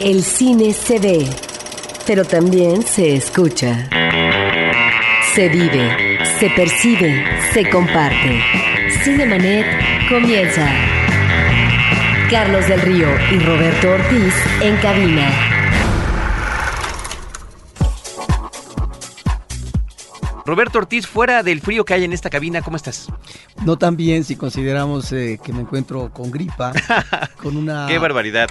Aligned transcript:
El 0.00 0.24
cine 0.24 0.72
se 0.72 0.98
ve, 0.98 1.28
pero 2.06 2.24
también 2.24 2.82
se 2.82 3.16
escucha. 3.16 3.86
Se 5.34 5.50
vive, 5.50 6.18
se 6.38 6.48
percibe, 6.48 7.22
se 7.52 7.68
comparte. 7.68 8.40
Cinemanet 9.04 9.66
comienza. 10.08 10.66
Carlos 12.30 12.66
del 12.66 12.80
Río 12.80 13.08
y 13.30 13.40
Roberto 13.40 13.90
Ortiz 13.90 14.34
en 14.62 14.76
cabina. 14.78 15.30
Roberto 20.46 20.78
Ortiz, 20.78 21.06
fuera 21.06 21.42
del 21.42 21.60
frío 21.60 21.84
que 21.84 21.92
hay 21.92 22.04
en 22.04 22.14
esta 22.14 22.30
cabina, 22.30 22.62
¿cómo 22.62 22.78
estás? 22.78 23.08
No 23.66 23.76
tan 23.76 23.98
bien 23.98 24.24
si 24.24 24.36
consideramos 24.36 25.12
eh, 25.12 25.38
que 25.44 25.52
me 25.52 25.60
encuentro 25.60 26.10
con 26.10 26.30
gripa, 26.30 26.72
con 27.42 27.58
una... 27.58 27.86
¡Qué 27.86 27.98
barbaridad! 27.98 28.48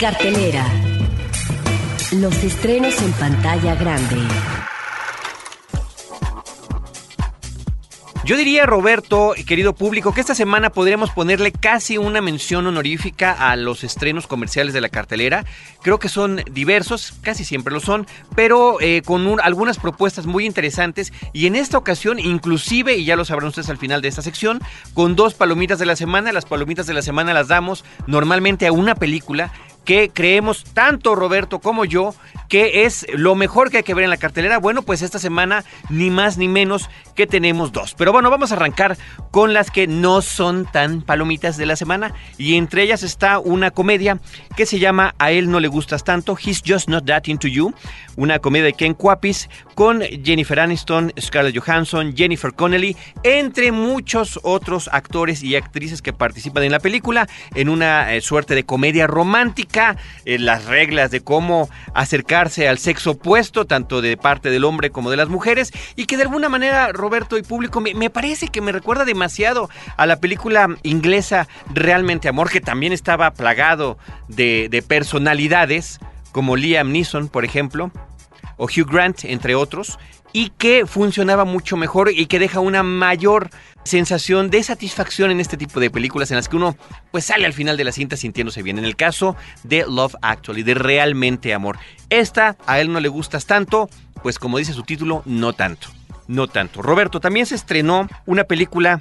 Cartelera. 0.00 0.64
Los 2.12 2.42
estrenos 2.44 3.02
en 3.02 3.12
pantalla 3.12 3.74
grande. 3.74 4.16
Yo 8.26 8.36
diría, 8.36 8.66
Roberto, 8.66 9.34
querido 9.46 9.72
público, 9.72 10.12
que 10.12 10.20
esta 10.20 10.34
semana 10.34 10.70
podríamos 10.70 11.10
ponerle 11.10 11.52
casi 11.52 11.96
una 11.96 12.20
mención 12.20 12.66
honorífica 12.66 13.30
a 13.30 13.54
los 13.54 13.84
estrenos 13.84 14.26
comerciales 14.26 14.74
de 14.74 14.80
la 14.80 14.88
cartelera. 14.88 15.44
Creo 15.80 16.00
que 16.00 16.08
son 16.08 16.42
diversos, 16.50 17.14
casi 17.22 17.44
siempre 17.44 17.72
lo 17.72 17.78
son, 17.78 18.04
pero 18.34 18.80
eh, 18.80 19.02
con 19.04 19.38
algunas 19.40 19.78
propuestas 19.78 20.26
muy 20.26 20.44
interesantes 20.44 21.12
y 21.32 21.46
en 21.46 21.54
esta 21.54 21.78
ocasión, 21.78 22.18
inclusive, 22.18 22.96
y 22.96 23.04
ya 23.04 23.14
lo 23.14 23.24
sabrán 23.24 23.50
ustedes 23.50 23.70
al 23.70 23.78
final 23.78 24.02
de 24.02 24.08
esta 24.08 24.22
sección, 24.22 24.58
con 24.92 25.14
dos 25.14 25.34
palomitas 25.34 25.78
de 25.78 25.86
la 25.86 25.94
semana. 25.94 26.32
Las 26.32 26.46
palomitas 26.46 26.88
de 26.88 26.94
la 26.94 27.02
semana 27.02 27.32
las 27.32 27.46
damos 27.46 27.84
normalmente 28.08 28.66
a 28.66 28.72
una 28.72 28.96
película 28.96 29.52
que 29.86 30.10
creemos 30.12 30.64
tanto 30.64 31.14
Roberto 31.14 31.60
como 31.60 31.86
yo 31.86 32.14
que 32.48 32.84
es 32.84 33.06
lo 33.14 33.34
mejor 33.34 33.70
que 33.70 33.78
hay 33.78 33.82
que 33.82 33.94
ver 33.94 34.04
en 34.04 34.10
la 34.10 34.16
cartelera. 34.18 34.58
Bueno, 34.58 34.82
pues 34.82 35.02
esta 35.02 35.18
semana 35.18 35.64
ni 35.88 36.10
más 36.10 36.38
ni 36.38 36.48
menos 36.48 36.88
que 37.14 37.26
tenemos 37.26 37.72
dos. 37.72 37.94
Pero 37.96 38.12
bueno, 38.12 38.30
vamos 38.30 38.52
a 38.52 38.56
arrancar 38.56 38.96
con 39.30 39.52
las 39.52 39.70
que 39.70 39.86
no 39.86 40.22
son 40.22 40.66
tan 40.66 41.02
palomitas 41.02 41.56
de 41.56 41.66
la 41.66 41.76
semana 41.76 42.14
y 42.36 42.56
entre 42.56 42.82
ellas 42.82 43.02
está 43.02 43.38
una 43.38 43.70
comedia 43.70 44.18
que 44.56 44.66
se 44.66 44.78
llama 44.78 45.14
A 45.18 45.30
él 45.30 45.50
no 45.50 45.60
le 45.60 45.68
gustas 45.68 46.04
tanto, 46.04 46.36
He's 46.36 46.62
Just 46.66 46.88
Not 46.88 47.06
That 47.06 47.24
Into 47.26 47.48
You, 47.48 47.72
una 48.16 48.38
comedia 48.38 48.66
de 48.66 48.72
Ken 48.74 48.94
Cuapis 48.94 49.48
con 49.74 50.02
Jennifer 50.02 50.60
Aniston, 50.60 51.12
Scarlett 51.20 51.56
Johansson, 51.56 52.14
Jennifer 52.16 52.52
Connelly, 52.52 52.96
entre 53.22 53.72
muchos 53.72 54.40
otros 54.42 54.88
actores 54.92 55.42
y 55.42 55.56
actrices 55.56 56.02
que 56.02 56.12
participan 56.12 56.64
en 56.64 56.72
la 56.72 56.80
película 56.80 57.28
en 57.54 57.68
una 57.68 58.14
eh, 58.14 58.20
suerte 58.20 58.54
de 58.54 58.64
comedia 58.64 59.06
romántica 59.06 59.75
eh, 59.76 60.38
las 60.38 60.64
reglas 60.64 61.10
de 61.10 61.20
cómo 61.20 61.68
acercarse 61.94 62.68
al 62.68 62.78
sexo 62.78 63.12
opuesto, 63.12 63.66
tanto 63.66 64.00
de 64.00 64.16
parte 64.16 64.50
del 64.50 64.64
hombre 64.64 64.90
como 64.90 65.10
de 65.10 65.16
las 65.16 65.28
mujeres, 65.28 65.72
y 65.96 66.06
que 66.06 66.16
de 66.16 66.22
alguna 66.22 66.48
manera, 66.48 66.92
Roberto 66.92 67.38
y 67.38 67.42
público, 67.42 67.80
me, 67.80 68.10
parece 68.10 68.48
que 68.48 68.60
me 68.60 68.72
recuerda 68.72 69.04
demasiado 69.04 69.68
a 69.96 70.06
la 70.06 70.16
película 70.16 70.68
inglesa 70.82 71.48
Realmente 71.72 72.28
Amor, 72.28 72.50
que 72.50 72.60
también 72.60 72.92
estaba 72.92 73.32
plagado 73.32 73.98
de, 74.28 74.68
de 74.70 74.82
personalidades, 74.82 76.00
como 76.32 76.56
Liam 76.56 76.92
Neeson, 76.92 77.28
por 77.28 77.44
ejemplo, 77.44 77.90
o 78.56 78.64
Hugh 78.64 78.90
Grant, 78.90 79.24
entre 79.24 79.54
otros, 79.54 79.98
y 80.36 80.50
que 80.50 80.84
funcionaba 80.84 81.46
mucho 81.46 81.78
mejor 81.78 82.10
y 82.14 82.26
que 82.26 82.38
deja 82.38 82.60
una 82.60 82.82
mayor 82.82 83.48
sensación 83.84 84.50
de 84.50 84.62
satisfacción 84.62 85.30
en 85.30 85.40
este 85.40 85.56
tipo 85.56 85.80
de 85.80 85.88
películas 85.88 86.30
en 86.30 86.36
las 86.36 86.50
que 86.50 86.56
uno 86.56 86.76
pues 87.10 87.24
sale 87.24 87.46
al 87.46 87.54
final 87.54 87.78
de 87.78 87.84
la 87.84 87.92
cinta 87.92 88.18
sintiéndose 88.18 88.62
bien. 88.62 88.76
En 88.76 88.84
el 88.84 88.96
caso 88.96 89.34
de 89.62 89.86
Love 89.88 90.14
Actually, 90.20 90.62
de 90.62 90.74
Realmente 90.74 91.54
Amor. 91.54 91.78
Esta 92.10 92.58
a 92.66 92.80
él 92.80 92.92
no 92.92 93.00
le 93.00 93.08
gustas 93.08 93.46
tanto, 93.46 93.88
pues 94.22 94.38
como 94.38 94.58
dice 94.58 94.74
su 94.74 94.82
título, 94.82 95.22
no 95.24 95.54
tanto. 95.54 95.88
No 96.28 96.48
tanto. 96.48 96.82
Roberto, 96.82 97.18
también 97.18 97.46
se 97.46 97.54
estrenó 97.54 98.06
una 98.26 98.44
película 98.44 99.00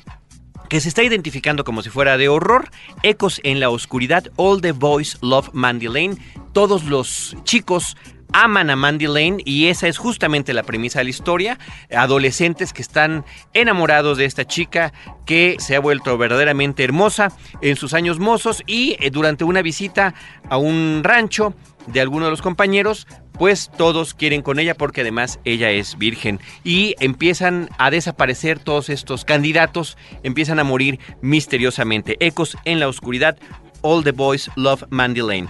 que 0.70 0.80
se 0.80 0.88
está 0.88 1.04
identificando 1.04 1.66
como 1.66 1.82
si 1.82 1.90
fuera 1.90 2.18
de 2.18 2.30
horror, 2.30 2.70
Ecos 3.04 3.42
en 3.44 3.60
la 3.60 3.70
Oscuridad, 3.70 4.32
All 4.38 4.62
the 4.62 4.72
Boys 4.72 5.18
Love 5.22 5.50
Mandy 5.52 5.88
Lane, 5.88 6.18
todos 6.54 6.86
los 6.86 7.36
chicos 7.44 7.98
aman 8.36 8.70
a 8.70 8.76
Mandy 8.76 9.08
Lane 9.08 9.38
y 9.46 9.68
esa 9.68 9.88
es 9.88 9.98
justamente 9.98 10.54
la 10.54 10.64
premisa 10.64 11.00
de 11.00 11.06
la 11.06 11.10
historia. 11.10 11.58
Adolescentes 11.96 12.74
que 12.74 12.82
están 12.82 13.24
enamorados 13.54 14.18
de 14.18 14.26
esta 14.26 14.46
chica 14.46 14.92
que 15.26 15.56
se 15.60 15.76
ha 15.76 15.80
vuelto 15.80 16.18
verdaderamente 16.18 16.84
hermosa 16.84 17.32
en 17.62 17.78
sus 17.78 17.94
años 17.94 18.20
mozos 18.20 18.62
y 18.68 18.98
eh, 19.00 19.10
durante 19.10 19.46
una 19.46 19.62
visita 19.62 20.14
a 20.50 20.58
un 20.58 21.02
rancho 21.04 21.56
de 21.88 22.02
alguno 22.02 22.26
de 22.26 22.32
los 22.32 22.42
compañeros, 22.42 23.08
pues 23.38 23.72
todos 23.78 24.14
quieren 24.14 24.42
con 24.42 24.60
ella 24.60 24.76
porque 24.76 25.02
además 25.02 25.40
ella 25.46 25.72
es 25.72 25.98
virgen 25.98 26.42
y 26.64 26.96
empiezan 27.00 27.70
a 27.78 27.90
desaparecer 27.90 28.60
todos 28.60 28.90
estos 28.90 29.24
candidatos, 29.24 29.98
empiezan 30.24 30.60
a 30.60 30.66
morir 30.66 31.00
misteriosamente. 31.22 32.18
Ecos 32.20 32.58
en 32.66 32.82
la 32.82 32.90
oscuridad, 32.90 33.38
All 33.82 34.04
the 34.04 34.12
Boys 34.12 34.50
Love 34.56 34.84
Mandy 34.90 35.22
Lane. 35.22 35.48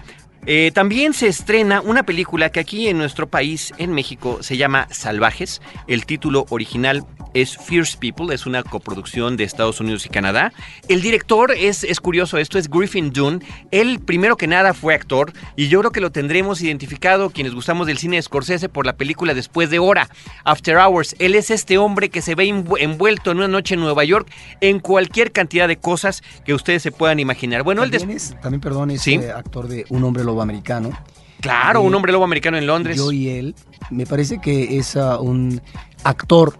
Eh, 0.48 0.72
también 0.74 1.14
se 1.14 1.28
estrena 1.28 1.82
una 1.82 2.04
película 2.04 2.52
que 2.52 2.60
aquí 2.60 2.88
en 2.88 2.98
nuestro 2.98 3.28
país, 3.28 3.74
en 3.78 3.94
México, 3.94 4.40
se 4.42 4.58
llama 4.58 4.88
Salvajes. 4.92 5.62
El 5.88 6.06
título 6.06 6.46
original 6.50 7.04
es 7.36 7.58
Fierce 7.58 7.98
People, 7.98 8.34
es 8.34 8.46
una 8.46 8.64
coproducción 8.64 9.36
de 9.38 9.44
Estados 9.44 9.82
Unidos 9.82 10.06
y 10.06 10.10
Canadá. 10.10 10.54
El 10.88 11.02
director 11.02 11.52
es, 11.52 11.84
es 11.84 12.00
curioso, 12.00 12.38
esto 12.38 12.58
es 12.58 12.70
Griffin 12.70 13.12
Dunn. 13.12 13.44
Él, 13.72 14.00
primero 14.00 14.38
que 14.38 14.48
nada, 14.48 14.74
fue 14.74 14.96
actor 14.96 15.34
y 15.56 15.68
yo 15.68 15.80
creo 15.80 15.92
que 15.92 16.00
lo 16.00 16.12
tendremos 16.12 16.62
identificado 16.62 17.32
quienes 17.32 17.54
gustamos 17.54 17.88
del 17.88 17.98
cine 17.98 18.16
de 18.16 18.22
Scorsese 18.22 18.70
por 18.70 18.86
la 18.86 18.96
película 18.96 19.34
Después 19.34 19.70
de 19.70 19.80
Hora, 19.80 20.10
After 20.46 20.78
Hours. 20.78 21.16
Él 21.20 21.36
es 21.36 21.52
este 21.52 21.78
hombre 21.78 22.10
que 22.10 22.22
se 22.22 22.36
ve 22.36 22.48
envuelto 22.48 23.32
en 23.32 23.38
una 23.38 23.50
noche 23.50 23.74
en 23.74 23.82
Nueva 23.82 24.06
York 24.06 24.32
en 24.62 24.80
cualquier 24.80 25.34
cantidad 25.34 25.68
de 25.68 25.76
cosas 25.76 26.24
que 26.46 26.54
ustedes 26.54 26.84
se 26.84 26.92
puedan 26.92 27.20
imaginar. 27.20 27.64
Bueno, 27.64 27.82
también 27.82 28.12
él 28.12 28.16
es, 28.16 28.36
también, 28.42 28.62
perdón, 28.62 28.92
es 28.92 29.02
¿Sí? 29.02 29.16
Eh, 29.16 29.32
actor 29.32 29.68
de 29.68 29.86
Un 29.90 30.06
hombre 30.06 30.24
lobo 30.36 30.42
americano. 30.42 30.92
Claro, 31.40 31.82
un 31.82 31.94
hombre 31.94 32.12
lobo 32.12 32.26
americano 32.26 32.58
en 32.58 32.68
Londres. 32.68 32.98
Yo 32.98 33.12
y 33.12 33.30
él, 33.30 33.56
me 33.90 34.06
parece 34.06 34.40
que 34.40 34.78
es 34.78 34.96
uh, 34.96 35.22
un 35.22 35.62
actor 36.04 36.58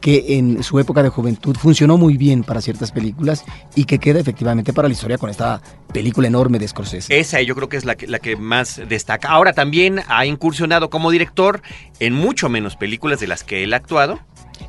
que 0.00 0.36
en 0.36 0.62
su 0.62 0.78
época 0.78 1.02
de 1.02 1.08
juventud 1.08 1.56
funcionó 1.56 1.96
muy 1.96 2.18
bien 2.18 2.44
para 2.44 2.60
ciertas 2.60 2.92
películas 2.92 3.42
y 3.74 3.86
que 3.86 3.98
queda 3.98 4.20
efectivamente 4.20 4.74
para 4.74 4.86
la 4.86 4.92
historia 4.92 5.16
con 5.16 5.30
esta 5.30 5.62
película 5.94 6.28
enorme 6.28 6.58
de 6.58 6.68
Scorsese. 6.68 7.18
Esa 7.18 7.40
yo 7.40 7.54
creo 7.54 7.70
que 7.70 7.78
es 7.78 7.86
la 7.86 7.94
que, 7.94 8.06
la 8.06 8.18
que 8.18 8.36
más 8.36 8.82
destaca. 8.86 9.30
Ahora 9.30 9.54
también 9.54 10.00
ha 10.08 10.26
incursionado 10.26 10.90
como 10.90 11.10
director 11.10 11.62
en 12.00 12.12
mucho 12.12 12.50
menos 12.50 12.76
películas 12.76 13.18
de 13.18 13.28
las 13.28 13.44
que 13.44 13.64
él 13.64 13.72
ha 13.72 13.78
actuado. 13.78 14.20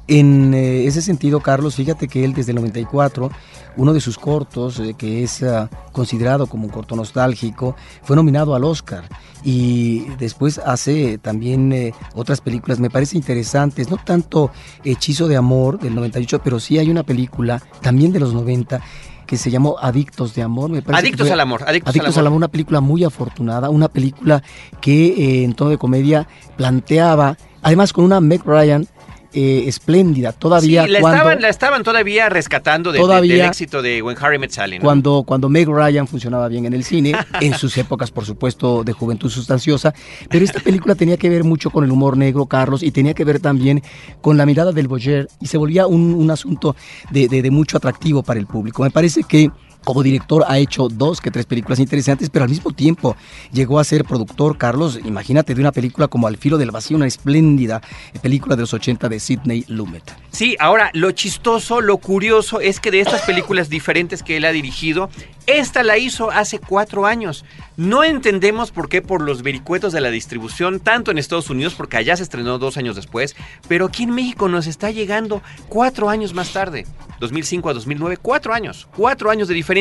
En 0.08 0.54
eh, 0.54 0.86
ese 0.86 1.02
sentido, 1.02 1.42
Carlos, 1.42 1.76
fíjate 1.76 2.08
que 2.08 2.24
él 2.24 2.34
desde 2.34 2.52
el 2.52 2.56
94 2.56 3.30
uno 3.78 3.94
de 3.94 4.02
sus 4.02 4.18
cortos, 4.18 4.80
eh, 4.80 4.96
que 4.98 5.24
es 5.24 5.44
ah, 5.44 5.70
considerado 5.92 6.48
como 6.48 6.66
un 6.66 6.72
corto 6.72 6.96
nostálgico, 6.96 7.76
fue 8.04 8.16
nominado 8.16 8.56
al 8.56 8.64
Oscar. 8.64 9.04
Y 9.44 10.06
después 10.18 10.58
hace 10.58 11.18
también 11.18 11.72
eh, 11.72 11.94
otras 12.14 12.42
películas, 12.42 12.80
me 12.80 12.90
parece 12.90 13.18
interesantes, 13.18 13.90
no 13.90 13.98
tanto 13.98 14.52
Hechizo 14.84 15.28
de 15.28 15.36
Amor 15.36 15.80
del 15.80 15.96
98, 15.96 16.42
pero 16.44 16.60
sí 16.60 16.80
hay 16.80 16.90
una 16.90 17.04
película 17.04 17.62
también 17.82 18.12
de 18.12 18.20
los 18.20 18.34
90 18.34 18.82
que 19.26 19.38
se 19.38 19.52
llamó 19.52 19.78
Adictos 19.80 20.36
de 20.36 20.42
Amor. 20.42 20.70
Me 20.70 20.82
parece 20.82 21.08
adictos 21.08 21.32
al 21.32 21.40
Amor. 21.40 21.64
Adictos, 21.68 22.18
al, 22.18 22.28
amor. 22.28 22.38
una 22.38 22.48
película 22.48 22.82
muy 22.82 23.04
afortunada, 23.04 23.70
una 23.70 23.90
película 23.90 24.44
que 24.82 25.08
eh, 25.08 25.44
en 25.44 25.54
tono 25.54 25.72
de 25.72 25.78
comedia 25.78 26.28
planteaba, 26.58 27.38
además 27.62 27.94
con 27.94 28.06
una 28.06 28.20
Meg 28.22 28.44
Ryan 28.46 28.88
eh, 29.36 29.66
espléndida. 29.68 30.32
Todavía 30.32 30.86
sí, 30.86 30.90
la, 30.92 31.02
cuando, 31.02 31.18
estaban, 31.18 31.42
la 31.42 31.50
estaban 31.50 31.84
todavía 31.84 32.30
rescatando 32.30 32.92
de, 32.92 33.00
Todavía- 33.00 33.34
de- 33.34 33.40
del 33.42 33.48
éxito 33.50 33.82
de 33.82 34.02
When 34.02 34.16
Harry 34.20 34.40
Met 34.40 34.52
Sally. 34.52 34.78
¿no? 34.80 34.84
cuando, 34.84 35.24
cuando 35.28 35.50
Meg 35.50 35.68
Ryan 35.68 36.08
funcionaba 36.08 36.48
bien 36.48 36.66
en 36.66 36.74
el 36.74 36.84
cine, 36.84 37.14
en 37.42 37.54
sus 37.54 37.78
épocas, 37.78 38.12
por 38.12 38.26
supuesto, 38.26 38.84
de 38.84 38.94
juventud 38.94 39.30
sustanciosa. 39.30 39.94
Pero 40.30 40.46
esta 40.46 40.60
película 40.62 40.96
tenía 40.96 41.18
que 41.18 41.30
ver 41.30 41.44
mucho 41.44 41.70
con 41.70 41.84
el 41.84 41.92
humor 41.92 42.18
negro, 42.18 42.46
Carlos, 42.46 42.82
y 42.82 42.92
tenía 42.92 43.14
que 43.14 43.26
ver 43.26 43.40
también 43.40 43.84
con 44.22 44.38
la 44.38 44.46
mirada 44.46 44.72
del 44.72 44.88
Boyer, 44.88 45.28
y 45.42 45.48
se 45.48 45.58
volvía 45.58 45.86
un, 45.88 46.14
un 46.14 46.32
asunto 46.32 46.76
de, 47.12 47.28
de- 47.28 47.42
de 47.42 47.52
mucho 47.52 47.78
atractivo 47.78 48.24
para 48.24 48.40
el 48.40 48.48
público. 48.48 48.82
Me 48.84 48.92
parece 48.92 49.24
que. 49.24 49.52
Como 49.86 50.02
director 50.02 50.44
ha 50.48 50.58
hecho 50.58 50.90
dos 50.90 51.22
que 51.22 51.30
tres 51.30 51.46
películas 51.46 51.78
interesantes, 51.78 52.32
pero 52.32 52.44
al 52.44 52.50
mismo 52.50 52.72
tiempo 52.72 53.16
llegó 53.54 53.78
a 53.78 53.84
ser 53.84 54.04
productor, 54.04 54.58
Carlos, 54.58 55.00
imagínate, 55.06 55.54
de 55.54 55.62
una 55.62 55.72
película 55.72 56.08
como 56.08 56.26
Al 56.26 56.38
filo 56.38 56.58
del 56.58 56.72
vacío, 56.72 56.98
una 56.98 57.06
espléndida 57.06 57.82
película 58.24 58.56
de 58.56 58.64
los 58.64 58.74
80 58.74 59.08
de 59.10 59.20
Sidney 59.20 59.64
Lumet. 59.68 60.04
Sí, 60.32 60.58
ahora 60.60 60.90
lo 60.94 61.12
chistoso, 61.12 61.82
lo 61.82 61.98
curioso 61.98 62.60
es 62.62 62.80
que 62.80 62.90
de 62.90 63.00
estas 63.00 63.22
películas 63.22 63.70
diferentes 63.70 64.24
que 64.24 64.38
él 64.38 64.46
ha 64.46 64.52
dirigido, 64.52 65.12
esta 65.46 65.84
la 65.84 66.00
hizo 66.00 66.32
hace 66.32 66.58
cuatro 66.58 67.06
años. 67.06 67.46
No 67.78 68.04
entendemos 68.04 68.72
por 68.72 68.90
qué 68.90 69.04
por 69.04 69.22
los 69.22 69.44
vericuetos 69.44 69.94
de 69.94 70.02
la 70.02 70.10
distribución, 70.10 70.80
tanto 70.80 71.12
en 71.12 71.20
Estados 71.20 71.52
Unidos, 71.52 71.76
porque 71.76 71.98
allá 71.98 72.18
se 72.18 72.24
estrenó 72.24 72.58
dos 72.58 72.78
años 72.78 72.96
después, 72.96 73.36
pero 73.68 73.86
aquí 73.86 74.04
en 74.04 74.16
México 74.16 74.50
nos 74.50 74.66
está 74.66 74.90
llegando 74.90 75.44
cuatro 75.70 76.10
años 76.10 76.34
más 76.34 76.52
tarde, 76.52 76.88
2005 77.20 77.70
a 77.70 77.74
2009, 77.76 78.18
cuatro 78.20 78.52
años, 78.52 78.88
cuatro 78.96 79.30
años 79.30 79.48
de 79.48 79.54
diferencia. 79.54 79.75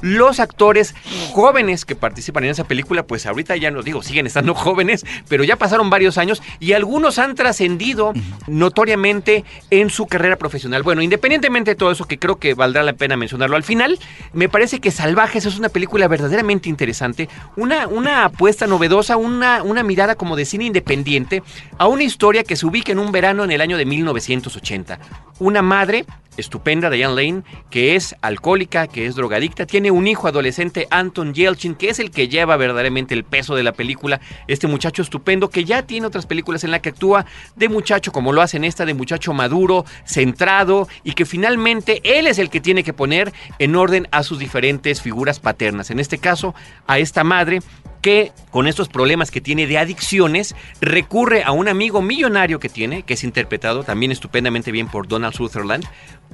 Los 0.00 0.40
actores 0.40 0.94
jóvenes 1.32 1.84
que 1.84 1.94
participan 1.94 2.44
en 2.44 2.50
esa 2.50 2.64
película, 2.64 3.06
pues 3.06 3.26
ahorita 3.26 3.56
ya 3.56 3.70
no 3.70 3.82
digo, 3.82 4.02
siguen 4.02 4.26
estando 4.26 4.54
jóvenes, 4.66 5.04
pero 5.28 5.44
ya 5.44 5.56
pasaron 5.56 5.90
varios 5.90 6.18
años 6.18 6.42
y 6.58 6.72
algunos 6.72 7.18
han 7.18 7.34
trascendido 7.34 8.12
notoriamente 8.46 9.44
en 9.70 9.90
su 9.90 10.06
carrera 10.06 10.36
profesional. 10.36 10.82
Bueno, 10.82 11.02
independientemente 11.02 11.72
de 11.72 11.74
todo 11.76 11.92
eso, 11.92 12.06
que 12.06 12.18
creo 12.18 12.36
que 12.36 12.54
valdrá 12.54 12.82
la 12.82 12.94
pena 12.94 13.16
mencionarlo 13.16 13.56
al 13.56 13.62
final, 13.62 13.98
me 14.32 14.48
parece 14.48 14.80
que 14.80 14.90
Salvajes 14.90 15.46
es 15.46 15.58
una 15.58 15.68
película 15.68 16.08
verdaderamente 16.08 16.68
interesante, 16.68 17.28
una, 17.56 17.86
una 17.86 18.24
apuesta 18.24 18.66
novedosa, 18.66 19.16
una, 19.16 19.62
una 19.62 19.82
mirada 19.82 20.14
como 20.16 20.36
de 20.36 20.44
cine 20.44 20.64
independiente 20.64 21.42
a 21.78 21.86
una 21.86 22.02
historia 22.02 22.44
que 22.44 22.56
se 22.56 22.66
ubica 22.66 22.92
en 22.92 22.98
un 22.98 23.12
verano 23.12 23.44
en 23.44 23.50
el 23.50 23.60
año 23.60 23.76
de 23.76 23.86
1980. 23.86 24.98
Una 25.38 25.62
madre 25.62 26.06
estupenda, 26.36 26.90
Diane 26.90 27.14
Lane, 27.14 27.42
que 27.70 27.96
es 27.96 28.14
alcohólica, 28.22 28.86
que 28.86 29.06
es 29.06 29.14
drogadicta, 29.14 29.66
tiene 29.66 29.90
un 29.90 30.06
hijo 30.06 30.28
adolescente, 30.28 30.86
Anton 30.90 31.34
Yelchin, 31.34 31.74
que 31.74 31.88
es 31.88 31.98
el 31.98 32.10
que 32.10 32.28
lleva 32.28 32.56
verdaderamente 32.56 33.14
el 33.14 33.24
peso 33.24 33.54
de 33.54 33.62
la 33.62 33.72
película, 33.72 34.20
este 34.46 34.66
muchacho 34.66 35.02
estupendo 35.02 35.50
que 35.50 35.64
ya 35.64 35.82
tiene 35.82 36.06
otras 36.06 36.26
películas 36.26 36.64
en 36.64 36.70
la 36.70 36.80
que 36.80 36.90
actúa 36.90 37.26
de 37.56 37.68
muchacho 37.68 38.12
como 38.12 38.32
lo 38.32 38.42
hace 38.42 38.56
en 38.56 38.64
esta, 38.64 38.84
de 38.84 38.94
muchacho 38.94 39.32
maduro, 39.32 39.84
centrado 40.04 40.88
y 41.04 41.12
que 41.12 41.24
finalmente 41.24 42.00
él 42.04 42.26
es 42.26 42.38
el 42.38 42.50
que 42.50 42.60
tiene 42.60 42.84
que 42.84 42.92
poner 42.92 43.32
en 43.58 43.76
orden 43.76 44.08
a 44.10 44.22
sus 44.22 44.38
diferentes 44.38 45.02
figuras 45.02 45.40
paternas, 45.40 45.90
en 45.90 46.00
este 46.00 46.18
caso 46.18 46.54
a 46.86 46.98
esta 46.98 47.24
madre 47.24 47.60
que 48.06 48.30
con 48.50 48.68
estos 48.68 48.88
problemas 48.88 49.32
que 49.32 49.40
tiene 49.40 49.66
de 49.66 49.78
adicciones 49.78 50.54
recurre 50.80 51.42
a 51.42 51.50
un 51.50 51.66
amigo 51.66 52.02
millonario 52.02 52.60
que 52.60 52.68
tiene, 52.68 53.02
que 53.02 53.14
es 53.14 53.24
interpretado 53.24 53.82
también 53.82 54.12
estupendamente 54.12 54.70
bien 54.70 54.86
por 54.86 55.08
Donald 55.08 55.34
Sutherland, 55.34 55.84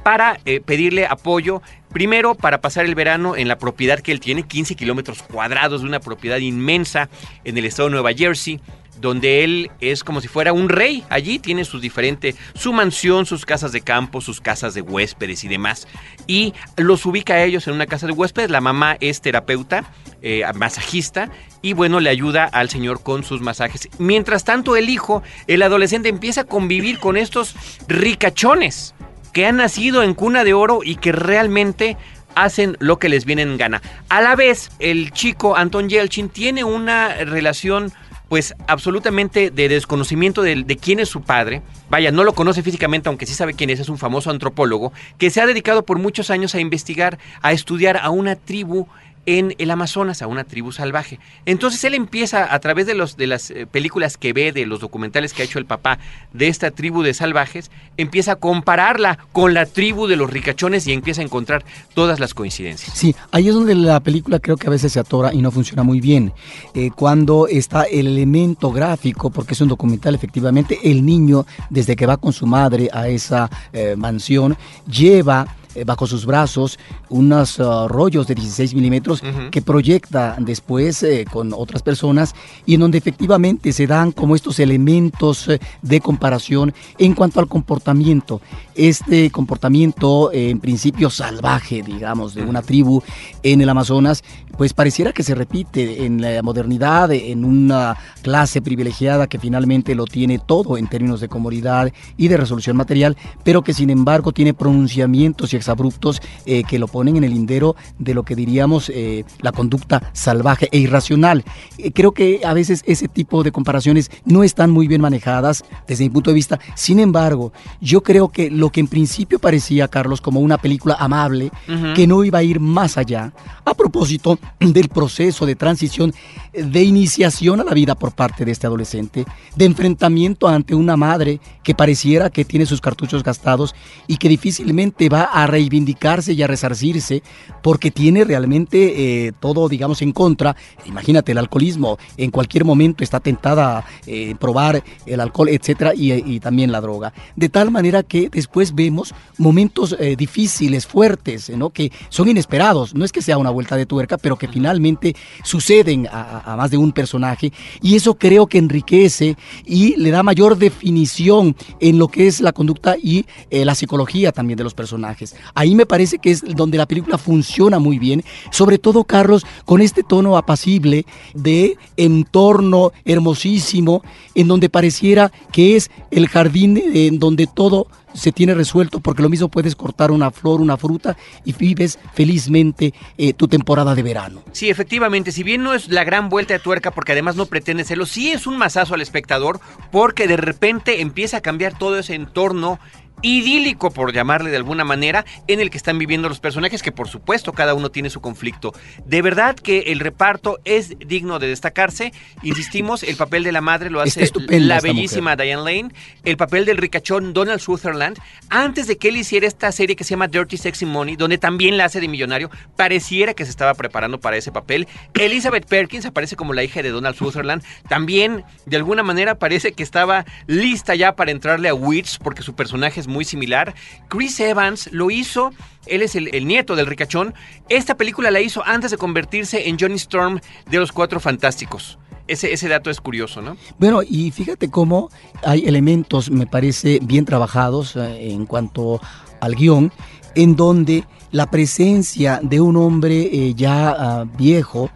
para 0.02 0.38
eh, 0.44 0.60
pedirle 0.60 1.06
apoyo, 1.06 1.62
primero 1.93 2.34
para 2.34 2.60
pasar 2.60 2.84
el 2.84 2.94
verano 2.94 3.37
en 3.37 3.49
la 3.49 3.58
propiedad 3.58 4.00
que 4.00 4.12
él 4.12 4.20
tiene, 4.20 4.43
15 4.43 4.75
kilómetros 4.75 5.22
cuadrados 5.22 5.82
de 5.82 5.88
una 5.88 6.00
propiedad 6.00 6.38
inmensa 6.38 7.08
en 7.44 7.56
el 7.58 7.64
estado 7.64 7.88
de 7.88 7.93
Nueva 7.93 8.12
Jersey, 8.12 8.60
donde 9.00 9.43
él 9.43 9.70
es 9.81 10.04
como 10.04 10.20
si 10.20 10.28
fuera 10.28 10.52
un 10.52 10.69
rey. 10.69 11.04
Allí 11.10 11.38
tiene 11.38 11.64
sus 11.64 11.82
diferentes, 11.82 12.37
su 12.54 12.72
mansión, 12.72 13.26
sus 13.26 13.44
casas 13.44 13.72
de 13.72 13.81
campo, 13.81 14.20
sus 14.20 14.40
casas 14.40 14.75
de 14.75 14.82
huéspedes 14.82 15.44
y 15.44 15.49
demás. 15.49 15.88
Y 16.26 16.55
los 16.76 17.05
ubica 17.05 17.34
a 17.34 17.43
ellos 17.43 17.66
en 17.66 17.75
una 17.75 17.87
casa 17.87 18.06
de 18.06 18.12
huéspedes. 18.12 18.50
La 18.50 18.60
mamá 18.60 18.96
es 19.00 19.20
terapeuta, 19.20 19.84
eh, 20.22 20.44
masajista, 20.55 21.31
y 21.62 21.72
bueno, 21.72 21.98
le 21.98 22.10
ayuda 22.10 22.44
al 22.44 22.70
señor 22.70 23.02
con 23.02 23.25
sus 23.25 23.40
masajes. 23.40 23.88
Mientras 23.98 24.44
tanto, 24.44 24.76
el 24.76 24.88
hijo, 24.88 25.22
el 25.48 25.62
adolescente, 25.62 26.08
empieza 26.08 26.43
a 26.43 26.44
convivir 26.44 27.00
con 27.00 27.16
estos 27.16 27.56
ricachones 27.88 28.94
que 29.32 29.46
han 29.46 29.56
nacido 29.56 30.02
en 30.02 30.14
cuna 30.14 30.44
de 30.44 30.55
oro 30.55 30.81
y 30.84 30.96
que 30.96 31.12
realmente 31.12 31.96
hacen 32.34 32.76
lo 32.81 32.99
que 32.99 33.08
les 33.08 33.25
viene 33.25 33.43
en 33.43 33.56
gana. 33.56 33.82
A 34.08 34.20
la 34.20 34.37
vez, 34.37 34.70
el 34.79 35.12
chico 35.12 35.56
Anton 35.56 35.88
Yelchin 35.88 36.29
tiene 36.29 36.64
una 36.64 37.14
relación 37.25 37.93
pues 38.29 38.55
absolutamente 38.67 39.50
de 39.50 39.69
desconocimiento 39.69 40.40
de, 40.40 40.62
de, 40.64 40.76
quién 40.79 41.00
es 41.00 41.11
su 41.11 41.20
padre. 41.20 41.61
Vaya, 41.90 42.11
no 42.11 42.25
lo 42.25 42.32
conoce 42.32 42.62
físicamente, 42.62 43.11
aunque 43.11 43.26
sí 43.26 43.34
sabe 43.34 43.52
quién 43.52 43.69
es, 43.69 43.79
es 43.79 43.90
un 43.90 43.99
famoso 43.99 44.31
antropólogo, 44.31 44.90
que 45.19 45.29
se 45.29 45.43
ha 45.43 45.46
dedicado 45.46 45.84
por 45.84 45.99
muchos 45.99 46.31
años 46.31 46.55
a 46.55 46.61
investigar, 46.61 47.19
a 47.43 47.52
estudiar 47.52 47.99
a 47.99 48.08
una 48.08 48.37
tribu 48.37 48.88
en 49.26 49.54
el 49.58 49.70
Amazonas, 49.70 50.22
a 50.22 50.26
una 50.26 50.44
tribu 50.44 50.72
salvaje. 50.72 51.19
Entonces 51.46 51.82
él 51.84 51.94
empieza 51.94 52.52
a 52.52 52.58
través 52.58 52.86
de, 52.86 52.94
los, 52.94 53.16
de 53.16 53.26
las 53.26 53.50
eh, 53.50 53.66
películas 53.66 54.16
que 54.16 54.32
ve, 54.32 54.52
de 54.52 54.66
los 54.66 54.80
documentales 54.80 55.32
que 55.32 55.42
ha 55.42 55.44
hecho 55.44 55.58
el 55.58 55.66
papá 55.66 55.98
de 56.32 56.48
esta 56.48 56.70
tribu 56.70 57.02
de 57.02 57.14
salvajes, 57.14 57.70
empieza 57.96 58.32
a 58.32 58.36
compararla 58.36 59.19
con 59.32 59.54
la 59.54 59.66
tribu 59.66 60.06
de 60.06 60.16
los 60.16 60.30
ricachones 60.30 60.86
y 60.86 60.92
empieza 60.92 61.20
a 61.20 61.24
encontrar 61.24 61.64
todas 61.94 62.20
las 62.20 62.34
coincidencias. 62.34 62.96
Sí, 62.96 63.14
ahí 63.30 63.48
es 63.48 63.54
donde 63.54 63.74
la 63.74 64.00
película 64.00 64.40
creo 64.40 64.56
que 64.56 64.66
a 64.66 64.70
veces 64.70 64.92
se 64.92 65.00
atora 65.00 65.32
y 65.32 65.42
no 65.42 65.50
funciona 65.50 65.82
muy 65.82 66.00
bien. 66.00 66.32
Eh, 66.74 66.90
cuando 66.94 67.46
está 67.46 67.84
el 67.84 68.06
elemento 68.06 68.72
gráfico, 68.72 69.30
porque 69.30 69.54
es 69.54 69.60
un 69.60 69.69
documental 69.69 70.14
efectivamente, 70.14 70.78
el 70.82 71.04
niño 71.04 71.46
desde 71.70 71.96
que 71.96 72.06
va 72.06 72.16
con 72.16 72.32
su 72.32 72.46
madre 72.46 72.88
a 72.92 73.08
esa 73.08 73.50
eh, 73.72 73.94
mansión 73.96 74.56
lleva 74.90 75.46
eh, 75.74 75.84
bajo 75.84 76.06
sus 76.06 76.26
brazos 76.26 76.78
unos 77.08 77.58
uh, 77.58 77.88
rollos 77.88 78.26
de 78.26 78.34
16 78.34 78.74
milímetros 78.74 79.22
uh 79.22 79.26
-huh. 79.26 79.50
que 79.50 79.62
proyecta 79.62 80.36
después 80.38 81.02
eh, 81.02 81.24
con 81.30 81.52
otras 81.52 81.82
personas 81.82 82.34
y 82.66 82.74
en 82.74 82.80
donde 82.80 82.98
efectivamente 82.98 83.72
se 83.72 83.86
dan 83.86 84.12
como 84.12 84.34
estos 84.34 84.58
elementos 84.58 85.48
de 85.82 86.00
comparación 86.00 86.74
en 86.98 87.14
cuanto 87.14 87.40
al 87.40 87.48
comportamiento. 87.48 88.40
Este 88.74 89.30
comportamiento 89.30 90.30
en 90.32 90.60
principio 90.60 91.10
salvaje, 91.10 91.82
digamos, 91.82 92.34
de 92.34 92.42
una 92.42 92.62
tribu 92.62 93.02
en 93.42 93.60
el 93.60 93.69
Amazonas, 93.69 94.22
pues 94.56 94.72
pareciera 94.72 95.12
que 95.12 95.22
se 95.22 95.34
repite 95.34 96.04
en 96.04 96.20
la 96.20 96.42
modernidad, 96.42 97.10
en 97.12 97.44
una 97.44 97.96
clase 98.22 98.60
privilegiada 98.60 99.26
que 99.26 99.38
finalmente 99.38 99.94
lo 99.94 100.04
tiene 100.04 100.38
todo 100.38 100.76
en 100.76 100.88
términos 100.88 101.20
de 101.20 101.28
comodidad 101.28 101.92
y 102.16 102.28
de 102.28 102.36
resolución 102.36 102.76
material, 102.76 103.16
pero 103.44 103.62
que 103.62 103.74
sin 103.74 103.90
embargo 103.90 104.32
tiene 104.32 104.54
pronunciamientos 104.54 105.52
y 105.52 105.56
exabruptos 105.62 106.20
eh, 106.44 106.64
que 106.64 106.78
lo 106.78 106.88
ponen 106.88 107.16
en 107.16 107.24
el 107.24 107.32
lindero 107.32 107.76
de 107.98 108.14
lo 108.14 108.24
que 108.24 108.36
diríamos 108.36 108.90
eh, 108.90 109.24
la 109.40 109.52
conducta 109.52 110.10
salvaje 110.12 110.68
e 110.72 110.78
irracional. 110.78 111.44
Eh, 111.78 111.92
creo 111.92 112.12
que 112.12 112.40
a 112.44 112.52
veces 112.52 112.82
ese 112.86 113.08
tipo 113.08 113.42
de 113.42 113.52
comparaciones 113.52 114.10
no 114.24 114.42
están 114.42 114.70
muy 114.70 114.88
bien 114.88 115.00
manejadas 115.00 115.64
desde 115.86 116.04
mi 116.04 116.10
punto 116.10 116.31
de 116.31 116.34
vista. 116.34 116.58
Sin 116.74 116.98
embargo, 116.98 117.52
yo 117.81 118.02
creo 118.02 118.28
que 118.28 118.50
lo 118.50 118.70
que 118.70 118.81
en 118.81 118.88
principio 118.88 119.38
parecía, 119.38 119.88
Carlos, 119.88 120.20
como 120.20 120.40
una 120.40 120.58
película 120.58 120.96
amable, 120.98 121.50
uh 121.69 121.72
-huh. 121.72 121.94
que 121.94 122.06
no 122.06 122.24
iba 122.24 122.38
a 122.38 122.42
ir 122.42 122.60
más 122.60 122.98
allá, 122.98 123.32
a 123.64 123.74
propósito 123.74 124.38
del 124.58 124.88
proceso 124.88 125.46
de 125.46 125.54
transición, 125.54 126.12
de 126.52 126.82
iniciación 126.82 127.60
a 127.60 127.64
la 127.64 127.72
vida 127.72 127.94
por 127.94 128.12
parte 128.12 128.44
de 128.44 128.52
este 128.52 128.66
adolescente, 128.66 129.24
de 129.56 129.64
enfrentamiento 129.64 130.48
ante 130.48 130.74
una 130.74 130.96
madre 130.96 131.40
que 131.62 131.74
pareciera 131.74 132.31
que 132.31 132.44
tiene 132.44 132.66
sus 132.66 132.81
cartuchos 132.81 133.22
gastados 133.22 133.74
y 134.06 134.16
que 134.16 134.28
difícilmente 134.28 135.08
va 135.08 135.22
a 135.22 135.46
reivindicarse 135.52 136.32
y 136.32 136.42
a 136.42 136.46
resarcirse 136.46 137.22
porque 137.62 137.90
tiene 137.90 138.24
realmente 138.24 139.26
eh, 139.26 139.32
todo, 139.38 139.68
digamos, 139.68 140.02
en 140.02 140.12
contra. 140.12 140.56
Imagínate, 140.86 141.32
el 141.32 141.38
alcoholismo 141.38 141.98
en 142.16 142.30
cualquier 142.30 142.64
momento 142.64 143.04
está 143.04 143.20
tentada 143.20 143.78
a 143.78 143.84
eh, 144.06 144.34
probar 144.40 144.82
el 145.06 145.20
alcohol, 145.20 145.48
etcétera, 145.48 145.92
y, 145.94 146.12
y, 146.12 146.40
también 146.40 146.72
la 146.72 146.80
droga. 146.80 147.12
De 147.36 147.48
tal 147.48 147.70
manera 147.70 148.02
que 148.02 148.28
después 148.30 148.74
vemos 148.74 149.14
momentos 149.38 149.94
eh, 150.00 150.16
difíciles, 150.16 150.86
fuertes, 150.86 151.50
¿no? 151.50 151.70
que 151.70 151.92
son 152.08 152.28
inesperados. 152.28 152.94
No 152.94 153.04
es 153.04 153.12
que 153.12 153.22
sea 153.22 153.38
una 153.38 153.50
vuelta 153.50 153.76
de 153.76 153.86
tuerca, 153.86 154.18
pero 154.18 154.36
que 154.36 154.48
finalmente 154.48 155.14
suceden 155.44 156.08
a, 156.10 156.52
a 156.52 156.56
más 156.56 156.70
de 156.70 156.78
un 156.78 156.92
personaje 156.92 157.52
y 157.80 157.94
eso 157.94 158.14
creo 158.14 158.46
que 158.46 158.58
enriquece 158.58 159.36
y 159.64 159.96
le 159.96 160.10
da 160.10 160.22
mayor 160.22 160.56
definición 160.56 161.54
en 161.80 161.98
lo 161.98 162.08
que 162.08 162.26
es 162.26 162.40
la 162.40 162.52
conducta 162.52 162.96
y 163.00 163.26
eh, 163.50 163.64
la 163.64 163.74
psicología 163.74 164.32
también 164.32 164.56
de 164.56 164.64
los 164.64 164.74
personajes. 164.74 165.34
Ahí 165.55 165.75
me 165.75 165.87
parece 165.87 166.19
que 166.19 166.31
es 166.31 166.43
donde 166.43 166.79
la 166.79 166.87
película 166.87 167.19
funciona 167.19 167.79
muy 167.79 167.99
bien, 167.99 168.25
sobre 168.51 168.79
todo 168.79 169.05
Carlos, 169.05 169.46
con 169.65 169.81
este 169.81 170.03
tono 170.03 170.37
apacible 170.37 171.06
de 171.34 171.77
entorno 171.96 172.93
hermosísimo, 173.05 174.03
en 174.34 174.49
donde 174.49 174.69
pareciera 174.69 175.32
que 175.53 175.77
es 175.77 175.91
el 176.11 176.29
jardín 176.29 176.82
en 176.94 177.19
donde 177.19 177.46
todo 177.46 177.87
se 178.15 178.32
tiene 178.32 178.55
resuelto 178.55 179.01
porque 179.01 179.22
lo 179.22 179.29
mismo 179.29 179.49
puedes 179.49 179.75
cortar 179.77 180.11
una 180.11 180.31
flor, 180.31 180.61
una 180.61 180.77
fruta 180.77 181.17
y 181.44 181.53
vives 181.53 181.99
felizmente 182.15 182.93
eh, 183.19 183.32
tu 183.32 183.49
temporada 183.49 183.94
de 183.94 184.03
verano. 184.03 184.43
Sí, 184.53 184.70
efectivamente, 184.70 185.32
si 185.32 185.43
bien 185.43 185.63
no 185.63 185.75
es 185.75 185.89
la 185.89 186.05
gran 186.05 186.29
vuelta 186.29 186.55
de 186.55 186.61
tuerca 186.61 186.91
porque 186.91 187.13
además 187.13 187.37
no 187.37 187.46
pretende 187.46 187.84
serlo, 187.84 188.06
sí 188.06 188.32
es 188.32 188.46
un 188.46 188.58
masazo 188.58 188.94
al 188.94 189.01
espectador 189.01 189.61
porque 189.91 190.27
de 190.27 190.37
repente 190.37 191.01
empieza 191.01 191.39
a 191.39 191.41
cambiar 191.41 191.79
todo 191.79 191.99
ese 191.99 192.15
entorno 192.15 192.79
idílico, 193.22 193.91
por 193.91 194.12
llamarle 194.12 194.50
de 194.50 194.56
alguna 194.56 194.84
manera, 194.84 195.24
en 195.46 195.60
el 195.60 195.70
que 195.70 195.76
están 195.76 195.98
viviendo 195.98 196.29
los 196.29 196.41
personajes, 196.41 196.82
que 196.82 196.93
por 196.93 197.08
supuesto 197.08 197.52
cada 197.52 197.74
uno 197.74 197.91
tiene 197.91 198.10
su 198.10 198.20
conflicto. 198.20 198.72
De 199.06 199.22
verdad 199.22 199.56
que 199.56 199.81
el 199.88 200.00
reparto 200.00 200.58
es 200.64 200.98
digno 200.98 201.38
de 201.38 201.48
destacarse. 201.48 202.12
Insistimos, 202.43 203.02
el 203.02 203.17
papel 203.17 203.44
de 203.44 203.52
la 203.52 203.60
madre 203.60 203.91
lo 203.91 204.00
hace 204.00 204.31
la 204.48 204.81
bellísima 204.81 205.36
Diane 205.36 205.62
Lane, 205.62 205.94
el 206.24 206.36
papel 206.36 206.64
del 206.64 206.76
ricachón 206.76 207.32
Donald 207.32 207.60
Sutherland, 207.60 208.19
antes 208.48 208.86
de 208.86 208.98
que 208.98 209.08
él 209.08 209.17
hiciera 209.17 209.46
esta 209.46 209.72
serie 209.72 209.96
que 209.96 210.05
se 210.05 210.10
llama 210.10 210.29
Dirty 210.29 210.56
Sexy 210.56 210.86
Money, 210.86 211.17
donde 211.17 211.38
también 211.38 211.76
la 211.76 211.86
hace 211.86 212.00
de 212.00 212.08
millonario, 212.08 212.50
pareciera 212.76 213.34
que 213.34 213.44
se 213.44 213.50
estaba 213.50 213.74
preparando 213.74 214.20
para 214.20 214.36
ese 214.36 214.52
papel. 214.52 214.88
Elizabeth 215.14 215.67
Perkins 215.67 216.06
aparece 216.06 216.36
como 216.36 216.52
la 216.52 216.64
hija 216.64 216.82
de 216.82 216.91
Donald 216.91 217.17
Sutherland, 217.17 217.62
también 217.88 218.44
de 218.67 218.76
alguna 218.76 219.02
manera 219.02 219.38
parece 219.38 219.72
que 219.72 219.82
estaba 219.82 220.24
lista 220.46 220.94
ya 220.94 221.14
para 221.14 221.31
entrarle 221.31 221.69
a 221.69 221.74
Witch, 221.74 222.19
porque 222.19 222.43
su 222.43 222.55
personaje 222.55 223.00
es 223.00 223.06
muy 223.12 223.24
similar. 223.24 223.74
Chris 224.08 224.40
Evans 224.40 224.88
lo 224.92 225.10
hizo, 225.10 225.52
él 225.86 226.02
es 226.02 226.16
el, 226.16 226.46
nieto 226.46 226.74
del 226.74 226.86
ricachón. 226.86 227.34
Esta 227.69 227.96
película 227.96 228.31
la 228.31 228.40
hizo 228.40 228.64
antes 228.64 228.90
de 228.90 228.96
convertirse 228.96 229.69
en 229.69 229.78
Johnny 229.78 229.96
Storm 229.96 230.40
de 230.70 230.78
los 230.78 230.92
Cuatro 230.92 231.20
Fantásticos. 231.20 231.98
Ese, 232.28 232.52
ese, 232.52 232.69
dato 232.69 232.88
es 232.88 233.00
curioso, 233.00 233.42
¿no? 233.42 233.56
Bueno, 233.78 234.00
y 234.02 234.31
fíjate 234.31 234.70
cómo 234.70 235.10
hay 235.44 235.66
elementos, 235.66 236.31
me 236.31 236.46
parece, 236.46 237.00
bien 237.02 237.24
trabajados 237.24 237.96
eh, 237.96 238.31
en 238.31 238.46
cuanto 238.46 239.00
al 239.40 239.56
guion, 239.56 239.92
en 240.34 240.56
donde 240.56 241.04
la 241.32 241.50
presencia 241.50 242.40
de 242.42 242.60
un 242.60 242.76
hombre 242.76 243.22
eh, 243.22 243.54
ya 243.54 243.90
ah, 243.90 244.24
viejo, 244.38 244.90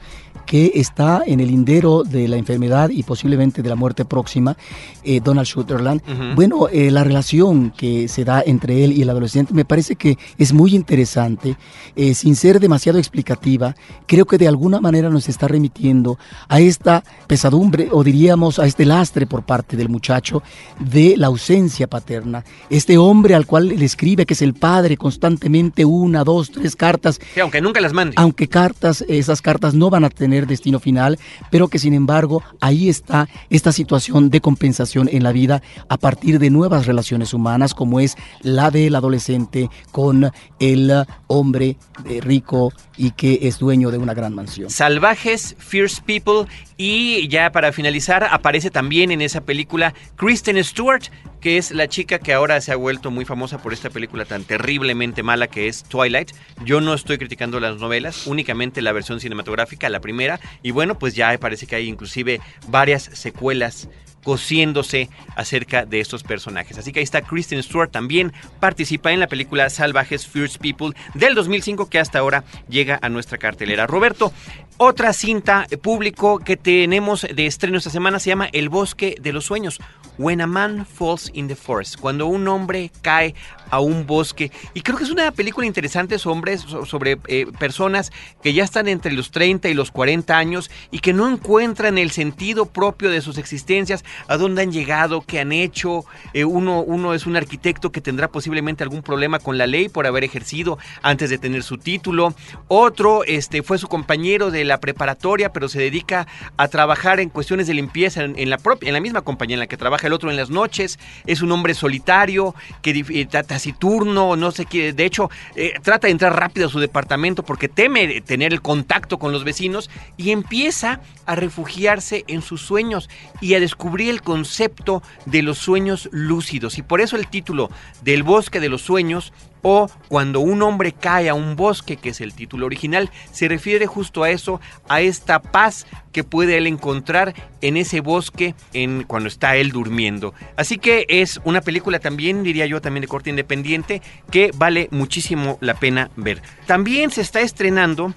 que 0.46 0.72
está 0.76 1.22
en 1.26 1.40
el 1.40 1.48
lindero 1.48 2.04
de 2.04 2.28
la 2.28 2.36
enfermedad 2.36 2.90
y 2.90 3.02
posiblemente 3.02 3.62
de 3.62 3.68
la 3.68 3.74
muerte 3.74 4.04
próxima, 4.04 4.56
eh, 5.02 5.20
Donald 5.22 5.46
Sutherland. 5.46 6.00
Bueno, 6.34 6.68
eh, 6.68 6.90
la 6.90 7.04
relación 7.04 7.72
que 7.76 8.08
se 8.08 8.24
da 8.24 8.42
entre 8.46 8.84
él 8.84 8.92
y 8.92 9.02
el 9.02 9.10
adolescente 9.10 9.52
me 9.52 9.64
parece 9.64 9.96
que 9.96 10.16
es 10.38 10.52
muy 10.52 10.74
interesante, 10.74 11.56
eh, 11.96 12.14
sin 12.14 12.36
ser 12.36 12.60
demasiado 12.60 12.98
explicativa, 12.98 13.74
creo 14.06 14.24
que 14.24 14.38
de 14.38 14.46
alguna 14.46 14.80
manera 14.80 15.10
nos 15.10 15.28
está 15.28 15.48
remitiendo 15.48 16.18
a 16.48 16.60
esta 16.60 17.02
pesadumbre 17.26 17.88
o 17.90 18.04
diríamos 18.04 18.58
a 18.58 18.66
este 18.66 18.84
lastre 18.84 19.26
por 19.26 19.42
parte 19.42 19.76
del 19.76 19.88
muchacho 19.88 20.42
de 20.78 21.16
la 21.16 21.26
ausencia 21.26 21.88
paterna. 21.88 22.44
Este 22.70 22.96
hombre 22.98 23.34
al 23.34 23.46
cual 23.46 23.68
le 23.68 23.84
escribe 23.84 24.26
que 24.26 24.34
es 24.34 24.42
el 24.42 24.54
padre 24.54 24.96
constantemente 24.96 25.84
una, 25.84 26.22
dos, 26.22 26.50
tres 26.52 26.76
cartas. 26.76 27.20
aunque 27.40 27.60
nunca 27.60 27.80
las 27.80 27.92
mande. 27.92 28.14
Aunque 28.16 28.48
cartas, 28.48 29.04
esas 29.08 29.42
cartas 29.42 29.74
no 29.74 29.90
van 29.90 30.04
a 30.04 30.10
tener 30.10 30.35
destino 30.44 30.78
final, 30.78 31.18
pero 31.50 31.68
que 31.68 31.78
sin 31.78 31.94
embargo 31.94 32.42
ahí 32.60 32.90
está 32.90 33.26
esta 33.48 33.72
situación 33.72 34.28
de 34.28 34.42
compensación 34.42 35.08
en 35.10 35.22
la 35.22 35.32
vida 35.32 35.62
a 35.88 35.96
partir 35.96 36.38
de 36.38 36.50
nuevas 36.50 36.84
relaciones 36.84 37.32
humanas 37.32 37.72
como 37.72 38.00
es 38.00 38.16
la 38.42 38.70
del 38.70 38.94
adolescente 38.94 39.70
con 39.92 40.30
el 40.58 40.92
hombre 41.28 41.78
eh, 42.04 42.20
rico 42.20 42.74
y 42.98 43.12
que 43.12 43.38
es 43.42 43.58
dueño 43.58 43.90
de 43.90 43.98
una 43.98 44.12
gran 44.12 44.34
mansión. 44.34 44.68
Salvajes, 44.68 45.56
Fierce 45.58 46.02
People 46.04 46.46
y 46.76 47.28
ya 47.28 47.50
para 47.52 47.72
finalizar 47.72 48.24
aparece 48.24 48.70
también 48.70 49.10
en 49.10 49.22
esa 49.22 49.40
película 49.40 49.94
Kristen 50.16 50.62
Stewart, 50.62 51.04
que 51.46 51.58
es 51.58 51.70
la 51.70 51.86
chica 51.86 52.18
que 52.18 52.32
ahora 52.32 52.60
se 52.60 52.72
ha 52.72 52.76
vuelto 52.76 53.12
muy 53.12 53.24
famosa 53.24 53.58
por 53.58 53.72
esta 53.72 53.88
película 53.88 54.24
tan 54.24 54.42
terriblemente 54.42 55.22
mala 55.22 55.46
que 55.46 55.68
es 55.68 55.84
Twilight. 55.84 56.32
Yo 56.64 56.80
no 56.80 56.92
estoy 56.92 57.18
criticando 57.18 57.60
las 57.60 57.76
novelas, 57.76 58.26
únicamente 58.26 58.82
la 58.82 58.90
versión 58.90 59.20
cinematográfica, 59.20 59.88
la 59.88 60.00
primera, 60.00 60.40
y 60.64 60.72
bueno, 60.72 60.98
pues 60.98 61.14
ya 61.14 61.38
parece 61.38 61.68
que 61.68 61.76
hay 61.76 61.86
inclusive 61.86 62.40
varias 62.66 63.04
secuelas 63.12 63.88
cosiéndose 64.24 65.08
acerca 65.36 65.86
de 65.86 66.00
estos 66.00 66.24
personajes. 66.24 66.78
Así 66.78 66.90
que 66.90 66.98
ahí 66.98 67.04
está 67.04 67.22
Kristen 67.22 67.62
Stewart 67.62 67.92
también 67.92 68.32
participa 68.58 69.12
en 69.12 69.20
la 69.20 69.28
película 69.28 69.70
Salvajes 69.70 70.26
Fierce 70.26 70.58
People 70.58 70.96
del 71.14 71.36
2005 71.36 71.88
que 71.88 72.00
hasta 72.00 72.18
ahora 72.18 72.42
llega 72.68 72.98
a 73.02 73.08
nuestra 73.08 73.38
cartelera. 73.38 73.86
Roberto, 73.86 74.32
otra 74.78 75.12
cinta 75.12 75.68
público 75.80 76.40
que 76.40 76.56
tenemos 76.56 77.22
de 77.22 77.46
estreno 77.46 77.78
esta 77.78 77.90
semana 77.90 78.18
se 78.18 78.30
llama 78.30 78.48
El 78.52 78.68
bosque 78.68 79.14
de 79.20 79.32
los 79.32 79.44
sueños. 79.44 79.78
When 80.18 80.40
a 80.40 80.46
Man 80.46 80.84
Falls 80.84 81.30
in 81.34 81.48
the 81.48 81.54
Forest. 81.54 82.00
Cuando 82.00 82.26
un 82.26 82.48
hombre 82.48 82.90
cae 83.02 83.34
a 83.70 83.80
un 83.80 84.06
bosque. 84.06 84.50
Y 84.74 84.82
creo 84.82 84.98
que 84.98 85.04
es 85.04 85.10
una 85.10 85.30
película 85.32 85.66
interesante 85.66 86.18
sobre, 86.18 86.58
sobre 86.58 87.18
eh, 87.28 87.46
personas 87.58 88.12
que 88.42 88.52
ya 88.52 88.64
están 88.64 88.88
entre 88.88 89.12
los 89.12 89.30
30 89.30 89.68
y 89.68 89.74
los 89.74 89.90
40 89.90 90.36
años 90.36 90.70
y 90.90 91.00
que 91.00 91.12
no 91.12 91.28
encuentran 91.28 91.98
el 91.98 92.10
sentido 92.10 92.66
propio 92.66 93.10
de 93.10 93.20
sus 93.20 93.38
existencias, 93.38 94.04
a 94.28 94.36
dónde 94.36 94.62
han 94.62 94.72
llegado, 94.72 95.22
qué 95.22 95.40
han 95.40 95.52
hecho. 95.52 96.04
Eh, 96.32 96.44
uno, 96.44 96.80
uno 96.80 97.14
es 97.14 97.26
un 97.26 97.36
arquitecto 97.36 97.92
que 97.92 98.00
tendrá 98.00 98.28
posiblemente 98.28 98.82
algún 98.82 99.02
problema 99.02 99.38
con 99.38 99.58
la 99.58 99.66
ley 99.66 99.88
por 99.88 100.06
haber 100.06 100.24
ejercido 100.24 100.78
antes 101.02 101.30
de 101.30 101.38
tener 101.38 101.62
su 101.62 101.78
título. 101.78 102.34
Otro 102.68 103.24
este, 103.24 103.62
fue 103.62 103.78
su 103.78 103.88
compañero 103.88 104.50
de 104.50 104.64
la 104.64 104.80
preparatoria, 104.80 105.52
pero 105.52 105.68
se 105.68 105.78
dedica 105.78 106.26
a 106.56 106.68
trabajar 106.68 107.20
en 107.20 107.28
cuestiones 107.28 107.66
de 107.66 107.74
limpieza 107.74 108.24
en, 108.24 108.50
la, 108.50 108.58
propia, 108.58 108.88
en 108.88 108.94
la 108.94 109.00
misma 109.00 109.22
compañía 109.22 109.54
en 109.54 109.60
la 109.60 109.66
que 109.66 109.76
trabaja 109.76 110.06
el 110.06 110.12
otro 110.12 110.30
en 110.30 110.36
las 110.36 110.50
noches. 110.50 110.98
Es 111.26 111.42
un 111.42 111.52
hombre 111.52 111.74
solitario 111.74 112.54
que 112.82 112.90
eh, 113.08 113.26
taciturno, 113.56 114.36
no 114.36 114.50
sé 114.50 114.66
qué. 114.66 114.92
De 114.92 115.06
hecho, 115.06 115.30
eh, 115.54 115.72
trata 115.82 116.08
de 116.08 116.10
entrar 116.10 116.38
rápido 116.38 116.66
a 116.66 116.70
su 116.70 116.78
departamento 116.78 117.42
porque 117.42 117.68
teme 117.68 118.20
tener 118.20 118.52
el 118.52 118.60
contacto 118.60 119.18
con 119.18 119.32
los 119.32 119.44
vecinos 119.44 119.88
y 120.18 120.30
empieza 120.30 121.00
a 121.24 121.36
refugiarse 121.36 122.24
en 122.28 122.42
sus 122.42 122.60
sueños 122.60 123.08
y 123.40 123.54
a 123.54 123.60
descubrir 123.60 124.10
el 124.10 124.20
concepto 124.20 125.02
de 125.24 125.40
los 125.40 125.56
sueños 125.56 126.10
lúcidos. 126.12 126.76
Y 126.76 126.82
por 126.82 127.00
eso 127.00 127.16
el 127.16 127.28
título 127.28 127.70
del 128.02 128.22
bosque 128.22 128.60
de 128.60 128.68
los 128.68 128.82
sueños 128.82 129.32
o 129.62 129.88
cuando 130.08 130.40
un 130.40 130.62
hombre 130.62 130.92
cae 130.92 131.28
a 131.28 131.34
un 131.34 131.56
bosque, 131.56 131.96
que 131.96 132.10
es 132.10 132.20
el 132.20 132.34
título 132.34 132.66
original, 132.66 133.10
se 133.32 133.48
refiere 133.48 133.86
justo 133.86 134.22
a 134.22 134.30
eso, 134.30 134.60
a 134.88 135.00
esta 135.00 135.40
paz 135.40 135.86
que 136.12 136.24
puede 136.24 136.56
él 136.56 136.66
encontrar 136.66 137.34
en 137.60 137.76
ese 137.76 138.00
bosque 138.00 138.54
en 138.72 139.04
cuando 139.04 139.28
está 139.28 139.56
él 139.56 139.72
durmiendo. 139.72 140.34
Así 140.56 140.78
que 140.78 141.04
es 141.08 141.40
una 141.44 141.60
película 141.60 141.98
también, 141.98 142.42
diría 142.42 142.66
yo, 142.66 142.80
también 142.80 143.02
de 143.02 143.08
corte 143.08 143.30
independiente, 143.30 144.02
que 144.30 144.50
vale 144.54 144.88
muchísimo 144.90 145.58
la 145.60 145.74
pena 145.74 146.10
ver. 146.16 146.42
También 146.66 147.10
se 147.10 147.20
está 147.20 147.40
estrenando 147.40 148.14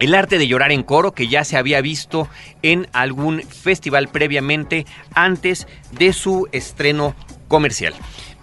el 0.00 0.14
arte 0.14 0.38
de 0.38 0.48
llorar 0.48 0.72
en 0.72 0.82
coro, 0.82 1.12
que 1.12 1.28
ya 1.28 1.44
se 1.44 1.56
había 1.56 1.80
visto 1.82 2.28
en 2.62 2.88
algún 2.92 3.42
festival 3.42 4.08
previamente 4.08 4.86
antes 5.14 5.68
de 5.92 6.12
su 6.12 6.48
estreno 6.52 7.14
comercial. 7.48 7.94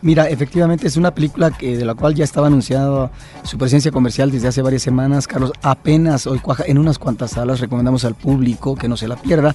Mira, 0.08 0.30
efectivamente 0.30 0.88
es 0.88 0.96
una 0.96 1.14
película 1.14 1.52
que, 1.52 1.76
de 1.76 1.84
la 1.84 1.94
cual 1.94 2.16
ya 2.16 2.24
estaba 2.24 2.48
anunciada 2.48 3.12
su 3.44 3.58
presencia 3.58 3.92
comercial 3.92 4.32
desde 4.32 4.48
hace 4.48 4.62
varias 4.62 4.82
semanas. 4.82 5.28
Carlos, 5.28 5.52
apenas 5.62 6.28
hoy 6.28 6.40
cuaja 6.40 6.64
en 6.66 6.78
unas 6.78 6.98
cuantas 6.98 7.32
salas. 7.32 7.60
Recomendamos 7.60 8.06
al 8.06 8.16
público 8.16 8.74
que 8.74 8.88
no 8.88 8.96
se 8.96 9.10
la 9.10 9.18
pierda. 9.18 9.54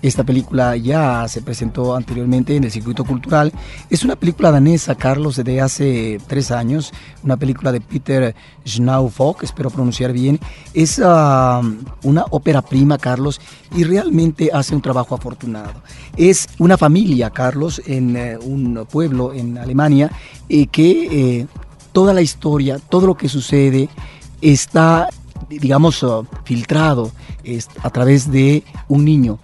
Esta 0.00 0.24
película 0.24 0.74
ya 0.78 1.28
se 1.28 1.42
presentó 1.42 1.94
anteriormente 1.94 2.56
en 2.56 2.64
el 2.64 2.70
circuito 2.70 3.04
cultural. 3.04 3.52
Es 3.90 4.02
una 4.02 4.16
película 4.16 4.50
danesa, 4.50 4.94
Carlos, 4.94 5.36
de 5.36 5.60
hace 5.60 6.18
tres 6.26 6.50
años. 6.50 6.94
Una 7.22 7.36
película 7.36 7.70
de 7.70 7.82
Peter 7.82 8.34
Schnaufok, 8.64 9.42
espero 9.42 9.68
pronunciar 9.68 10.14
bien. 10.14 10.40
Es 10.72 10.98
ah, 11.04 11.60
una 12.04 12.24
ópera 12.30 12.62
prima, 12.62 12.96
Carlos, 12.96 13.38
y 13.76 13.84
realmente 13.84 14.48
hace 14.50 14.74
un 14.74 14.80
trabajo 14.80 15.14
afortunado. 15.14 15.82
Es 16.16 16.48
una 16.58 16.78
familia, 16.78 17.28
Carlos, 17.28 17.82
en 17.84 18.16
eh, 18.16 18.38
un 18.38 18.86
pueblo 18.90 19.34
en 19.34 19.58
Alemania 19.58 19.89
y 20.48 20.66
que 20.66 21.40
eh, 21.40 21.46
toda 21.92 22.14
la 22.14 22.22
historia, 22.22 22.78
todo 22.78 23.06
lo 23.06 23.16
que 23.16 23.28
sucede 23.28 23.88
está, 24.40 25.08
digamos, 25.48 26.02
uh, 26.02 26.24
filtrado 26.44 27.10
a 27.82 27.90
través 27.90 28.30
de 28.30 28.62
un 28.88 29.04
niño 29.04 29.38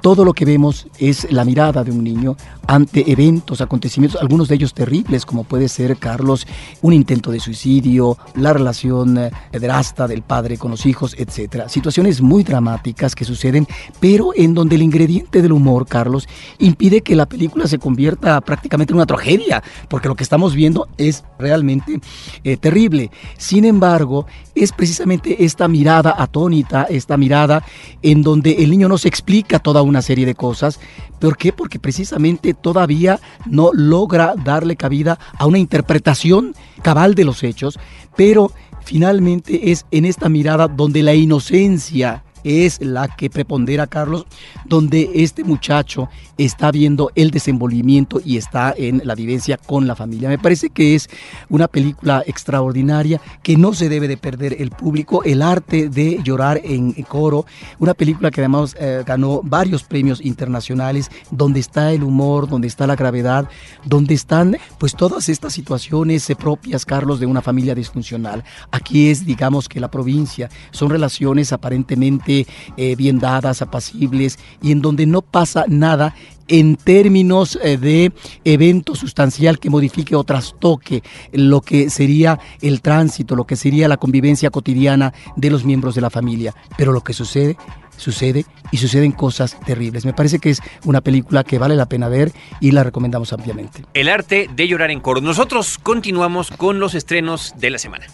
todo 0.00 0.24
lo 0.24 0.32
que 0.32 0.44
vemos 0.44 0.86
es 0.98 1.30
la 1.30 1.44
mirada 1.44 1.84
de 1.84 1.90
un 1.90 2.02
niño 2.02 2.36
ante 2.66 3.10
eventos, 3.10 3.60
acontecimientos, 3.60 4.20
algunos 4.20 4.48
de 4.48 4.54
ellos 4.54 4.74
terribles, 4.74 5.26
como 5.26 5.44
puede 5.44 5.68
ser, 5.68 5.96
Carlos, 5.96 6.46
un 6.82 6.92
intento 6.92 7.32
de 7.32 7.40
suicidio, 7.40 8.16
la 8.36 8.52
relación 8.52 9.18
eh, 9.18 9.30
drasta 9.52 10.06
del 10.06 10.22
padre 10.22 10.56
con 10.56 10.70
los 10.70 10.86
hijos, 10.86 11.16
etcétera. 11.18 11.68
Situaciones 11.68 12.20
muy 12.20 12.44
dramáticas 12.44 13.14
que 13.16 13.24
suceden, 13.24 13.66
pero 13.98 14.30
en 14.36 14.54
donde 14.54 14.76
el 14.76 14.82
ingrediente 14.82 15.42
del 15.42 15.52
humor, 15.52 15.86
Carlos, 15.86 16.28
impide 16.58 17.00
que 17.00 17.16
la 17.16 17.26
película 17.26 17.66
se 17.66 17.78
convierta 17.78 18.40
prácticamente 18.40 18.92
en 18.92 18.98
una 18.98 19.06
tragedia, 19.06 19.62
porque 19.88 20.08
lo 20.08 20.14
que 20.14 20.22
estamos 20.22 20.54
viendo 20.54 20.88
es 20.96 21.24
realmente 21.40 22.00
eh, 22.44 22.56
terrible. 22.56 23.10
Sin 23.36 23.64
embargo, 23.64 24.26
es 24.54 24.72
precisamente 24.72 25.44
esta 25.44 25.66
mirada 25.66 26.14
atónita, 26.16 26.84
esta 26.84 27.16
mirada 27.16 27.64
en 28.02 28.22
donde 28.22 28.52
el 28.62 28.70
niño 28.70 28.88
no 28.88 28.98
se 28.98 29.08
explica 29.08 29.58
toda 29.58 29.82
una 29.82 29.89
serie 30.02 30.26
de 30.26 30.34
cosas. 30.34 30.80
¿Por 31.18 31.36
qué? 31.36 31.52
Porque 31.52 31.78
precisamente 31.78 32.54
todavía 32.54 33.20
no 33.46 33.70
logra 33.72 34.34
darle 34.36 34.76
cabida 34.76 35.18
a 35.36 35.46
una 35.46 35.58
interpretación 35.58 36.54
cabal 36.82 37.14
de 37.14 37.24
los 37.24 37.42
hechos, 37.42 37.78
pero 38.16 38.52
finalmente 38.84 39.70
es 39.70 39.86
en 39.90 40.04
esta 40.04 40.28
mirada 40.28 40.68
donde 40.68 41.02
la 41.02 41.14
inocencia 41.14 42.24
es 42.44 42.80
la 42.80 43.08
que 43.08 43.30
prepondera, 43.30 43.86
Carlos, 43.86 44.26
donde 44.64 45.10
este 45.14 45.44
muchacho 45.44 46.08
está 46.38 46.70
viendo 46.70 47.10
el 47.14 47.30
desenvolvimiento 47.30 48.20
y 48.24 48.36
está 48.36 48.74
en 48.76 49.02
la 49.04 49.14
vivencia 49.14 49.58
con 49.58 49.86
la 49.86 49.94
familia. 49.94 50.28
Me 50.28 50.38
parece 50.38 50.70
que 50.70 50.94
es 50.94 51.08
una 51.48 51.68
película 51.68 52.22
extraordinaria 52.26 53.20
que 53.42 53.56
no 53.56 53.74
se 53.74 53.88
debe 53.88 54.08
de 54.08 54.16
perder 54.16 54.56
el 54.58 54.70
público, 54.70 55.22
el 55.24 55.42
arte 55.42 55.88
de 55.88 56.20
llorar 56.24 56.60
en 56.64 56.92
coro, 57.02 57.46
una 57.78 57.94
película 57.94 58.30
que 58.30 58.40
además 58.40 58.76
eh, 58.78 59.02
ganó 59.06 59.40
varios 59.42 59.82
premios 59.82 60.20
internacionales, 60.20 61.10
donde 61.30 61.60
está 61.60 61.92
el 61.92 62.02
humor, 62.02 62.48
donde 62.48 62.68
está 62.68 62.86
la 62.86 62.96
gravedad, 62.96 63.48
donde 63.84 64.14
están 64.14 64.56
pues 64.78 64.94
todas 64.94 65.28
estas 65.28 65.52
situaciones 65.52 66.30
propias, 66.38 66.84
Carlos, 66.84 67.20
de 67.20 67.26
una 67.26 67.42
familia 67.42 67.74
disfuncional. 67.74 68.44
Aquí 68.70 69.10
es, 69.10 69.24
digamos, 69.24 69.68
que 69.68 69.80
la 69.80 69.90
provincia, 69.90 70.48
son 70.70 70.90
relaciones 70.90 71.52
aparentemente 71.52 72.29
eh, 72.76 72.96
bien 72.96 73.18
dadas, 73.18 73.62
apacibles 73.62 74.38
y 74.62 74.72
en 74.72 74.80
donde 74.80 75.06
no 75.06 75.22
pasa 75.22 75.64
nada 75.68 76.14
en 76.50 76.76
términos 76.76 77.58
eh, 77.62 77.76
de 77.78 78.12
evento 78.44 78.94
sustancial 78.94 79.58
que 79.58 79.70
modifique 79.70 80.16
o 80.16 80.24
trastoque 80.24 81.02
lo 81.32 81.60
que 81.60 81.88
sería 81.90 82.38
el 82.60 82.82
tránsito, 82.82 83.36
lo 83.36 83.46
que 83.46 83.56
sería 83.56 83.88
la 83.88 83.96
convivencia 83.96 84.50
cotidiana 84.50 85.14
de 85.36 85.50
los 85.50 85.64
miembros 85.64 85.94
de 85.94 86.00
la 86.00 86.10
familia. 86.10 86.54
Pero 86.76 86.92
lo 86.92 87.02
que 87.02 87.12
sucede, 87.12 87.56
sucede 87.96 88.44
y 88.72 88.78
suceden 88.78 89.12
cosas 89.12 89.58
terribles. 89.64 90.04
Me 90.04 90.12
parece 90.12 90.40
que 90.40 90.50
es 90.50 90.60
una 90.84 91.00
película 91.00 91.44
que 91.44 91.58
vale 91.58 91.76
la 91.76 91.86
pena 91.86 92.08
ver 92.08 92.32
y 92.60 92.72
la 92.72 92.82
recomendamos 92.82 93.32
ampliamente. 93.32 93.84
El 93.94 94.08
arte 94.08 94.48
de 94.52 94.68
llorar 94.68 94.90
en 94.90 95.00
coro. 95.00 95.20
Nosotros 95.20 95.78
continuamos 95.78 96.50
con 96.50 96.80
los 96.80 96.94
estrenos 96.94 97.54
de 97.58 97.70
la 97.70 97.78
semana. 97.78 98.06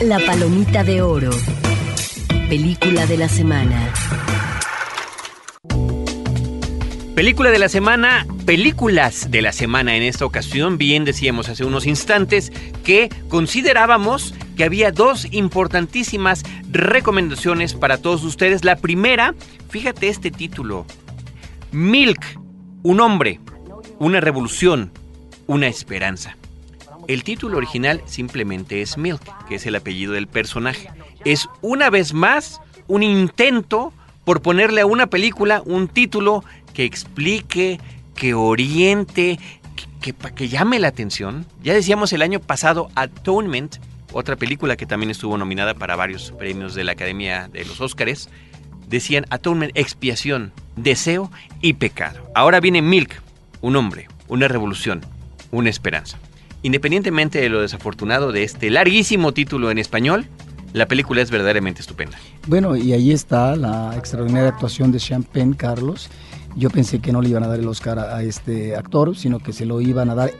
La 0.00 0.18
palomita 0.18 0.82
de 0.82 1.02
oro 1.02 1.30
película 2.52 3.06
de 3.06 3.16
la 3.16 3.30
semana. 3.30 3.94
Película 7.14 7.50
de 7.50 7.58
la 7.58 7.70
semana, 7.70 8.26
películas 8.44 9.30
de 9.30 9.40
la 9.40 9.52
semana 9.52 9.96
en 9.96 10.02
esta 10.02 10.26
ocasión. 10.26 10.76
Bien 10.76 11.06
decíamos 11.06 11.48
hace 11.48 11.64
unos 11.64 11.86
instantes 11.86 12.52
que 12.84 13.08
considerábamos 13.30 14.34
que 14.54 14.64
había 14.64 14.92
dos 14.92 15.28
importantísimas 15.32 16.42
recomendaciones 16.70 17.72
para 17.72 17.96
todos 17.96 18.22
ustedes. 18.22 18.66
La 18.66 18.76
primera, 18.76 19.34
fíjate 19.70 20.08
este 20.08 20.30
título. 20.30 20.84
Milk, 21.70 22.38
un 22.82 23.00
hombre, 23.00 23.40
una 23.98 24.20
revolución, 24.20 24.92
una 25.46 25.68
esperanza. 25.68 26.36
El 27.08 27.24
título 27.24 27.56
original 27.56 28.02
simplemente 28.04 28.82
es 28.82 28.98
Milk, 28.98 29.22
que 29.48 29.54
es 29.54 29.64
el 29.64 29.74
apellido 29.74 30.12
del 30.12 30.26
personaje 30.26 30.90
es 31.24 31.48
una 31.60 31.90
vez 31.90 32.14
más 32.14 32.60
un 32.88 33.02
intento 33.02 33.92
por 34.24 34.42
ponerle 34.42 34.82
a 34.82 34.86
una 34.86 35.06
película 35.08 35.62
un 35.64 35.88
título 35.88 36.44
que 36.74 36.84
explique, 36.84 37.80
que 38.14 38.34
oriente, 38.34 39.38
que, 40.00 40.12
que, 40.12 40.48
llame 40.48 40.78
la 40.78 40.88
atención. 40.88 41.46
Ya 41.62 41.74
decíamos 41.74 42.12
el 42.12 42.22
año 42.22 42.40
pasado 42.40 42.88
Atonement, 42.94 43.76
otra 44.12 44.36
película 44.36 44.76
que 44.76 44.86
también 44.86 45.10
estuvo 45.10 45.36
nominada 45.36 45.74
para 45.74 45.96
varios 45.96 46.32
premios 46.32 46.74
de 46.74 46.84
la 46.84 46.92
Academia 46.92 47.48
de 47.48 47.64
los 47.64 47.80
Óscares. 47.80 48.28
Decían 48.88 49.26
Atonement, 49.30 49.72
expiación, 49.74 50.52
deseo 50.76 51.30
y 51.60 51.74
pecado. 51.74 52.30
Ahora 52.34 52.60
viene 52.60 52.82
Milk, 52.82 53.22
un 53.60 53.76
hombre, 53.76 54.08
una 54.28 54.48
revolución, 54.48 55.00
una 55.50 55.70
esperanza. 55.70 56.18
Independientemente 56.62 57.40
de 57.40 57.48
lo 57.48 57.60
desafortunado 57.60 58.32
de 58.32 58.44
este 58.44 58.70
larguísimo 58.70 59.32
título 59.32 59.70
en 59.70 59.78
español, 59.78 60.26
la 60.72 60.86
película 60.86 61.22
es 61.22 61.30
verdaderamente 61.30 61.80
estupenda. 61.80 62.18
Bueno, 62.46 62.76
y 62.76 62.92
ahí 62.92 63.12
está 63.12 63.56
la 63.56 63.94
extraordinaria 63.96 64.48
actuación 64.48 64.92
de 64.92 64.98
Champagne 64.98 65.56
Carlos. 65.56 66.08
Yo 66.56 66.70
pensé 66.70 67.00
que 67.00 67.12
no 67.12 67.22
le 67.22 67.30
iban 67.30 67.44
a 67.44 67.48
dar 67.48 67.60
el 67.60 67.68
Oscar 67.68 67.98
a, 67.98 68.22
este 68.22 68.76
actor, 68.76 69.16
sino 69.16 69.38
que 69.38 69.52
se 69.52 69.64
lo 69.64 69.80
iban 69.80 70.10
a 70.10 70.14
dar 70.14 70.32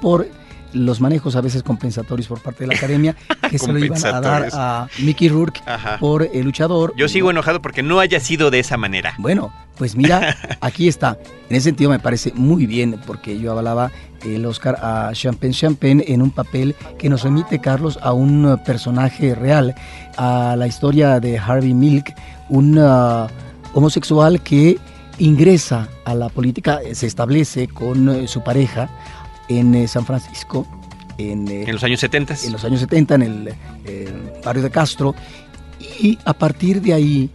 por 0.00 0.26
los 0.72 1.00
manejos 1.00 1.34
a 1.34 1.40
veces 1.40 1.64
compensatorios 1.64 2.28
por 2.28 2.40
parte 2.40 2.62
de 2.62 2.68
la 2.68 2.76
academia 2.76 3.16
que 3.50 3.58
se 3.58 3.72
lo 3.72 3.78
iban 3.78 4.04
a 4.04 4.20
dar 4.20 4.48
a 4.52 4.88
Mickey 5.00 5.28
Rourke 5.28 5.60
por 5.98 6.28
el 6.32 6.44
luchador. 6.44 6.92
Yo 6.96 7.08
sigo 7.08 7.30
enojado 7.30 7.60
porque 7.60 7.82
no 7.82 7.98
haya 8.00 8.20
sido 8.20 8.50
de 8.50 8.60
esa 8.60 8.76
manera. 8.76 9.14
Bueno, 9.18 9.52
pues 9.76 9.96
mira, 9.96 10.36
aquí 10.60 10.88
está. 10.88 11.18
En 11.48 11.56
ese 11.56 11.64
sentido 11.64 11.90
me 11.90 11.98
parece 11.98 12.32
muy 12.34 12.66
bien 12.66 13.00
porque 13.06 13.38
yo 13.38 13.56
hablaba 13.56 13.90
el 14.24 14.44
Oscar 14.46 14.78
a 14.82 15.10
Champagne 15.12 15.52
Champagne 15.52 16.04
en 16.06 16.22
un 16.22 16.30
papel 16.30 16.74
que 16.98 17.08
nos 17.08 17.22
remite, 17.22 17.60
Carlos, 17.60 17.98
a 18.02 18.12
un 18.12 18.60
personaje 18.64 19.34
real, 19.34 19.74
a 20.16 20.54
la 20.56 20.66
historia 20.66 21.20
de 21.20 21.38
Harvey 21.38 21.74
Milk, 21.74 22.14
un 22.48 22.78
uh, 22.78 23.26
homosexual 23.72 24.40
que 24.42 24.78
ingresa 25.18 25.88
a 26.04 26.14
la 26.14 26.28
política, 26.28 26.80
se 26.92 27.06
establece 27.06 27.68
con 27.68 28.08
uh, 28.08 28.26
su 28.26 28.42
pareja 28.42 28.90
en 29.50 29.74
eh, 29.74 29.88
San 29.88 30.06
Francisco. 30.06 30.66
En, 31.18 31.46
eh, 31.48 31.64
en, 31.64 31.72
los 31.72 31.84
años 31.84 32.00
70. 32.00 32.36
En 32.44 32.52
los 32.52 32.64
años 32.64 32.80
70, 32.80 33.16
en 33.16 33.22
el 33.22 33.54
barrio 34.42 34.62
de 34.62 34.70
Castro. 34.70 35.14
Y 36.00 36.18
a 36.24 36.32
partir 36.32 36.80
de 36.80 36.94
ahí, 36.94 37.30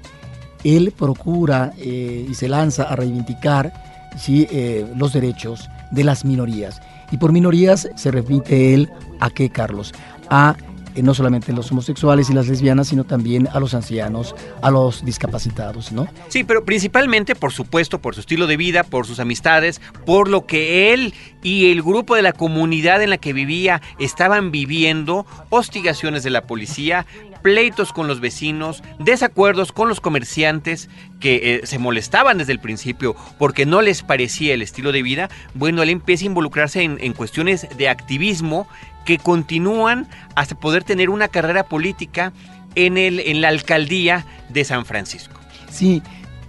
él 0.63 0.91
procura 0.91 1.73
eh, 1.77 2.25
y 2.27 2.33
se 2.33 2.47
lanza 2.47 2.83
a 2.83 2.95
reivindicar 2.95 3.73
¿sí? 4.17 4.47
los 4.95 5.13
derechos 5.13 5.69
de 5.91 6.03
las 6.03 6.25
minorías. 6.25 6.81
Y 7.11 7.17
por 7.17 7.31
minorías 7.31 7.89
se 7.95 8.11
remite 8.11 8.73
él 8.73 8.89
a 9.19 9.29
qué, 9.29 9.49
Carlos? 9.49 9.93
A 10.29 10.55
eh, 10.95 11.03
no 11.03 11.13
solamente 11.13 11.51
los 11.51 11.69
homosexuales 11.71 12.29
y 12.29 12.33
las 12.33 12.47
lesbianas, 12.47 12.87
sino 12.87 13.03
también 13.03 13.49
a 13.51 13.59
los 13.59 13.73
ancianos, 13.73 14.33
a 14.61 14.71
los 14.71 15.03
discapacitados, 15.03 15.91
¿no? 15.91 16.07
Sí, 16.29 16.45
pero 16.45 16.63
principalmente, 16.63 17.35
por 17.35 17.51
supuesto, 17.51 17.99
por 17.99 18.15
su 18.15 18.21
estilo 18.21 18.47
de 18.47 18.55
vida, 18.55 18.83
por 18.83 19.05
sus 19.05 19.19
amistades, 19.19 19.81
por 20.05 20.29
lo 20.29 20.45
que 20.45 20.93
él 20.93 21.13
y 21.43 21.71
el 21.71 21.83
grupo 21.83 22.15
de 22.15 22.21
la 22.21 22.31
comunidad 22.31 23.03
en 23.03 23.09
la 23.09 23.17
que 23.17 23.33
vivía 23.33 23.81
estaban 23.99 24.51
viviendo, 24.51 25.25
hostigaciones 25.49 26.23
de 26.23 26.29
la 26.29 26.43
policía, 26.43 27.05
pleitos 27.45 27.93
con 27.93 28.07
los 28.07 28.21
vecinos, 28.21 28.81
desacuerdos 28.97 29.71
con 29.71 29.87
los 29.87 30.01
comerciantes 30.01 30.89
que 31.19 31.35
eh, 31.35 31.67
se 31.67 31.77
molestaban 31.77 32.39
desde 32.39 32.53
el 32.53 32.59
principio 32.59 33.15
porque 33.37 33.67
no 33.67 33.83
les 33.83 34.01
parecía 34.01 34.55
el 34.55 34.63
estilo 34.63 34.91
de 34.91 35.03
vida, 35.03 35.29
bueno, 35.53 35.83
él 35.83 35.91
empieza 35.91 36.23
a 36.23 36.25
involucrarse 36.25 36.81
en, 36.81 37.13
cuestiones 37.13 37.67
de 37.77 37.87
activismo 37.87 38.67
que 39.05 39.19
continúan 39.19 40.07
hasta 40.33 40.55
poder 40.55 40.83
tener 40.83 41.11
una 41.11 41.27
carrera 41.27 41.65
política 41.65 42.33
en, 42.73 42.97
el, 42.97 43.19
en 43.19 43.41
la 43.41 43.49
alcaldía 43.49 44.25
de 44.49 44.63
San 44.63 44.83
Francisco. 44.83 45.39
Sí, 45.69 46.01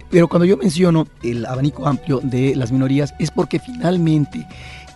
pero 0.09 0.27
cuando 0.27 0.45
yo 0.45 0.57
menciono 0.57 1.07
el 1.21 1.45
abanico 1.45 1.85
amplio 1.85 2.21
de 2.23 2.55
las 2.55 2.71
minorías 2.71 3.13
es 3.19 3.29
porque 3.29 3.59
finalmente 3.59 4.47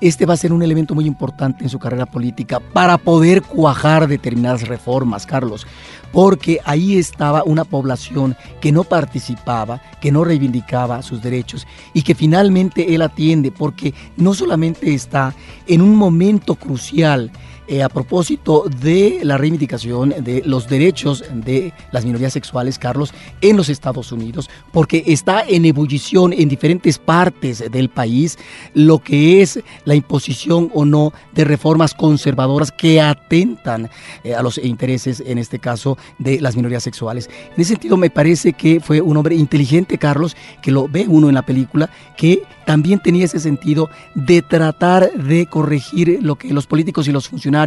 este 0.02 0.26
va 0.26 0.34
a 0.34 0.38
ser 0.38 0.52
un 0.52 0.64
elemento 0.64 0.96
muy 0.96 1.06
importante 1.06 1.64
en 1.64 1.70
su 1.70 1.80
carrera 1.80 2.08
política 2.08 2.60
para 2.60 2.98
poder 2.98 3.44
cuajar 3.44 4.08
determinadas 4.08 4.68
reformas, 4.68 5.26
Carlos, 5.28 5.68
porque 6.12 6.60
ahí 6.66 6.98
estaba 6.98 7.44
una 7.44 7.64
población 7.64 8.36
que 8.60 8.72
no 8.72 8.84
participaba, 8.84 9.82
que 10.02 10.12
no 10.12 10.24
reivindicaba 10.24 11.02
sus 11.04 11.22
derechos 11.22 11.68
y 11.94 12.02
que 12.02 12.16
finalmente 12.16 12.94
él 12.94 13.04
atiende 13.04 13.52
porque 13.52 13.94
no 14.18 14.34
solamente 14.34 14.94
está 14.94 15.34
en 15.68 15.82
un 15.82 15.96
momento 15.96 16.56
crucial, 16.56 17.32
a 17.80 17.88
propósito 17.88 18.66
de 18.82 19.20
la 19.24 19.38
reivindicación 19.38 20.14
de 20.20 20.44
los 20.46 20.68
derechos 20.68 21.24
de 21.34 21.74
las 21.94 22.04
minorías 22.04 22.34
sexuales, 22.34 22.78
Carlos, 22.78 23.14
en 23.40 23.56
los 23.56 23.70
Estados 23.70 24.12
Unidos, 24.12 24.50
porque 24.74 25.04
está 25.08 25.42
en 25.48 25.64
ebullición 25.64 26.34
en 26.34 26.50
diferentes 26.50 26.98
partes 26.98 27.64
del 27.72 27.88
país 27.88 28.38
lo 28.74 29.00
que 29.00 29.42
es 29.42 29.62
la 29.86 29.96
imposición 29.96 30.70
o 30.74 30.84
no 30.84 31.14
de 31.34 31.46
reformas 31.46 31.94
conservadoras 31.94 32.74
que 32.74 33.00
atentan 33.00 33.90
a 34.38 34.44
los 34.44 34.58
intereses, 34.58 35.24
en 35.26 35.38
este 35.38 35.60
caso, 35.60 35.98
de 36.20 36.42
las 36.42 36.58
minorías 36.58 36.84
sexuales. 36.84 37.30
En 37.56 37.62
ese 37.62 37.70
sentido, 37.70 37.96
me 37.96 38.10
parece 38.10 38.52
que 38.52 38.82
fue 38.82 39.00
un 39.00 39.16
hombre 39.16 39.36
inteligente, 39.36 39.98
Carlos, 39.98 40.36
que 40.62 40.72
lo 40.72 40.90
ve 40.90 41.06
uno 41.08 41.30
en 41.30 41.36
la 41.36 41.46
película, 41.46 41.90
que 42.18 42.44
también 42.66 43.00
tenía 43.00 43.26
ese 43.26 43.40
sentido 43.40 43.90
de 44.14 44.42
tratar 44.42 45.12
de 45.14 45.46
corregir 45.46 46.20
lo 46.22 46.36
que 46.36 46.54
los 46.54 46.68
políticos 46.68 47.08
y 47.08 47.12
los 47.12 47.30
funcionarios 47.30 47.61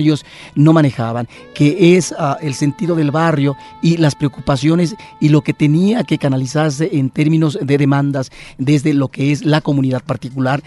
no 0.55 0.73
manejaban, 0.73 1.29
que 1.55 1.97
es 1.97 2.15
ah, 2.19 2.39
el 2.41 2.55
sentido 2.55 2.95
del 2.95 3.11
barrio 3.11 3.57
y 3.83 3.97
las 3.97 4.15
preocupaciones 4.15 4.97
y 5.21 5.29
lo 5.29 5.43
que 5.43 5.53
tenía 5.53 6.05
que 6.05 6.19
canalizarse 6.19 6.91
en 6.93 7.11
términos 7.11 7.59
de 7.61 7.79
demandas 7.79 8.31
desde 8.59 8.95
lo 8.95 9.09
que 9.09 9.33
es 9.33 9.45
la 9.45 9.61
comunidad 9.61 10.03
particular 10.03 10.63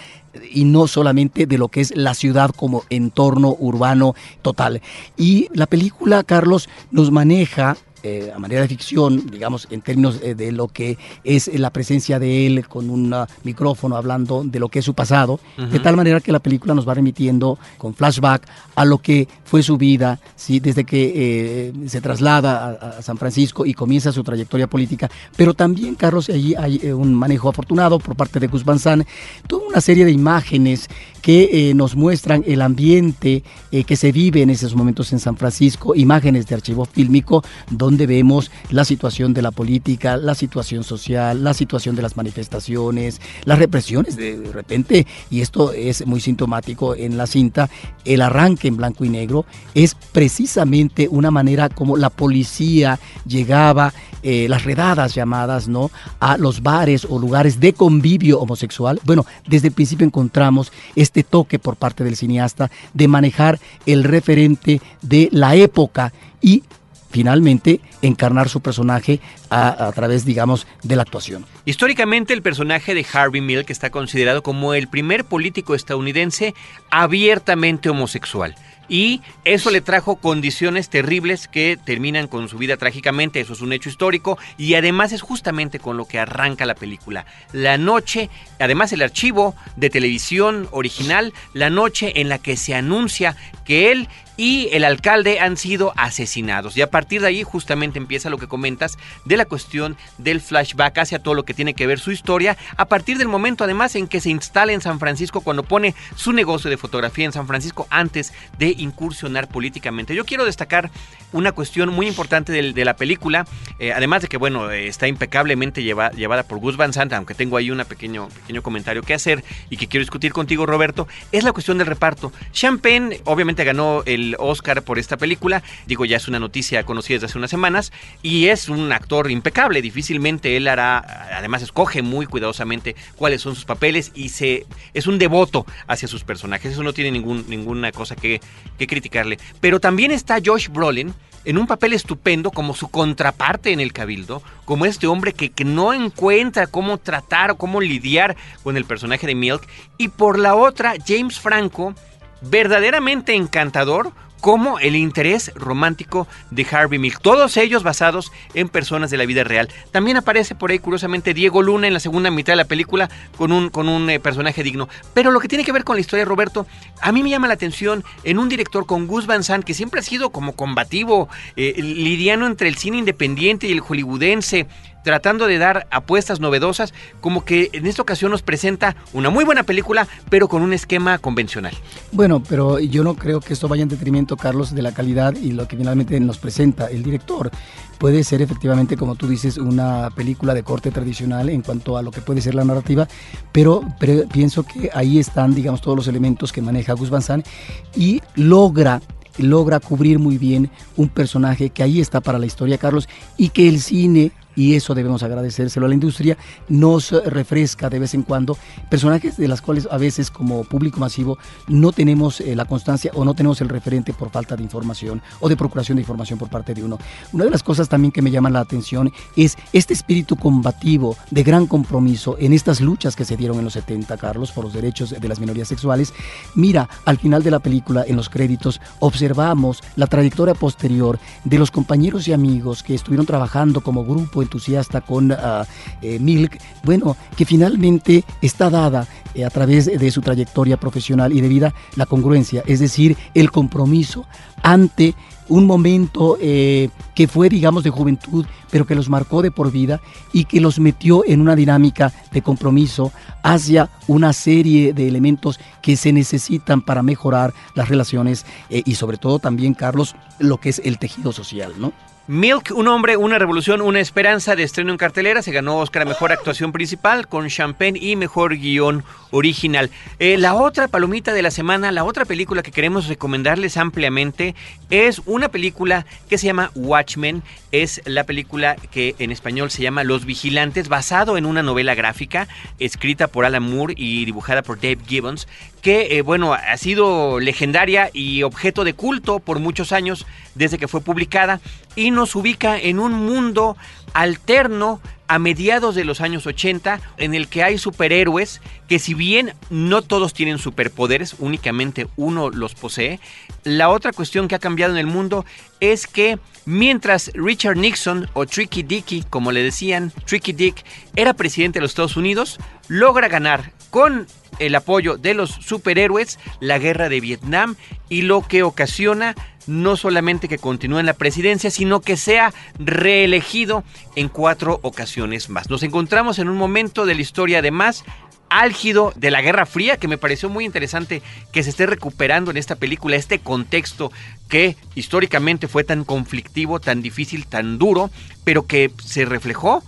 y 0.52 0.66
no 0.66 0.88
solamente 0.88 1.46
de 1.46 1.58
lo 1.58 1.70
que 1.70 1.82
es 1.82 1.96
la 1.96 2.13
ciudad 2.13 2.52
como 2.52 2.84
entorno 2.90 3.56
urbano 3.60 4.16
total. 4.42 4.82
Y 5.18 5.48
la 5.54 5.66
película, 5.66 6.24
Carlos, 6.24 6.70
nos 6.92 7.12
maneja 7.12 7.78
eh, 8.04 8.32
a 8.34 8.38
manera 8.38 8.62
de 8.62 8.68
ficción, 8.68 9.26
digamos, 9.32 9.68
en 9.72 9.82
términos 9.82 10.20
eh, 10.22 10.36
de 10.36 10.52
lo 10.52 10.68
que 10.68 11.00
es 11.24 11.52
la 11.60 11.72
presencia 11.72 12.20
de 12.20 12.46
él 12.46 12.68
con 12.68 12.92
un 12.92 13.14
micrófono 13.44 13.98
hablando 13.98 14.44
de 14.44 14.60
lo 14.60 14.70
que 14.70 14.80
es 14.80 14.86
su 14.86 14.94
pasado, 14.94 15.40
de 15.58 15.80
tal 15.80 15.96
manera 15.96 16.22
que 16.22 16.32
la 16.32 16.40
película 16.40 16.76
nos 16.76 16.88
va 16.88 16.94
remitiendo 16.94 17.58
con 17.80 17.96
flashback 17.96 18.48
a 18.76 18.86
lo 18.86 19.00
que 19.00 19.28
fue 19.44 19.64
su 19.64 19.78
vida, 19.78 20.20
¿sí? 20.36 20.60
desde 20.60 20.84
que 20.84 21.14
eh, 21.16 21.74
se 21.88 22.00
traslada 22.00 22.98
a, 22.98 23.02
San 23.02 23.18
Francisco 23.18 23.66
y 23.66 23.74
comienza 23.74 24.12
su 24.12 24.24
trayectoria 24.24 24.68
política. 24.68 25.10
Pero 25.36 25.54
también, 25.54 25.96
Carlos, 25.96 26.30
allí 26.30 26.54
hay 26.56 26.92
un 26.92 27.14
manejo 27.14 27.50
afortunado 27.50 28.00
por 28.00 28.16
parte 28.16 28.40
de 28.40 28.48
Gus 28.48 28.64
Van 28.64 28.80
Sant, 28.80 29.08
toda 29.48 29.68
una 29.68 29.82
serie 29.82 30.06
de 30.06 30.12
imágenes 30.12 30.88
que 31.22 31.74
nos 31.76 31.96
muestran 31.96 32.44
el 32.48 32.62
ambiente 32.62 33.44
que 33.72 33.96
se 33.96 34.12
vive 34.12 34.42
en 34.42 34.50
esos 34.50 34.76
momentos 34.76 35.12
en 35.14 35.20
San 35.20 35.36
Francisco, 35.36 35.96
imágenes 35.96 36.48
de 36.48 36.56
archivo 36.56 36.86
fílmico, 36.86 37.44
donde 37.70 37.87
vemos 37.95 38.52
la 38.69 38.84
situación 38.84 39.34
de 39.34 39.41
la 39.41 39.52
política, 39.52 40.17
la 40.17 40.36
situación 40.36 40.84
social, 40.84 41.43
la 41.43 41.54
situación 41.54 41.95
de 41.95 42.02
las 42.02 42.17
manifestaciones, 42.17 43.21
las 43.45 43.60
represiones 43.60 44.15
de, 44.15 44.52
repente, 44.52 45.08
y 45.30 45.41
esto 45.41 45.71
es 45.71 46.06
muy 46.06 46.19
sintomático 46.19 46.95
en 46.95 47.17
la 47.17 47.28
cinta, 47.28 47.69
el 48.04 48.21
arranque 48.21 48.67
en 48.67 48.78
blanco 48.78 49.06
y 49.06 49.10
negro 49.10 49.45
es 49.73 49.95
precisamente 49.95 51.08
una 51.10 51.32
manera 51.32 51.69
como 51.69 51.97
la 51.97 52.10
policía 52.10 53.00
llegaba, 53.26 53.93
eh, 54.23 54.47
las 54.50 54.65
redadas 54.65 55.13
llamadas, 55.13 55.67
¿no? 55.67 55.91
A 56.19 56.38
los 56.38 56.63
bares 56.63 57.06
o 57.10 57.19
lugares 57.19 57.60
de 57.60 57.73
convivio 57.73 58.39
homosexual. 58.39 59.00
Bueno, 59.06 59.26
desde 59.47 59.69
el 59.69 59.73
principio 59.73 60.06
encontramos 60.06 60.71
este 60.95 61.23
toque 61.23 61.60
por 61.60 61.76
parte 61.76 62.04
del 62.04 62.15
cineasta 62.15 62.69
de 62.93 63.08
manejar 63.08 63.60
el 63.86 64.04
referente 64.04 64.82
de 65.02 65.30
la 65.32 65.56
época 65.56 66.12
y 66.41 66.63
finalmente 67.10 67.80
encarnar 68.02 68.50
su 68.50 68.62
personaje 68.62 69.20
a, 69.50 69.91
través, 69.96 70.26
digamos, 70.26 70.67
de 70.84 70.96
la 70.96 71.04
actuación. 71.04 71.46
Históricamente, 71.65 72.34
el 72.34 72.41
personaje 72.41 72.93
de 72.93 73.06
Harvey 73.12 73.41
Milk 73.41 73.70
está 73.70 73.89
considerado 73.89 74.43
como 74.43 74.74
el 74.74 74.88
primer 74.88 75.26
político 75.26 75.74
estadounidense 75.76 76.54
abiertamente 76.89 77.89
homosexual 77.89 78.56
y 78.89 79.22
eso 79.43 79.70
le 79.70 79.82
trajo 79.82 80.15
condiciones 80.17 80.89
terribles 80.89 81.48
que 81.48 81.78
terminan 81.84 82.28
con 82.28 82.48
su 82.50 82.58
vida 82.58 82.78
trágicamente, 82.78 83.39
eso 83.39 83.54
es 83.54 83.62
un 83.62 83.74
hecho 83.74 83.89
histórico 83.89 84.38
y 84.58 84.76
además 84.76 85.12
es 85.12 85.22
justamente 85.22 85.80
con 85.80 85.98
lo 85.98 86.06
que 86.06 86.20
arranca 86.20 86.65
la 86.65 86.76
película. 86.76 87.26
La 87.52 87.78
noche, 87.78 88.30
además 88.60 88.93
el 88.93 89.02
archivo 89.02 89.56
de 89.76 89.89
televisión 89.89 90.67
original, 90.72 91.34
la 91.54 91.70
noche 91.70 92.22
en 92.22 92.30
la 92.30 92.39
que 92.39 92.56
se 92.56 92.76
anuncia 92.76 93.36
que 93.65 93.91
él 93.91 94.08
y 94.38 94.69
el 94.71 94.86
alcalde 94.86 95.39
han 95.39 95.58
sido 95.58 95.91
asesinados. 95.97 96.78
Y 96.78 96.82
a 96.82 96.89
partir 96.89 97.21
de 97.21 97.28
ahí 97.28 97.43
justamente 97.43 97.97
empieza 97.97 98.30
lo 98.30 98.38
que 98.38 98.47
comentas 98.47 98.97
de 99.26 99.36
la 99.36 99.45
cuestión 99.45 99.97
del 100.17 100.39
flashback 100.39 101.00
hacia 101.00 101.19
todo 101.19 101.34
lo 101.34 101.43
que 101.43 101.54
tiene 101.54 101.73
que 101.73 101.88
ver 101.88 102.00
su 102.00 102.12
historia, 102.12 102.58
a 102.78 102.86
partir 102.86 103.17
del 103.17 103.28
momento 103.28 103.63
además 103.63 103.95
en 103.95 104.08
que 104.08 104.21
se 104.21 104.30
instala 104.30 104.71
en 104.73 104.82
San 104.82 105.00
Francisco 105.00 105.41
cuando 105.41 105.63
pone 105.63 105.95
su 106.15 106.32
negocio 106.32 106.69
de 106.69 106.78
fotografía 106.78 107.26
en 107.26 107.32
San 107.32 107.47
Francisco 107.47 107.88
antes 107.89 108.34
de 108.60 108.76
incursionar 108.78 109.47
políticamente. 109.47 110.15
Yo 110.15 110.26
quiero 110.26 110.45
destacar 110.45 110.91
una 111.34 111.52
cuestión 111.52 111.89
muy 111.89 112.08
importante 112.08 112.52
de, 112.52 112.86
la 112.86 112.95
película, 112.95 113.45
eh, 113.80 113.91
además 113.91 114.21
de 114.21 114.28
que 114.28 114.38
bueno, 114.38 114.71
está 114.71 115.08
impecablemente 115.08 115.84
llevada 115.84 116.43
por 116.43 116.60
Gus 116.60 116.78
Van 116.78 116.93
Sant, 116.93 117.12
aunque 117.13 117.34
tengo 117.34 117.58
ahí 117.58 117.71
un 117.71 117.84
pequeño, 117.86 118.30
pequeño 118.30 118.62
comentario 118.62 119.02
que 119.02 119.13
hacer 119.13 119.43
y 119.69 119.78
que 119.78 119.88
quiero 119.88 120.04
discutir 120.04 120.32
contigo 120.32 120.65
Roberto, 120.65 121.08
es 121.32 121.43
la 121.43 121.52
cuestión 121.52 121.78
del 121.78 121.88
reparto. 121.88 122.32
Champagne 122.52 123.21
obviamente 123.26 123.63
ganó 123.63 124.04
el 124.06 124.27
Oscar 124.40 124.84
por 124.84 125.00
esta 125.00 125.18
película. 125.18 125.63
Digo, 125.86 126.06
ya 126.06 126.18
es 126.18 126.28
una 126.28 126.40
noticia 126.40 126.84
conocida 126.84 127.16
desde 127.16 127.28
hace 127.28 127.38
unas 127.38 127.50
semanas. 127.50 127.92
Y 128.22 128.48
es 128.48 128.70
un 128.70 128.92
actor 128.92 129.32
impecable. 129.32 129.82
Difícilmente 129.82 130.58
él 130.58 130.68
hará, 130.68 130.98
además 131.38 131.62
escoge 131.62 132.02
muy 132.02 132.26
cuidadosamente 132.26 132.96
cuáles 133.16 133.42
son 133.42 133.56
sus 133.56 133.66
papeles 133.66 134.12
y 134.16 134.30
se 134.30 134.66
es 134.94 135.08
un 135.08 135.20
devoto 135.20 135.66
hacia 135.88 136.08
sus 136.08 136.24
personajes. 136.24 136.72
Eso 136.74 136.84
no 136.84 136.94
tiene 136.94 137.12
ningún, 137.12 137.46
ninguna 137.48 137.92
cosa 137.92 138.16
que, 138.16 138.42
que 138.78 138.88
criticarle. 138.88 139.38
Pero 139.62 139.80
también 139.80 140.12
está 140.12 140.38
Josh 140.44 140.70
Brolin 140.70 141.13
en 141.46 141.58
un 141.58 141.66
papel 141.66 141.94
estupendo 141.94 142.52
como 142.52 142.76
su 142.76 142.90
contraparte 142.90 143.72
en 143.72 143.80
el 143.80 143.94
cabildo, 143.94 144.42
como 144.66 144.86
este 144.86 145.08
hombre 145.08 145.32
que, 145.32 145.50
que, 145.50 145.63
no 145.63 145.94
encuentra 145.94 146.68
cómo 146.68 146.98
tratar 146.98 147.52
o 147.52 147.58
cómo 147.58 147.80
lidiar 147.80 148.36
con 148.63 148.76
el 148.76 148.84
personaje 148.84 149.26
de 149.26 149.34
Milk, 149.36 149.66
y 149.98 150.10
por 150.10 150.40
la 150.40 150.56
otra, 150.56 150.96
James 151.08 151.40
Franco 151.40 151.96
verdaderamente 152.41 153.34
encantador 153.34 154.12
como 154.41 154.80
el 154.80 154.95
interés 154.95 155.52
romántico 155.56 156.28
de 156.52 156.65
Harvey 156.69 157.00
Milk. 157.00 157.21
Todos 157.21 157.58
ellos 157.58 157.84
basados 157.84 158.32
en 158.54 158.69
personas 158.69 159.10
de 159.10 159.17
la 159.17 159.26
vida 159.26 159.43
real. 159.43 159.69
También 159.91 160.17
aparece 160.17 160.56
por 160.56 160.71
ahí, 160.71 160.80
curiosamente, 160.80 161.34
Diego 161.34 161.62
Luna 161.62 161.88
en 161.88 161.93
la 161.93 162.00
segunda 162.00 162.32
mitad 162.32 162.54
de 162.54 162.58
la 162.58 162.65
película 162.65 163.10
con 163.38 163.52
un, 163.52 163.69
con 163.69 163.89
un 163.89 164.10
eh, 164.10 164.19
personaje 164.19 164.63
digno. 164.63 164.89
Pero 165.13 165.32
lo 165.32 165.39
que 165.39 165.47
tiene 165.47 165.63
que 165.63 165.71
ver 165.71 165.84
con 165.84 165.95
la 165.95 166.02
historia, 166.02 166.26
Roberto, 166.26 166.67
a 167.02 167.12
mí 167.12 167.23
me 167.23 167.30
llama 167.30 167.47
la 167.47 167.56
atención 167.56 168.04
en 168.23 168.39
un 168.39 168.50
director 168.50 168.86
con 168.86 169.08
Gus 169.08 169.26
Van 169.26 169.43
Sant, 169.43 169.63
que 169.63 169.73
siempre 169.73 170.00
ha 170.00 170.04
sido 170.04 170.30
como 170.30 170.54
combativo, 170.54 171.30
eh, 171.56 171.73
lidiano 171.78 172.45
entre 172.45 172.67
el 172.67 172.78
cine 172.78 172.97
independiente 172.97 173.67
y 173.67 173.71
el 173.71 173.80
hollywoodense 173.80 174.67
tratando 175.08 175.48
de 175.48 175.58
dar 175.58 175.88
apuestas 175.89 176.41
novedosas, 176.41 176.93
como 177.22 177.46
que 177.46 177.70
en 177.72 177.88
esta 177.88 178.02
ocasión 178.02 178.30
nos 178.30 178.41
presenta 178.41 178.98
una 179.13 179.30
muy 179.30 179.46
buena 179.46 179.63
película, 179.63 180.06
pero 180.30 180.50
con 180.50 180.62
un 180.62 180.74
esquema 180.74 181.17
convencional. 181.17 181.74
Bueno, 182.12 182.43
pero 182.43 182.78
yo 182.78 183.06
no 183.06 183.15
creo 183.15 183.39
que 183.39 183.54
esto 183.54 183.70
vaya 183.70 183.84
en 183.84 183.88
detrimento, 183.88 184.36
Carlos, 184.36 184.76
de 184.76 184.82
la 184.82 184.91
calidad 184.91 185.34
y 185.38 185.54
lo 185.54 185.65
que 185.65 185.78
finalmente 185.78 186.20
nos 186.20 186.39
presenta 186.39 186.88
el 186.88 187.04
director. 187.04 187.52
Puede 188.00 188.26
ser 188.26 188.41
efectivamente, 188.41 188.98
como 188.98 189.15
tú 189.15 189.30
dices, 189.30 189.58
una 189.58 190.10
película 190.10 190.54
de 190.54 190.63
corte 190.63 190.91
tradicional 190.91 191.48
en 191.48 191.62
cuanto 191.62 191.96
a 191.96 192.02
lo 192.02 192.12
que 192.12 192.20
puede 192.20 192.41
ser 192.41 192.54
la 192.54 192.65
narrativa, 192.65 193.08
pero, 193.54 193.86
pienso 194.34 194.63
que 194.63 194.89
ahí 194.93 195.20
están, 195.20 195.56
digamos, 195.56 195.80
todos 195.80 195.96
los 195.96 196.10
elementos 196.10 196.52
que 196.52 196.62
maneja 196.62 196.91
Gus 196.91 197.10
Van 197.10 197.22
Sant 197.22 197.48
y 197.96 198.22
logra 198.36 199.02
logra 199.38 199.80
cubrir 199.80 200.17
muy 200.17 200.39
bien 200.39 200.72
un 200.96 201.10
personaje 201.10 201.70
que 201.70 201.84
ahí 201.84 202.02
está 202.02 202.22
para 202.22 202.39
la 202.39 202.48
historia, 202.48 202.80
Carlos, 202.80 203.08
y 203.38 203.50
que 203.50 203.70
el 203.70 203.82
cine 203.82 204.32
y 204.58 204.74
eso 204.74 204.96
debemos 204.96 205.24
agradecérselo 205.24 205.86
a 205.86 205.89
la 205.89 205.96
industria, 205.96 206.36
nos 206.67 207.12
refresca 207.12 207.89
de 207.89 208.00
vez 208.00 208.15
en 208.15 208.24
cuando 208.24 208.58
personajes 208.89 209.38
de 209.38 209.48
las 209.48 209.62
cuales 209.62 209.88
a 209.89 209.98
veces 209.98 210.32
como 210.32 210.63
público 210.63 211.00
masivo 211.00 211.38
no 211.67 211.91
tenemos 211.91 212.41
eh, 212.41 212.56
la 212.56 212.65
constancia 212.65 213.12
o 213.13 213.24
no 213.24 213.36
tenemos 213.36 213.62
el 213.62 213.70
referente 213.70 214.13
por 214.13 214.32
falta 214.32 214.56
de 214.56 214.63
información 214.63 215.22
o 215.39 215.48
de 215.48 215.56
procuración 215.56 215.96
de 215.96 216.02
información 216.02 216.39
por 216.39 216.50
parte 216.50 216.74
de 216.74 216.84
uno. 216.84 216.98
Una 217.32 217.46
de 217.46 217.52
las 217.52 217.62
cosas 217.62 217.88
también 217.88 218.12
que 218.12 218.24
me 218.24 218.32
llaman 218.32 218.54
la 218.54 218.62
atención 218.62 219.13
es 219.36 219.58
este 219.74 219.93
espíritu 219.93 220.36
combativo 220.36 221.15
de 221.30 221.43
gran 221.43 221.67
compromiso 221.67 222.36
en 222.39 222.52
estas 222.52 222.82
luchas 222.82 223.15
que 223.15 223.26
se 223.26 223.38
dieron 223.38 223.60
en 223.60 223.65
los 223.65 223.74
70, 223.74 224.17
Carlos, 224.17 224.52
por 224.52 224.63
los 224.63 224.74
derechos 224.74 225.12
de 225.12 225.28
las 225.28 225.39
minorías 225.39 225.67
sexuales. 225.67 226.13
Mira, 226.56 226.89
al 227.06 227.20
final 227.20 227.43
de 227.43 227.52
la 227.52 227.60
película, 227.60 228.06
en 228.08 228.15
los 228.15 228.28
créditos, 228.28 228.82
observamos 229.00 229.84
la 229.96 230.08
trayectoria 230.08 230.56
posterior 230.56 231.20
de 231.43 231.60
los 231.60 231.70
compañeros 231.70 232.28
y 232.28 232.34
amigos 232.34 232.82
que 232.82 232.96
estuvieron 232.96 233.28
trabajando 233.28 233.82
como 233.82 234.04
grupo 234.04 234.47
entusiasta 234.48 235.02
con 235.02 235.32
ah, 235.32 235.66
eh, 236.02 236.20
Milk, 236.20 236.58
bueno, 236.84 237.16
que 237.36 237.46
finalmente 237.46 238.24
está 238.42 238.70
dada 238.70 239.06
eh, 239.36 239.46
a 239.46 239.50
través 239.50 239.86
de 239.86 240.12
su 240.12 240.22
trayectoria 240.22 240.78
profesional 240.78 241.34
y 241.34 241.42
de 241.42 241.48
vida 241.48 241.74
la 241.96 242.06
congruencia, 242.06 242.64
es 242.66 242.80
decir, 242.80 243.16
el 243.34 243.52
compromiso 243.52 244.26
ante 244.64 245.14
un 245.50 245.66
momento 245.66 246.38
eh, 246.42 246.90
que 247.16 247.28
fue, 247.28 247.48
digamos, 247.48 247.84
de 247.84 247.90
juventud, 247.90 248.46
pero 248.70 248.86
que 248.86 248.96
los 248.96 249.08
marcó 249.08 249.42
de 249.42 249.52
por 249.52 249.72
vida 249.72 250.02
y 250.34 250.44
que 250.44 250.60
los 250.60 250.80
metió 250.80 251.24
en 251.26 251.40
una 251.40 251.56
dinámica 251.56 252.12
de 252.32 252.42
compromiso 252.42 253.14
hacia 253.44 253.90
una 254.08 254.34
serie 254.34 254.92
de 254.92 255.08
elementos 255.08 255.60
que 255.82 255.96
se 255.96 256.12
necesitan 256.12 256.82
para 256.82 257.02
mejorar 257.02 257.54
las 257.76 257.88
relaciones 257.88 258.46
y 258.70 258.96
sobre 258.96 259.18
todo 259.18 259.40
también, 259.40 259.74
Carlos, 259.74 260.16
lo 260.40 260.58
que 260.58 260.68
es 260.68 260.82
el 260.84 260.98
tejido 260.98 261.32
social, 261.32 261.74
¿no? 261.80 261.94
Milk, 262.30 262.74
un 262.76 262.90
hombre, 262.90 263.16
una 263.16 263.40
revolución, 263.40 263.80
una 263.80 264.02
esperanza 264.02 264.58
de 264.58 264.63
estreno 264.63 264.92
en 264.92 264.98
cartelera. 264.98 265.42
Se 265.42 265.54
ganó 265.54 265.78
Oscar 265.78 266.02
a 266.02 266.06
Mejor 266.06 266.34
Actuación 266.34 266.74
Principal 266.74 267.30
con 267.30 267.48
Champagne 267.48 267.98
y 268.02 268.18
Mejor 268.18 268.58
Guión 268.58 269.06
Original. 269.32 269.90
Eh, 270.20 270.38
la 270.38 270.54
otra 270.54 270.90
palomita 270.90 271.32
de 271.32 271.42
la 271.42 271.52
semana, 271.52 271.90
la 271.94 272.04
otra 272.04 272.26
película 272.26 272.63
que 272.63 272.74
queremos 272.74 273.08
recomendarles 273.08 273.78
ampliamente 273.78 274.56
es 274.90 275.22
una 275.26 275.48
película 275.48 276.06
que 276.30 276.38
se 276.38 276.48
llama 276.48 276.70
Watchmen. 276.76 277.44
Es 277.72 278.02
la 278.04 278.26
película 278.26 278.76
que 278.92 279.16
en 279.20 279.32
español 279.32 279.72
se 279.72 279.84
llama 279.84 280.04
Los 280.04 280.26
Vigilantes, 280.26 280.90
basado 280.90 281.38
en 281.38 281.46
una 281.46 281.63
novela 281.63 281.96
gráfica 281.96 282.50
escrita 282.78 283.28
por 283.28 283.46
Alan 283.46 283.63
Moore 283.63 283.94
y 283.96 284.26
dibujada 284.26 284.63
por 284.63 284.82
Dave 284.82 285.00
Gibbons, 285.08 285.48
que, 285.88 286.17
eh, 286.17 286.21
bueno, 286.21 286.52
ha 286.52 286.76
sido 286.76 287.39
legendaria 287.39 288.10
y 288.12 288.43
objeto 288.43 288.84
de 288.84 288.93
culto 288.93 289.39
por 289.39 289.60
muchos 289.60 289.93
años 289.93 290.26
desde 290.54 290.78
que 290.78 290.89
fue 290.89 291.00
publicada 291.00 291.62
y 291.95 292.12
nos 292.12 292.36
ubica 292.36 292.78
en 292.78 293.00
un 293.00 293.13
mundo 293.13 293.78
alterno 294.12 295.00
a 295.30 295.39
mediados 295.39 295.95
de 295.95 296.04
los 296.04 296.19
años 296.19 296.45
80 296.45 297.00
en 297.15 297.34
el 297.34 297.47
que 297.47 297.63
hay 297.63 297.78
superhéroes 297.78 298.60
que 298.89 299.00
si 299.00 299.13
bien 299.13 299.54
no 299.69 300.02
todos 300.02 300.34
tienen 300.34 300.58
superpoderes, 300.58 301.36
únicamente 301.39 302.08
uno 302.17 302.50
los 302.50 302.76
posee, 302.76 303.21
la 303.63 303.88
otra 303.88 304.12
cuestión 304.12 304.50
que 304.50 304.56
ha 304.56 304.60
cambiado 304.60 304.91
en 304.91 305.00
el 305.00 305.08
mundo 305.08 305.45
es 305.80 306.06
que 306.06 306.38
mientras 306.65 307.32
Richard 307.34 307.78
Nixon 307.78 308.30
o 308.34 308.45
Tricky 308.45 308.84
Dicky, 308.84 309.23
como 309.30 309.54
le 309.54 309.63
decían, 309.63 310.12
Tricky 310.26 310.52
Dick, 310.52 310.84
era 311.15 311.34
presidente 311.34 311.80
de 311.80 311.84
los 311.84 311.91
Estados 311.91 312.17
Unidos, 312.17 312.60
logra 312.89 313.30
ganar 313.30 313.71
con 313.98 314.28
el 314.60 314.76
apoyo 314.76 315.18
de 315.18 315.34
los 315.34 315.50
superhéroes 315.50 316.38
la 316.60 316.78
guerra 316.78 317.10
de 317.10 317.20
Vietnam 317.20 317.76
y 318.10 318.22
lo 318.22 318.48
que 318.48 318.62
ocasiona 318.62 319.34
no 319.66 319.98
solamente 319.98 320.48
que 320.48 320.60
continúe 320.60 321.00
en 321.00 321.08
la 321.08 321.16
presidencia, 321.16 321.72
sino 321.72 322.00
que 322.02 322.16
sea 322.16 322.54
reelegido 322.78 323.84
en 324.16 324.30
cuatro 324.30 324.80
ocasiones 324.84 325.50
más. 325.50 325.72
Nos 325.72 325.82
encontramos 325.82 326.38
en 326.38 326.48
un 326.48 326.58
momento 326.58 327.08
de 327.08 327.16
la 327.16 327.22
historia 327.22 327.58
además 327.58 328.04
álgido 328.52 329.14
de 329.16 329.32
la 329.32 329.42
Guerra 329.42 329.66
Fría, 329.66 329.98
que 329.98 330.08
me 330.08 330.20
pareció 330.20 330.48
muy 330.48 330.64
interesante 330.64 331.24
que 331.52 331.64
se 331.64 331.72
esté 331.72 331.88
recuperando 331.88 332.52
en 332.52 332.58
esta 332.58 332.76
película 332.76 333.16
este 333.16 333.40
contexto 333.40 334.12
que 334.48 334.76
históricamente 334.94 335.68
fue 335.68 335.86
tan 335.86 336.04
conflictivo, 336.04 336.80
tan 336.80 337.02
difícil, 337.02 337.48
tan 337.48 337.80
duro, 337.80 338.12
pero 338.44 338.68
que 338.68 338.92
se 339.04 339.26
reflejó 339.26 339.82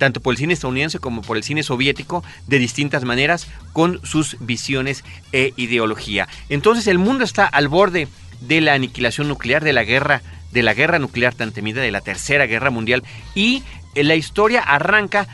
tanto 0.00 0.20
por 0.20 0.32
el 0.32 0.38
cine 0.38 0.54
estadounidense 0.54 0.98
como 0.98 1.20
por 1.20 1.36
el 1.36 1.44
cine 1.44 1.62
soviético, 1.62 2.24
de 2.46 2.58
distintas 2.58 3.04
maneras, 3.04 3.46
con 3.74 4.00
sus 4.02 4.38
visiones 4.40 5.04
e 5.30 5.52
ideología. 5.56 6.26
Entonces 6.48 6.86
el 6.86 6.96
mundo 6.96 7.22
está 7.22 7.44
al 7.44 7.68
borde 7.68 8.08
de 8.40 8.62
la 8.62 8.72
aniquilación 8.72 9.28
nuclear, 9.28 9.62
de 9.62 9.74
la 9.74 9.84
guerra, 9.84 10.22
de 10.52 10.62
la 10.62 10.72
guerra 10.72 10.98
nuclear 10.98 11.34
tan 11.34 11.52
temida, 11.52 11.82
de 11.82 11.90
la 11.90 12.00
tercera 12.00 12.46
guerra 12.46 12.70
mundial, 12.70 13.04
y 13.34 13.62
eh, 13.94 14.02
la 14.02 14.14
historia 14.14 14.62
arranca 14.62 15.28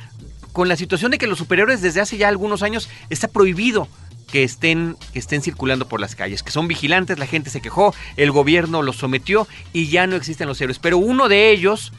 con 0.52 0.68
la 0.68 0.74
situación 0.74 1.12
de 1.12 1.18
que 1.18 1.28
los 1.28 1.38
superhéroes 1.38 1.80
desde 1.80 2.00
hace 2.00 2.16
ya 2.16 2.26
algunos 2.26 2.64
años 2.64 2.88
está 3.08 3.28
prohibido 3.28 3.86
que 4.32 4.42
estén, 4.42 4.96
que 5.12 5.20
estén 5.20 5.42
circulando 5.42 5.86
por 5.86 6.00
las 6.00 6.16
calles, 6.16 6.42
que 6.42 6.50
son 6.50 6.66
vigilantes, 6.66 7.20
la 7.20 7.26
gente 7.26 7.50
se 7.50 7.60
quejó, 7.60 7.94
el 8.16 8.32
gobierno 8.32 8.82
los 8.82 8.96
sometió 8.96 9.46
y 9.72 9.86
ya 9.86 10.08
no 10.08 10.16
existen 10.16 10.48
los 10.48 10.60
héroes. 10.60 10.80
Pero 10.80 10.98
uno 10.98 11.28
de 11.28 11.50
ellos, 11.52 11.92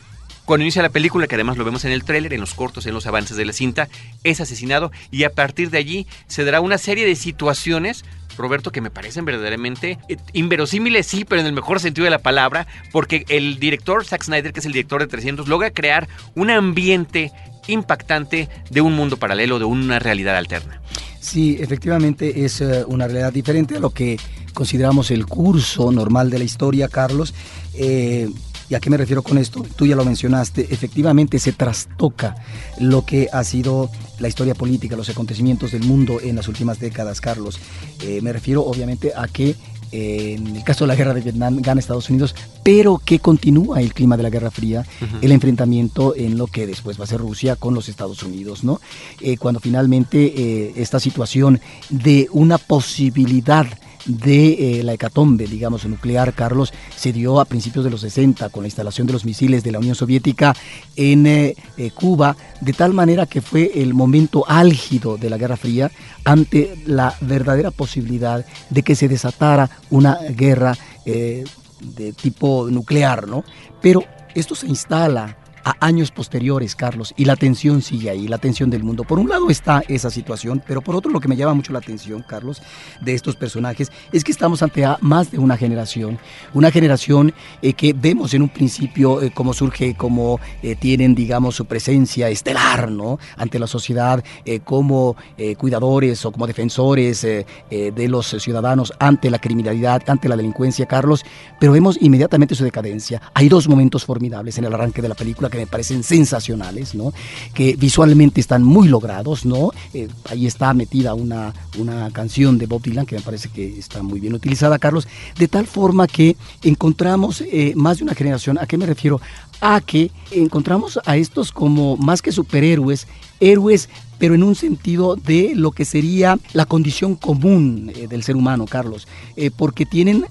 cuando 0.48 0.64
inicia 0.64 0.82
la 0.82 0.88
película, 0.88 1.28
que 1.28 1.36
además 1.36 1.58
lo 1.58 1.66
vemos 1.66 1.84
en 1.84 1.92
el 1.92 2.06
tráiler, 2.06 2.34
en 2.34 2.40
los 2.40 2.54
cortos, 2.54 2.86
en 2.86 2.94
los 2.94 3.06
avances 3.06 3.36
de 3.36 3.44
la 3.44 3.52
cinta, 3.52 3.90
es 4.24 4.40
asesinado 4.40 4.94
y 5.12 5.26
a 5.26 5.34
partir 5.34 5.70
de 5.72 5.78
allí 5.78 6.08
se 6.28 6.46
dará 6.46 6.62
una 6.62 6.78
serie 6.78 7.06
de 7.06 7.16
situaciones 7.16 8.06
Roberto, 8.38 8.72
que 8.72 8.82
me 8.82 8.90
parecen 8.90 9.26
verdaderamente 9.26 9.98
eh, 10.08 10.18
inverosímiles, 10.32 11.08
sí, 11.08 11.26
pero 11.26 11.42
en 11.42 11.48
el 11.48 11.54
mejor 11.54 11.80
sentido 11.80 12.06
de 12.06 12.12
la 12.12 12.20
palabra, 12.20 12.68
porque 12.92 13.26
el 13.30 13.60
director 13.60 14.06
Zack 14.06 14.24
Snyder, 14.24 14.54
que 14.54 14.60
es 14.60 14.66
el 14.66 14.74
director 14.74 15.02
de 15.02 15.08
300, 15.08 15.48
logra 15.48 15.72
crear 15.72 16.08
un 16.36 16.52
ambiente 16.52 17.32
impactante 17.68 18.48
de 18.70 18.82
un 18.82 18.96
mundo 18.96 19.18
paralelo, 19.18 19.60
de 19.60 19.66
una 19.66 20.00
realidad 20.00 20.38
alterna. 20.38 20.82
Sí, 21.20 21.58
efectivamente 21.60 22.46
es 22.46 22.62
eh, 22.62 22.86
una 22.88 23.08
realidad 23.08 23.34
diferente 23.34 23.76
a 23.76 23.80
lo 23.80 23.90
que 23.90 24.18
consideramos 24.54 25.12
el 25.12 25.26
curso 25.26 25.92
normal 25.92 26.30
de 26.30 26.40
la 26.40 26.46
historia, 26.46 26.88
Carlos. 26.88 27.34
Eh, 27.74 28.30
¿Y 28.70 28.76
a 28.76 28.80
qué 28.80 28.90
me 28.90 28.98
refiero 28.98 29.24
con 29.24 29.38
esto? 29.38 29.66
Tú 29.76 29.86
ya 29.86 29.96
lo 29.96 30.04
mencionaste, 30.04 30.68
efectivamente 30.70 31.40
se 31.40 31.54
trastoca 31.54 32.36
lo 32.80 33.06
que 33.06 33.30
ha 33.32 33.44
sido 33.44 33.90
la 34.20 34.28
historia 34.28 34.56
política, 34.56 34.98
los 34.98 35.10
acontecimientos 35.10 35.72
del 35.72 35.84
mundo 35.84 36.20
en 36.22 36.36
las 36.36 36.48
últimas 36.48 36.80
décadas, 36.80 37.22
Carlos. 37.22 37.60
Eh, 38.02 38.20
me 38.22 38.34
refiero 38.34 38.64
obviamente 38.64 39.14
a 39.16 39.28
que 39.28 39.56
eh, 39.94 40.36
en 40.38 40.58
el 40.58 40.64
caso 40.66 40.84
de 40.84 40.90
la 40.90 40.96
guerra 40.96 41.14
de 41.14 41.22
Vietnam 41.22 41.62
gana 41.62 41.80
Estados 41.80 42.10
Unidos, 42.10 42.36
pero 42.62 42.98
que 42.98 43.20
continúa 43.20 43.80
el 43.80 43.94
clima 43.94 44.18
de 44.18 44.24
la 44.24 44.30
Guerra 44.30 44.52
Fría, 44.52 44.86
el 45.22 45.32
enfrentamiento 45.32 46.14
en 46.14 46.38
lo 46.38 46.48
que 46.48 46.68
después 46.68 47.00
va 47.00 47.06
a 47.06 47.08
ser 47.08 47.22
Rusia 47.22 47.56
con 47.56 47.74
los 47.74 47.88
Estados 47.88 48.22
Unidos, 48.22 48.66
¿no? 48.66 48.82
Eh, 49.22 49.38
cuando 49.38 49.62
finalmente 49.62 50.82
esta 50.82 51.00
situación 51.00 51.62
de 51.90 52.28
una 52.34 52.58
posibilidad 52.58 53.66
de 54.08 54.80
eh, 54.80 54.84
la 54.84 54.94
hecatombe, 54.94 55.46
digamos, 55.46 55.86
nuclear, 55.86 56.34
Carlos, 56.34 56.74
se 56.96 57.14
dio 57.14 57.40
a 57.40 57.46
principios 57.46 57.84
de 57.86 57.92
los 57.92 58.02
60 58.02 58.50
con 58.50 58.64
la 58.64 58.68
instalación 58.68 59.06
de 59.06 59.14
los 59.14 59.26
misiles 59.26 59.64
de 59.64 59.72
la 59.72 59.80
Unión 59.80 59.96
Soviética 59.96 60.56
en 60.96 61.28
eh, 61.28 61.56
eh, 61.78 61.92
Cuba, 61.92 62.36
de 62.62 62.74
tal 62.74 62.94
manera 62.94 63.26
que 63.26 63.42
fue 63.42 63.72
el 63.76 63.94
momento 63.94 64.46
álgido 64.48 65.18
de 65.18 65.30
la 65.30 65.38
Guerra 65.38 65.58
Fría 65.58 65.92
ante 66.24 66.78
la 66.86 67.16
verdadera 67.22 67.72
posibilidad 67.72 68.46
de 68.70 68.84
que 68.84 68.96
se 68.96 69.08
desatara 69.08 69.70
una 69.90 70.16
guerra 70.16 70.78
de 71.06 72.12
tipo 72.14 72.68
nuclear, 72.70 73.30
¿no? 73.30 73.46
Pero 73.82 74.04
esto 74.36 74.56
se 74.56 74.68
instala 74.68 75.38
a 75.68 75.76
años 75.86 76.12
posteriores, 76.12 76.76
Carlos, 76.78 77.14
y 77.18 77.26
la 77.26 77.36
tensión 77.36 77.82
sigue 77.82 78.10
ahí, 78.10 78.30
la 78.30 78.38
tensión 78.38 78.70
del 78.70 78.84
mundo. 78.84 79.04
Por 79.04 79.20
un 79.20 79.28
lado 79.28 79.50
está 79.50 79.84
esa 79.90 80.10
situación, 80.10 80.64
pero 80.66 80.82
por 80.82 80.96
otro 80.96 81.12
lo 81.12 81.20
que 81.20 81.28
me 81.28 81.36
llama 81.36 81.54
mucho 81.54 81.74
la 81.74 81.80
atención, 81.80 82.24
Carlos, 82.26 82.62
de 83.02 83.14
estos 83.14 83.36
personajes, 83.36 83.92
es 84.14 84.24
que 84.24 84.32
estamos 84.32 84.64
ante 84.64 84.86
más 85.02 85.30
de 85.30 85.40
una 85.40 85.58
generación, 85.58 86.20
una 86.54 86.72
generación 86.72 87.34
eh, 87.62 87.74
que 87.74 87.92
vemos 87.92 88.34
en 88.34 88.44
un 88.44 88.50
principio 88.50 89.22
eh, 89.22 89.32
cómo 89.34 89.54
surge, 89.54 89.96
cómo 89.96 90.40
eh, 90.64 90.78
tienen, 90.78 91.14
digamos, 91.14 91.56
su 91.56 91.66
presencia 91.66 92.30
estelar, 92.30 92.90
¿no? 92.90 93.20
Ante 93.36 93.60
la 93.60 93.68
sociedad, 93.68 94.24
como 94.64 95.18
cuidadores 95.58 96.26
o 96.26 96.32
como 96.32 96.48
defensores 96.48 97.22
de 97.22 98.08
los 98.08 98.28
ciudadanos 98.40 98.94
ante 99.00 99.30
la 99.30 99.40
criminalidad, 99.40 100.02
ante 100.08 100.30
la 100.30 100.38
delincuencia, 100.38 100.86
Carlos, 100.86 101.26
pero 101.60 101.74
vemos 101.74 101.98
inmediatamente 102.02 102.56
su 102.56 102.64
decadencia. 102.64 103.22
Hay 103.34 103.50
dos 103.50 103.68
momentos 103.68 104.06
formidables 104.06 104.58
en 104.58 104.66
el 104.66 104.74
arranque 104.74 105.02
de 105.02 105.10
la 105.10 105.16
película 105.16 105.50
que 105.50 105.57
me 105.58 105.68
parecen 105.68 106.04
sensacionales, 106.04 106.96
¿no? 106.96 107.14
Que 107.54 107.76
visualmente 107.76 108.42
están 108.42 108.64
muy 108.64 108.88
logrados, 108.88 109.46
¿no? 109.46 109.72
Eh, 109.94 110.08
ahí 110.30 110.46
está 110.46 110.74
metida 110.74 111.14
una, 111.14 111.54
una 111.78 112.10
canción 112.12 112.58
de 112.58 112.66
Bob 112.66 112.82
Dylan 112.82 113.06
que 113.06 113.16
me 113.16 113.22
parece 113.22 113.50
que 113.50 113.78
está 113.78 114.02
muy 114.02 114.20
bien 114.20 114.34
utilizada, 114.34 114.80
Carlos, 114.80 115.08
de 115.38 115.48
tal 115.48 115.68
forma 115.68 116.08
que 116.08 116.36
encontramos 116.64 117.42
eh, 117.42 117.74
más 117.76 117.98
de 117.98 118.04
una 118.04 118.16
generación, 118.16 118.58
¿a 118.58 118.66
qué 118.66 118.78
me 118.78 118.86
refiero? 118.86 119.20
A 119.62 119.82
que 119.82 120.12
encontramos 120.32 121.00
a 121.06 121.18
estos 121.18 121.52
como 121.52 121.98
más 121.98 122.22
que 122.22 122.32
superhéroes, 122.32 123.08
héroes 123.40 123.90
pero 124.20 124.34
en 124.34 124.42
un 124.42 124.56
sentido 124.56 125.16
de 125.16 125.52
lo 125.54 125.72
que 125.72 125.86
sería 125.86 126.40
la 126.54 126.66
condición 126.66 127.16
común 127.16 127.92
eh, 127.96 128.08
del 128.08 128.24
ser 128.24 128.36
humano, 128.36 128.66
Carlos, 128.66 129.08
porque 129.56 129.86
tienen 129.86 130.26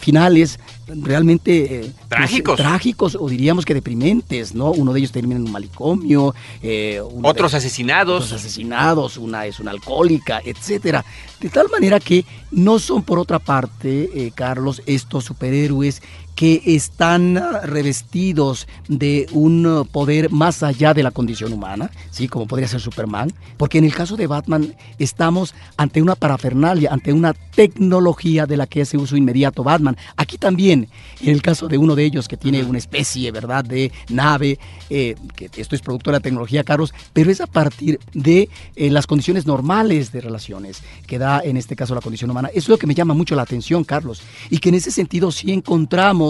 finales 0.00 0.60
realmente 0.86 1.80
eh, 1.80 1.80
pues, 1.80 2.08
trágicos. 2.08 2.56
trágicos 2.56 3.16
o 3.18 3.28
diríamos 3.28 3.64
que 3.64 3.74
deprimentes, 3.74 4.54
¿no? 4.54 4.70
Uno 4.70 4.92
de 4.92 5.00
ellos 5.00 5.12
termina 5.12 5.36
en 5.36 5.46
un 5.46 5.52
manicomio, 5.52 6.34
eh, 6.62 7.00
otros 7.22 7.54
asesinados, 7.54 8.24
otros 8.24 8.40
asesinados, 8.40 9.16
una 9.16 9.46
es 9.46 9.60
una 9.60 9.70
alcohólica, 9.70 10.40
etcétera. 10.44 11.04
De 11.40 11.48
tal 11.48 11.68
manera 11.70 12.00
que 12.00 12.24
no 12.50 12.78
son 12.78 13.02
por 13.02 13.18
otra 13.18 13.38
parte, 13.38 14.10
eh, 14.14 14.32
Carlos, 14.34 14.82
estos 14.86 15.24
superhéroes 15.24 16.02
que 16.34 16.62
están 16.64 17.40
revestidos 17.62 18.66
de 18.88 19.26
un 19.32 19.88
poder 19.90 20.30
más 20.30 20.62
allá 20.62 20.94
de 20.94 21.02
la 21.02 21.10
condición 21.10 21.52
humana, 21.52 21.90
¿sí? 22.10 22.28
como 22.28 22.46
podría 22.46 22.68
ser 22.68 22.80
Superman, 22.80 23.32
porque 23.56 23.78
en 23.78 23.84
el 23.84 23.94
caso 23.94 24.16
de 24.16 24.26
Batman 24.26 24.74
estamos 24.98 25.54
ante 25.76 26.02
una 26.02 26.14
parafernalia, 26.14 26.92
ante 26.92 27.12
una 27.12 27.34
tecnología 27.34 28.46
de 28.46 28.56
la 28.56 28.66
que 28.66 28.82
hace 28.82 28.96
uso 28.96 29.16
inmediato 29.16 29.62
Batman. 29.62 29.96
Aquí 30.16 30.38
también, 30.38 30.88
en 31.20 31.30
el 31.30 31.42
caso 31.42 31.68
de 31.68 31.78
uno 31.78 31.94
de 31.94 32.04
ellos 32.04 32.28
que 32.28 32.36
tiene 32.36 32.62
una 32.64 32.78
especie, 32.78 33.30
¿verdad?, 33.30 33.64
de 33.64 33.92
nave, 34.08 34.58
eh, 34.90 35.14
que 35.34 35.50
esto 35.56 35.74
es 35.74 35.82
producto 35.82 36.10
de 36.10 36.16
la 36.18 36.20
tecnología, 36.20 36.64
Carlos, 36.64 36.92
pero 37.12 37.30
es 37.30 37.40
a 37.40 37.46
partir 37.46 38.00
de 38.12 38.48
eh, 38.76 38.90
las 38.90 39.06
condiciones 39.06 39.46
normales 39.46 40.12
de 40.12 40.20
relaciones 40.20 40.82
que 41.06 41.18
da 41.18 41.40
en 41.44 41.56
este 41.56 41.76
caso 41.76 41.94
la 41.94 42.00
condición 42.00 42.30
humana. 42.30 42.48
Eso 42.48 42.58
es 42.60 42.68
lo 42.68 42.78
que 42.78 42.86
me 42.86 42.94
llama 42.94 43.14
mucho 43.14 43.36
la 43.36 43.42
atención, 43.42 43.84
Carlos, 43.84 44.22
y 44.50 44.58
que 44.58 44.70
en 44.70 44.76
ese 44.76 44.90
sentido 44.90 45.30
sí 45.30 45.52
encontramos 45.52 46.23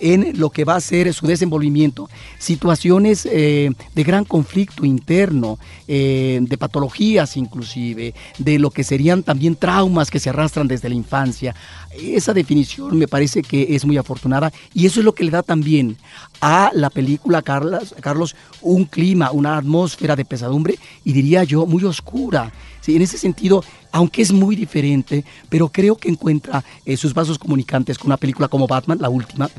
en 0.00 0.38
lo 0.38 0.50
que 0.50 0.64
va 0.64 0.76
a 0.76 0.80
ser 0.80 1.12
su 1.12 1.26
desenvolvimiento, 1.26 2.08
situaciones 2.38 3.26
eh, 3.30 3.70
de 3.94 4.04
gran 4.04 4.24
conflicto 4.24 4.84
interno, 4.84 5.58
eh, 5.86 6.38
de 6.40 6.58
patologías 6.58 7.36
inclusive, 7.36 8.14
de 8.38 8.58
lo 8.58 8.70
que 8.70 8.84
serían 8.84 9.22
también 9.22 9.56
traumas 9.56 10.10
que 10.10 10.20
se 10.20 10.30
arrastran 10.30 10.68
desde 10.68 10.88
la 10.88 10.94
infancia. 10.94 11.54
Esa 11.90 12.34
definición 12.34 12.96
me 12.96 13.08
parece 13.08 13.42
que 13.42 13.74
es 13.74 13.84
muy 13.84 13.96
afortunada 13.96 14.52
y 14.74 14.86
eso 14.86 15.00
es 15.00 15.04
lo 15.04 15.14
que 15.14 15.24
le 15.24 15.30
da 15.30 15.42
también 15.42 15.96
a 16.40 16.70
la 16.74 16.90
película, 16.90 17.42
Carlos 17.42 18.36
un 18.60 18.84
clima, 18.84 19.30
una 19.32 19.56
atmósfera 19.56 20.16
de 20.16 20.24
pesadumbre 20.24 20.78
y 21.04 21.12
diría 21.12 21.44
yo 21.44 21.66
muy 21.66 21.84
oscura. 21.84 22.52
Sí, 22.88 22.96
en 22.96 23.02
ese 23.02 23.18
sentido, 23.18 23.62
aunque 23.92 24.22
es 24.22 24.32
muy 24.32 24.56
diferente, 24.56 25.22
pero 25.50 25.68
creo 25.68 25.98
que 25.98 26.08
encuentra 26.08 26.64
eh, 26.86 26.96
sus 26.96 27.12
vasos 27.12 27.38
comunicantes 27.38 27.98
con 27.98 28.06
una 28.06 28.16
película 28.16 28.48
como 28.48 28.66
Batman, 28.66 28.96
la 28.98 29.10
última, 29.10 29.50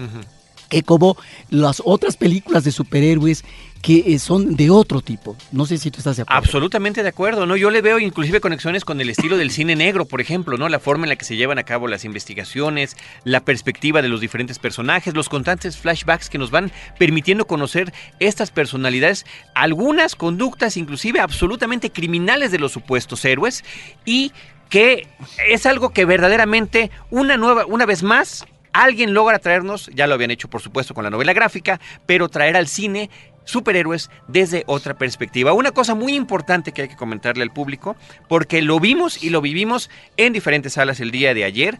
que 0.67 0.81
como 0.81 1.15
las 1.51 1.79
otras 1.85 2.17
películas 2.17 2.63
de 2.63 2.71
superhéroes 2.71 3.45
que 3.81 4.13
eh, 4.13 4.19
son 4.19 4.55
de 4.55 4.69
otro 4.69 5.01
tipo. 5.01 5.35
No 5.51 5.65
sé 5.65 5.77
si 5.77 5.91
tú 5.91 5.99
estás 5.99 6.17
de 6.17 6.23
acuerdo. 6.23 6.37
Absolutamente 6.37 7.03
de 7.03 7.09
acuerdo, 7.09 7.45
¿no? 7.45 7.55
Yo 7.55 7.69
le 7.69 7.81
veo 7.81 7.99
inclusive 7.99 8.41
conexiones 8.41 8.83
con 8.85 8.99
el 8.99 9.09
estilo 9.09 9.37
del 9.37 9.51
cine 9.51 9.75
negro, 9.75 10.05
por 10.05 10.21
ejemplo, 10.21 10.57
¿no? 10.57 10.69
La 10.69 10.79
forma 10.79 11.05
en 11.05 11.09
la 11.09 11.15
que 11.15 11.25
se 11.25 11.37
llevan 11.37 11.59
a 11.59 11.63
cabo 11.63 11.87
las 11.87 12.05
investigaciones, 12.05 12.97
la 13.23 13.45
perspectiva 13.45 14.01
de 14.01 14.09
los 14.09 14.21
diferentes 14.21 14.59
personajes, 14.59 15.13
los 15.13 15.29
constantes 15.29 15.77
flashbacks 15.77 16.29
que 16.29 16.37
nos 16.37 16.51
van 16.51 16.71
permitiendo 16.97 17.45
conocer 17.45 17.93
estas 18.19 18.51
personalidades, 18.51 19.25
algunas 19.55 20.15
conductas 20.15 20.77
inclusive 20.77 21.19
absolutamente 21.19 21.91
criminales 21.91 22.51
de 22.51 22.59
los 22.59 22.71
supuestos 22.71 23.23
héroes 23.25 23.63
y 24.05 24.31
que 24.69 25.07
es 25.47 25.65
algo 25.65 25.91
que 25.91 26.05
verdaderamente 26.05 26.91
una 27.09 27.37
nueva 27.37 27.65
una 27.65 27.85
vez 27.85 28.03
más 28.03 28.45
alguien 28.71 29.13
logra 29.13 29.39
traernos, 29.39 29.89
ya 29.93 30.07
lo 30.07 30.13
habían 30.13 30.31
hecho 30.31 30.47
por 30.47 30.61
supuesto 30.61 30.93
con 30.93 31.03
la 31.03 31.09
novela 31.09 31.33
gráfica, 31.33 31.79
pero 32.05 32.29
traer 32.29 32.55
al 32.55 32.67
cine 32.67 33.09
superhéroes 33.49 34.09
desde 34.27 34.63
otra 34.67 34.97
perspectiva. 34.97 35.53
Una 35.53 35.71
cosa 35.71 35.95
muy 35.95 36.15
importante 36.15 36.71
que 36.71 36.83
hay 36.83 36.87
que 36.87 36.95
comentarle 36.95 37.43
al 37.43 37.51
público, 37.51 37.95
porque 38.27 38.61
lo 38.61 38.79
vimos 38.79 39.23
y 39.23 39.29
lo 39.29 39.41
vivimos 39.41 39.89
en 40.17 40.33
diferentes 40.33 40.73
salas 40.73 40.99
el 40.99 41.11
día 41.11 41.33
de 41.33 41.43
ayer, 41.43 41.79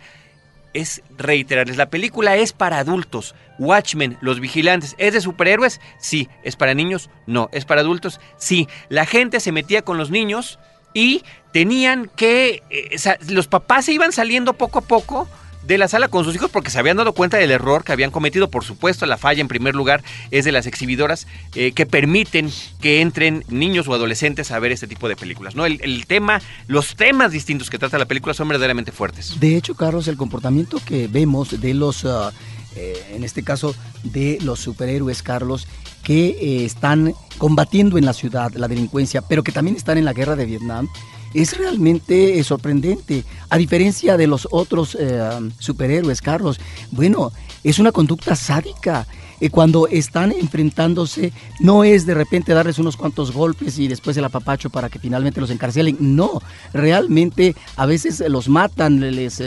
es 0.73 1.01
reiterarles, 1.17 1.77
la 1.77 1.89
película 1.89 2.36
es 2.36 2.53
para 2.53 2.79
adultos. 2.79 3.36
Watchmen, 3.58 4.17
Los 4.21 4.39
Vigilantes, 4.39 4.95
¿es 4.97 5.13
de 5.13 5.21
superhéroes? 5.21 5.82
Sí. 5.99 6.29
¿Es 6.43 6.55
para 6.55 6.73
niños? 6.73 7.10
No. 7.25 7.49
¿Es 7.51 7.65
para 7.65 7.82
adultos? 7.82 8.19
Sí. 8.38 8.67
La 8.88 9.05
gente 9.05 9.39
se 9.39 9.51
metía 9.51 9.82
con 9.82 9.97
los 9.97 10.12
niños 10.12 10.60
y 10.93 11.23
tenían 11.51 12.10
que... 12.15 12.63
Eh, 12.69 12.95
los 13.27 13.47
papás 13.47 13.86
se 13.86 13.93
iban 13.93 14.12
saliendo 14.12 14.53
poco 14.53 14.79
a 14.79 14.84
poco 14.84 15.27
de 15.63 15.78
la 15.78 15.88
sala 15.88 16.08
con 16.08 16.24
sus 16.24 16.36
hijos 16.36 16.50
porque 16.50 16.69
se 16.69 16.80
habían 16.80 16.98
dado 16.98 17.13
cuenta 17.13 17.38
del 17.38 17.52
error 17.52 17.84
que 17.84 17.91
habían 17.91 18.12
cometido. 18.12 18.50
Por 18.50 18.63
supuesto, 18.63 19.06
la 19.06 19.17
falla 19.17 19.41
en 19.41 19.48
primer 19.48 19.76
lugar 19.76 20.04
es 20.32 20.45
de 20.45 20.52
las 20.52 20.65
exhibidoras 20.65 21.28
eh, 21.56 21.72
que 21.72 21.86
permiten 21.86 22.50
que 22.82 23.02
entren 23.02 23.43
niños 23.50 23.88
o 23.88 23.93
adolescentes 23.93 24.52
a 24.52 24.60
ver 24.60 24.72
este 24.72 24.88
tipo 24.88 25.08
de 25.08 25.15
películas. 25.15 25.56
¿no? 25.56 25.65
El, 25.65 26.06
tema, 26.08 26.41
los 26.67 26.95
temas 26.95 27.32
distintos 27.32 27.69
que 27.69 27.78
trata 27.78 27.98
la 27.98 28.06
película 28.06 28.34
son 28.34 28.48
verdaderamente 28.48 28.91
fuertes. 28.91 29.39
De 29.39 29.56
hecho, 29.56 29.76
Carlos, 29.76 30.08
el 30.08 30.17
comportamiento 30.17 30.80
que 30.84 31.08
vemos 31.08 31.60
de 31.60 31.74
los, 31.74 32.06
ah, 32.06 32.32
eh, 32.76 33.13
en 33.13 33.24
este 33.24 33.43
caso, 33.43 33.76
de 34.04 34.38
los 34.41 34.60
superhéroes, 34.60 35.24
Carlos, 35.24 35.67
que 36.04 36.30
eh, 36.30 36.65
están 36.65 37.13
combatiendo 37.38 37.98
en 37.98 38.06
la 38.06 38.13
ciudad 38.13 38.52
la 38.54 38.67
delincuencia, 38.67 39.22
pero 39.22 39.43
que 39.43 39.52
también 39.52 39.76
están 39.76 39.98
en 39.98 40.06
la 40.06 40.13
guerra 40.13 40.36
de 40.36 40.45
Vietnam, 40.45 40.88
es 41.34 41.58
realmente 41.58 42.39
eh, 42.39 42.44
sorprendente. 42.44 43.24
A 43.50 43.58
diferencia 43.58 44.18
de 44.18 44.28
los 44.28 44.48
otros 44.52 44.98
eh, 45.00 45.20
superhéroes, 45.60 46.22
Carlos, 46.22 46.60
bueno, 46.92 47.32
es 47.63 47.80
una 47.80 47.92
conducta 47.92 48.36
sádica. 48.36 49.08
Eh, 49.41 49.49
cuando 49.49 49.88
están 49.88 50.32
enfrentándose, 50.32 51.32
no 51.60 51.84
es 51.84 52.06
de 52.06 52.13
repente 52.13 52.54
darles 52.54 52.80
unos 52.80 52.97
cuantos 52.97 53.32
golpes 53.32 53.80
y 53.80 53.88
después 53.88 54.17
el 54.17 54.25
apapacho 54.25 54.69
para 54.69 54.89
que 54.89 54.99
finalmente 54.99 55.41
los 55.41 55.49
encarcelen. 55.49 55.97
No, 55.99 56.41
realmente 56.73 57.56
a 57.75 57.86
veces 57.86 58.23
los 58.28 58.49
matan, 58.49 58.99
les 58.99 59.41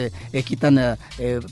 quitan 0.45 0.97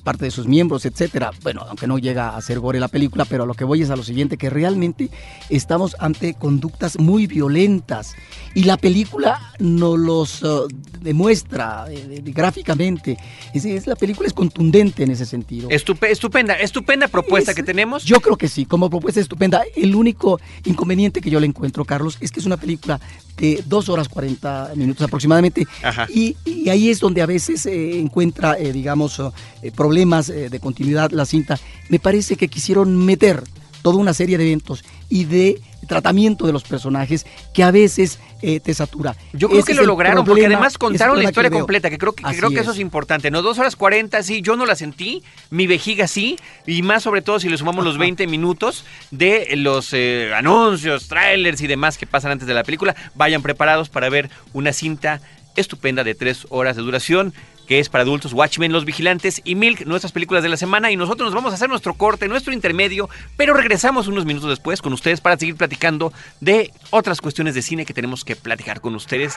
parte 0.03 0.24
de 0.26 0.31
sus 0.31 0.46
miembros, 0.46 0.85
etcétera. 0.85 1.31
Bueno, 1.42 1.64
aunque 1.68 1.87
no 1.87 1.98
llega 1.98 2.37
a 2.37 2.40
ser 2.40 2.61
gore 2.61 2.81
la 2.81 2.88
película, 2.88 3.24
pero 3.24 3.46
lo 3.46 3.55
que 3.55 3.64
voy 3.64 3.83
es 3.83 3.90
a 3.90 3.96
lo 3.96 4.03
siguiente, 4.03 4.37
que 4.37 4.50
realmente 4.50 5.11
estamos 5.48 5.96
ante 5.98 6.35
conductas 6.35 6.98
muy 6.98 7.26
violentas 7.26 8.14
y 8.55 8.64
la 8.64 8.76
película 8.76 9.40
nos 9.59 9.98
los 9.98 10.42
uh, 10.42 10.66
demuestra 11.00 11.87
eh, 11.88 12.20
gráficamente. 12.24 13.16
Es, 13.55 13.87
la 13.87 13.96
película 13.96 14.26
es 14.26 14.33
contundente 14.33 15.05
en 15.05 15.11
ese 15.11 15.26
sentido. 15.26 15.68
estupenda, 15.70 16.55
estupenda 16.55 17.09
propuesta 17.09 17.55
que 17.55 17.62
tenemos. 17.62 18.05
Yo 18.05 18.20
creo 18.20 18.30
que 18.37 18.49
sí, 18.49 18.64
como 18.64 18.90
propuesta 18.90 19.21
estupenda. 19.21 19.62
El 19.77 19.95
único 19.95 20.40
inconveniente 20.64 21.21
que 21.21 21.31
yo 21.31 21.40
le 21.40 21.47
encuentro, 21.47 21.85
Carlos, 21.85 22.19
es 22.21 22.31
que 22.31 22.40
es 22.40 22.47
una 22.47 22.57
película 22.57 23.01
de 23.37 23.62
dos 23.66 23.88
horas 23.88 24.09
40 24.09 24.73
minutos 24.77 25.07
aproximadamente. 25.07 25.66
Y, 26.09 26.37
ahí 26.69 26.90
es 26.90 27.01
donde 27.01 27.23
a 27.23 27.27
veces 27.27 27.62
se 27.62 27.99
encuentra, 27.99 28.57
eh, 28.59 28.73
digamos, 28.73 29.21
eh, 29.62 29.73
problemas 29.73 30.29
de 30.29 30.61
continuidad 30.61 31.11
la 31.11 31.25
cinta. 31.25 31.59
Me 31.88 31.99
parece 31.99 32.37
que 32.37 32.49
quisieron 32.49 32.97
meter 32.97 33.43
toda 33.83 33.97
una 33.97 34.14
serie 34.14 34.38
de 34.38 34.45
eventos 34.45 34.85
y 35.09 35.25
de 35.25 35.61
tratamiento 35.87 36.47
de 36.47 36.53
los 36.53 36.62
personajes 36.62 37.27
que 37.53 37.64
a 37.64 37.71
veces 37.71 38.21
eh, 38.43 38.61
te 38.61 38.73
satura. 38.75 39.16
Yo 39.33 39.49
creo 39.49 39.64
que 39.64 39.75
lo 39.75 39.85
lograron, 39.85 40.25
porque 40.25 40.47
además 40.47 40.79
contaron 40.79 41.19
la 41.19 41.25
historia 41.25 41.51
completa, 41.51 41.90
que 41.90 41.99
creo 41.99 42.12
que, 42.12 42.23
creo 42.23 42.51
que 42.51 42.61
eso 42.61 42.73
es 42.73 42.79
importante. 42.79 43.31
No, 43.31 43.43
dos 43.43 43.59
horas 43.59 43.77
cuarenta, 43.77 44.23
sí, 44.23 44.40
yo 44.40 44.57
no 44.57 44.66
la 44.66 44.77
sentí, 44.77 45.23
mi 45.51 45.66
vejiga 45.66 46.07
sí, 46.07 46.38
y 46.66 46.83
más 46.83 47.03
sobre 47.03 47.23
todo 47.23 47.40
si 47.40 47.49
le 47.49 47.59
sumamos 47.59 47.85
los 47.85 47.99
20 47.99 48.27
minutos 48.27 48.85
de 49.11 49.49
los 49.57 49.93
eh, 49.93 50.33
anuncios, 50.35 51.09
trailers 51.09 51.61
y 51.61 51.66
demás 51.66 51.99
que 51.99 52.07
pasan 52.07 52.33
antes 52.33 52.47
de 52.47 52.55
la 52.55 52.62
película. 52.62 52.95
Vayan 53.14 53.43
preparados 53.43 53.88
para 53.88 54.09
ver 54.09 54.31
una 54.53 54.73
cinta 54.73 55.21
estupenda 55.57 56.05
de 56.05 56.14
tres 56.14 56.47
horas 56.51 56.77
de 56.77 56.83
duración 56.83 57.35
que 57.70 57.78
es 57.78 57.88
para 57.88 58.02
adultos, 58.02 58.33
Watchmen, 58.33 58.72
Los 58.72 58.85
Vigilantes 58.85 59.40
y 59.44 59.54
Milk, 59.54 59.87
nuestras 59.87 60.11
películas 60.11 60.42
de 60.42 60.48
la 60.48 60.56
semana. 60.56 60.90
Y 60.90 60.96
nosotros 60.96 61.28
nos 61.28 61.37
vamos 61.37 61.52
a 61.52 61.54
hacer 61.54 61.68
nuestro 61.68 61.94
corte, 61.94 62.26
nuestro 62.26 62.52
intermedio, 62.52 63.09
pero 63.37 63.54
regresamos 63.54 64.09
unos 64.09 64.24
minutos 64.24 64.50
después 64.50 64.83
con 64.83 64.92
ustedes 64.92 65.20
para 65.20 65.37
seguir 65.38 65.54
platicando 65.54 66.12
de 66.40 66.72
otras 66.90 67.20
cuestiones 67.20 67.54
de 67.54 67.62
cine 67.62 67.87
que 67.87 67.94
tenemos 67.94 68.24
que 68.24 68.35
platicar 68.35 68.80
con 68.80 68.96
ustedes. 68.96 69.37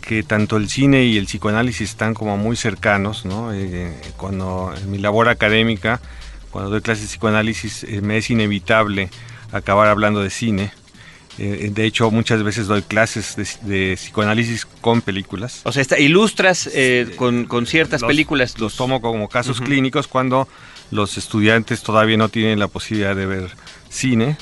que 0.00 0.24
tanto 0.24 0.56
el 0.56 0.68
cine 0.68 1.04
y 1.04 1.18
el 1.18 1.26
psicoanálisis 1.26 1.88
están 1.90 2.14
como 2.14 2.36
muy 2.36 2.56
cercanos, 2.56 3.24
¿no? 3.24 3.54
Eh, 3.54 3.94
cuando 4.16 4.74
en 4.76 4.90
mi 4.90 4.98
labor 4.98 5.28
académica, 5.28 6.00
cuando 6.50 6.68
doy 6.68 6.80
clases 6.80 7.04
de 7.04 7.08
psicoanálisis, 7.08 7.86
me 8.02 8.18
es 8.18 8.28
inevitable 8.28 9.10
acabar 9.52 9.86
hablando 9.86 10.20
de 10.20 10.30
cine. 10.30 10.72
Eh, 11.38 11.70
de 11.72 11.84
hecho, 11.84 12.10
muchas 12.10 12.42
veces 12.42 12.66
doy 12.66 12.82
clases 12.82 13.36
de, 13.62 13.94
psicoanálisis 13.94 14.66
con 14.66 15.00
películas. 15.00 15.62
O 15.64 15.72
sea, 15.72 15.82
está, 15.82 15.98
ilustras 15.98 16.70
eh, 16.72 17.14
con, 17.16 17.66
ciertas 17.66 18.02
películas. 18.02 18.58
Los 18.58 18.76
tomo 18.76 19.00
como 19.00 19.28
casos 19.28 19.60
clínicos 19.60 20.06
cuando 20.06 20.48
los 20.90 21.18
estudiantes 21.18 21.82
todavía 21.82 22.16
no 22.16 22.28
tienen 22.28 22.58
la 22.58 22.68
posibilidad 22.68 23.16
de 23.16 23.26
ver 23.26 23.50
cine. 23.88 24.36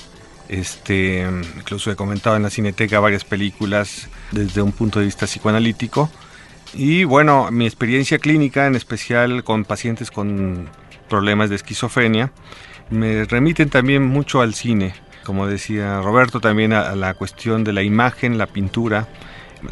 Este, 0.48 1.26
incluso 1.56 1.90
he 1.90 1.96
comentado 1.96 2.36
en 2.36 2.42
la 2.42 2.50
cineteca 2.50 3.00
varias 3.00 3.24
películas 3.24 4.08
desde 4.32 4.60
un 4.60 4.72
punto 4.72 4.98
de 4.98 5.06
vista 5.06 5.26
psicoanalítico. 5.26 6.10
Y 6.74 7.04
bueno, 7.04 7.50
mi 7.50 7.66
experiencia 7.66 8.18
clínica, 8.18 8.66
en 8.66 8.74
especial 8.74 9.44
con 9.44 9.64
pacientes 9.64 10.10
con 10.10 10.68
problemas 11.08 11.50
de 11.50 11.56
esquizofrenia, 11.56 12.32
me 12.90 13.24
remiten 13.24 13.70
también 13.70 14.02
mucho 14.02 14.40
al 14.40 14.54
cine, 14.54 14.94
como 15.24 15.46
decía 15.46 16.00
Roberto, 16.00 16.40
también 16.40 16.72
a, 16.72 16.94
la 16.94 17.14
cuestión 17.14 17.64
de 17.64 17.72
la 17.72 17.82
imagen, 17.82 18.38
la 18.38 18.46
pintura, 18.46 19.08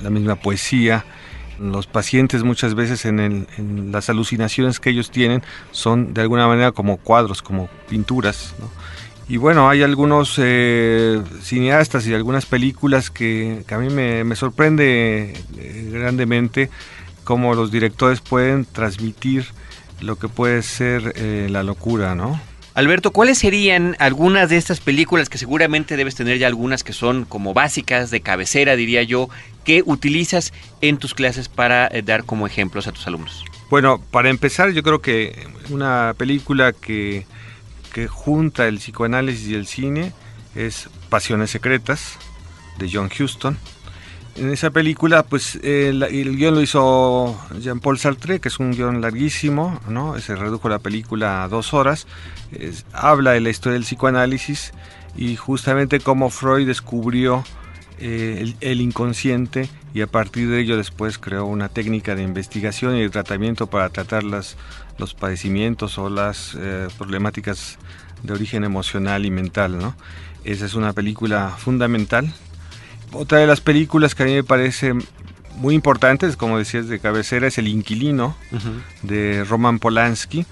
la 0.02 0.10
misma 0.10 0.36
poesía. 0.36 1.04
Los 1.58 1.86
pacientes 1.86 2.42
muchas 2.42 2.74
veces 2.74 3.04
en, 3.04 3.46
las 3.92 4.08
alucinaciones 4.08 4.80
que 4.80 4.90
ellos 4.90 5.10
tienen 5.10 5.42
son 5.72 6.14
de 6.14 6.22
alguna 6.22 6.46
manera 6.46 6.72
como 6.72 6.96
cuadros, 6.96 7.42
como 7.42 7.68
pinturas. 7.88 8.54
Y 9.28 9.36
bueno, 9.36 9.68
hay 9.68 9.82
algunos 9.82 10.34
eh, 10.38 11.22
cineastas 11.42 12.06
y 12.06 12.14
algunas 12.14 12.46
películas 12.46 13.10
que, 13.10 13.64
a 13.70 13.78
mí 13.78 13.90
me, 13.90 14.34
sorprende 14.34 15.34
eh, 15.56 15.90
grandemente 15.92 16.70
cómo 17.22 17.54
los 17.54 17.70
directores 17.70 18.20
pueden 18.20 18.64
transmitir 18.64 19.46
lo 20.00 20.16
que 20.16 20.28
puede 20.28 20.62
ser 20.62 21.12
eh, 21.16 21.46
la 21.50 21.62
locura, 21.62 22.14
¿no? 22.14 22.40
Alberto, 22.80 23.10
¿cuáles 23.10 23.36
serían 23.36 23.94
algunas 23.98 24.48
de 24.48 24.56
estas 24.56 24.80
películas 24.80 25.28
que 25.28 25.36
seguramente 25.36 25.98
debes 25.98 26.14
tener 26.14 26.38
ya 26.38 26.46
algunas 26.46 26.82
que 26.82 26.94
son 26.94 27.26
como 27.26 27.52
básicas, 27.52 28.10
de 28.10 28.22
cabecera, 28.22 28.74
diría 28.74 29.02
yo, 29.02 29.28
que 29.64 29.82
utilizas 29.84 30.54
en 30.80 30.96
tus 30.96 31.12
clases 31.12 31.50
para 31.50 31.88
eh, 31.88 32.00
dar 32.00 32.24
como 32.24 32.46
ejemplos 32.46 32.86
a 32.86 32.92
tus 32.92 33.06
alumnos? 33.06 33.44
Bueno, 33.68 34.02
para 34.10 34.30
empezar, 34.30 34.70
yo 34.70 34.82
creo 34.82 35.02
que 35.02 35.46
una 35.68 36.14
película 36.16 36.72
que, 36.72 37.26
que 37.92 38.08
junta 38.08 38.66
el 38.66 38.78
psicoanálisis 38.78 39.48
y 39.48 39.54
el 39.56 39.66
cine 39.66 40.14
es 40.54 40.88
Pasiones 41.10 41.50
Secretas, 41.50 42.16
de 42.78 42.88
John 42.90 43.10
Huston. 43.10 43.58
En 44.40 44.48
esa 44.48 44.70
película, 44.70 45.22
pues 45.22 45.56
el, 45.62 46.00
guion 46.34 46.54
lo 46.54 46.62
hizo 46.62 47.38
Jean-Paul 47.60 47.98
Sartre, 47.98 48.40
que 48.40 48.48
es 48.48 48.58
un 48.58 48.70
guion 48.70 49.02
larguísimo, 49.02 49.78
¿no? 49.86 50.18
Se 50.18 50.34
redujo 50.34 50.70
la 50.70 50.78
película 50.78 51.44
a 51.44 51.48
dos 51.48 51.74
horas. 51.74 52.06
habla 52.94 53.32
de 53.32 53.40
la 53.40 53.50
historia 53.50 53.74
del 53.74 53.82
psicoanálisis 53.82 54.72
y 55.14 55.36
justamente 55.36 56.00
cómo 56.00 56.30
Freud 56.30 56.66
descubrió 56.66 57.44
eh, 57.98 58.54
el, 58.62 58.80
inconsciente 58.80 59.68
y 59.92 60.00
a 60.00 60.06
partir 60.06 60.48
de 60.48 60.60
ello 60.60 60.78
después 60.78 61.18
creó 61.18 61.44
una 61.44 61.68
técnica 61.68 62.14
de 62.14 62.22
investigación 62.22 62.96
y 62.96 63.02
de 63.02 63.10
tratamiento 63.10 63.66
para 63.66 63.90
tratar 63.90 64.24
las, 64.24 64.56
los 64.96 65.12
padecimientos 65.12 65.98
o 65.98 66.08
las 66.08 66.56
eh, 66.58 66.88
problemáticas 66.96 67.78
de 68.22 68.32
origen 68.32 68.64
emocional 68.64 69.26
y 69.26 69.30
mental, 69.30 69.76
¿no? 69.76 69.94
Esa 70.44 70.64
es 70.64 70.72
una 70.72 70.94
película 70.94 71.50
fundamental 71.58 72.32
otra 73.12 73.38
de 73.38 73.46
las 73.46 73.60
películas 73.60 74.14
que 74.14 74.22
a 74.22 74.26
mí 74.26 74.34
me 74.34 74.44
parece 74.44 74.94
muy 75.56 75.74
importantes, 75.74 76.36
como 76.36 76.58
decías, 76.58 76.88
de 76.88 76.98
cabecera, 77.00 77.46
es 77.46 77.58
El 77.58 77.68
Inquilino, 77.68 78.36
de 79.02 79.44
Roman 79.44 79.78
Polanski. 79.78 80.46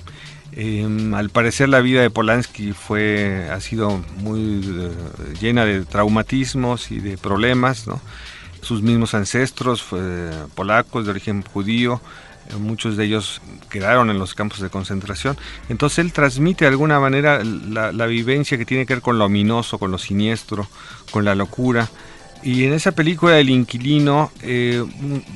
Em, 0.52 1.14
al 1.14 1.30
parecer 1.30 1.68
la 1.68 1.80
vida 1.80 2.02
de 2.02 2.10
Polanski 2.10 2.72
fue, 2.72 3.48
ha 3.52 3.60
sido 3.60 4.02
muy 4.18 4.60
eh, 4.64 4.90
llena 5.40 5.64
de 5.64 5.84
traumatismos 5.84 6.90
y 6.90 7.00
de 7.00 7.16
problemas, 7.16 7.86
Sus 8.60 8.82
mismos 8.82 9.14
ancestros 9.14 9.84
polacos 10.56 11.04
de 11.04 11.10
origen 11.12 11.42
judío, 11.42 12.00
eh, 12.48 12.56
muchos 12.56 12.96
de 12.96 13.04
ellos 13.04 13.40
quedaron 13.70 14.10
en 14.10 14.18
los 14.18 14.34
campos 14.34 14.60
de 14.60 14.70
concentración. 14.70 15.36
Entonces 15.68 15.98
él 15.98 16.12
transmite 16.12 16.64
de 16.64 16.70
alguna 16.70 16.98
manera 16.98 17.42
la, 17.44 17.92
la 17.92 18.06
vivencia 18.06 18.58
que 18.58 18.64
tiene 18.64 18.86
que 18.86 18.94
ver 18.94 19.02
con 19.02 19.18
lo 19.18 19.26
ominoso, 19.26 19.78
con 19.78 19.90
lo 19.90 19.98
siniestro, 19.98 20.66
con 21.10 21.24
la 21.24 21.34
locura. 21.34 21.88
Y 22.42 22.64
en 22.64 22.72
esa 22.72 22.92
película 22.92 23.34
del 23.34 23.50
inquilino 23.50 24.30
eh, 24.42 24.84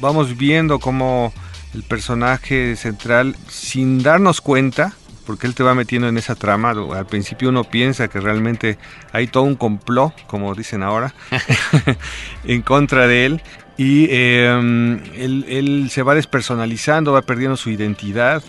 vamos 0.01 0.37
viendo 0.37 0.79
cómo 0.79 1.33
el 1.75 1.83
personaje 1.83 2.77
central, 2.77 3.37
sin 3.49 4.03
darnos 4.03 4.41
cuenta, 4.41 4.93
porque 5.27 5.47
él 5.47 5.55
te 5.55 5.63
va 5.63 5.75
metiendo 5.75 6.09
en 6.09 6.19
esa 6.19 6.35
trama, 6.35 6.71
al 6.71 7.07
principio 7.07 7.49
uno 7.49 7.65
piensa 7.65 8.09
que 8.09 8.21
realmente 8.21 8.79
hay 9.13 9.27
todo 9.27 9.45
un 9.45 9.57
complot, 9.57 10.27
como 10.27 10.55
dicen 10.55 10.83
ahora, 10.83 11.15
en 12.45 12.63
contra 12.63 13.07
de 13.07 13.27
él, 13.27 13.43
y 13.77 14.09
em, 14.11 15.01
él, 15.15 15.89
se 15.91 16.03
va 16.03 16.15
despersonalizando, 16.15 17.13
va 17.13 17.23
perdiendo 17.23 17.57
su 17.57 17.71
identidad, 17.71 18.43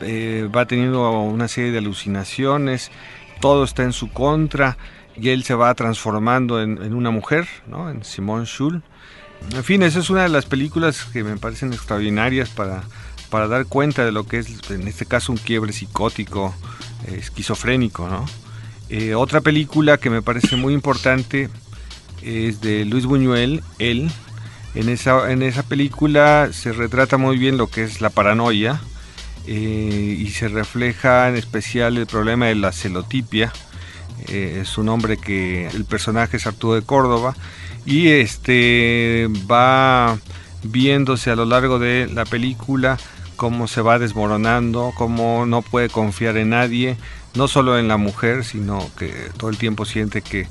eh, 0.00 0.48
va 0.54 0.66
teniendo 0.66 1.10
una 1.22 1.48
serie 1.48 1.72
de 1.72 1.78
alucinaciones, 1.78 2.90
todo 3.40 3.64
está 3.64 3.82
en 3.82 3.92
su 3.92 4.10
contra 4.10 4.76
y 5.16 5.30
él 5.30 5.44
se 5.44 5.54
va 5.54 5.74
transformando 5.74 6.62
en, 6.62 6.94
una 6.94 7.10
mujer, 7.10 7.48
¿no? 7.66 7.90
en 7.90 8.04
Simone 8.04 8.46
Schul. 8.46 8.82
En 9.54 9.64
fin, 9.64 9.82
esa 9.82 10.00
es 10.00 10.10
una 10.10 10.22
de 10.22 10.28
las 10.28 10.46
películas 10.46 11.04
que 11.12 11.24
me 11.24 11.36
parecen 11.36 11.72
extraordinarias 11.72 12.50
para, 12.50 12.82
para 13.30 13.48
dar 13.48 13.66
cuenta 13.66 14.04
de 14.04 14.12
lo 14.12 14.26
que 14.26 14.38
es, 14.38 14.70
en 14.70 14.86
este 14.86 15.06
caso, 15.06 15.32
un 15.32 15.38
quiebre 15.38 15.72
psicótico, 15.72 16.54
eh, 17.08 17.16
esquizofrénico. 17.18 18.08
¿no? 18.08 18.26
Eh, 18.88 19.14
otra 19.14 19.40
película 19.40 19.96
que 19.96 20.10
me 20.10 20.22
parece 20.22 20.56
muy 20.56 20.74
importante 20.74 21.48
es 22.22 22.60
de 22.60 22.84
Luis 22.84 23.06
Buñuel, 23.06 23.62
Él. 23.78 24.10
En 24.74 24.88
esa, 24.88 25.32
en 25.32 25.42
esa 25.42 25.64
película 25.64 26.50
se 26.52 26.72
retrata 26.72 27.16
muy 27.16 27.38
bien 27.38 27.56
lo 27.56 27.66
que 27.66 27.82
es 27.82 28.00
la 28.00 28.10
paranoia 28.10 28.80
eh, 29.46 30.16
y 30.18 30.28
se 30.30 30.46
refleja 30.46 31.28
en 31.28 31.36
especial 31.36 31.96
el 31.96 32.06
problema 32.06 32.46
de 32.46 32.54
la 32.54 32.70
celotipia 32.70 33.52
eh, 34.28 34.62
es 34.62 35.18
que 35.18 35.66
el 35.68 35.84
personaje 35.84 36.36
es 36.36 36.46
Arturo 36.46 36.74
de 36.74 36.82
Córdoba 36.82 37.34
y 37.86 38.08
este 38.08 39.28
va 39.50 40.18
viéndose 40.62 41.30
a 41.30 41.36
lo 41.36 41.44
largo 41.44 41.78
de 41.78 42.08
la 42.12 42.24
película 42.24 42.98
cómo 43.36 43.68
se 43.68 43.80
va 43.80 43.98
desmoronando, 43.98 44.92
cómo 44.96 45.46
no 45.46 45.62
puede 45.62 45.88
confiar 45.88 46.36
en 46.36 46.50
nadie, 46.50 46.96
no 47.34 47.48
solo 47.48 47.78
en 47.78 47.88
la 47.88 47.96
mujer, 47.96 48.44
sino 48.44 48.86
que 48.98 49.12
todo 49.38 49.48
el 49.48 49.56
tiempo 49.56 49.86
siente 49.86 50.20
que 50.20 50.46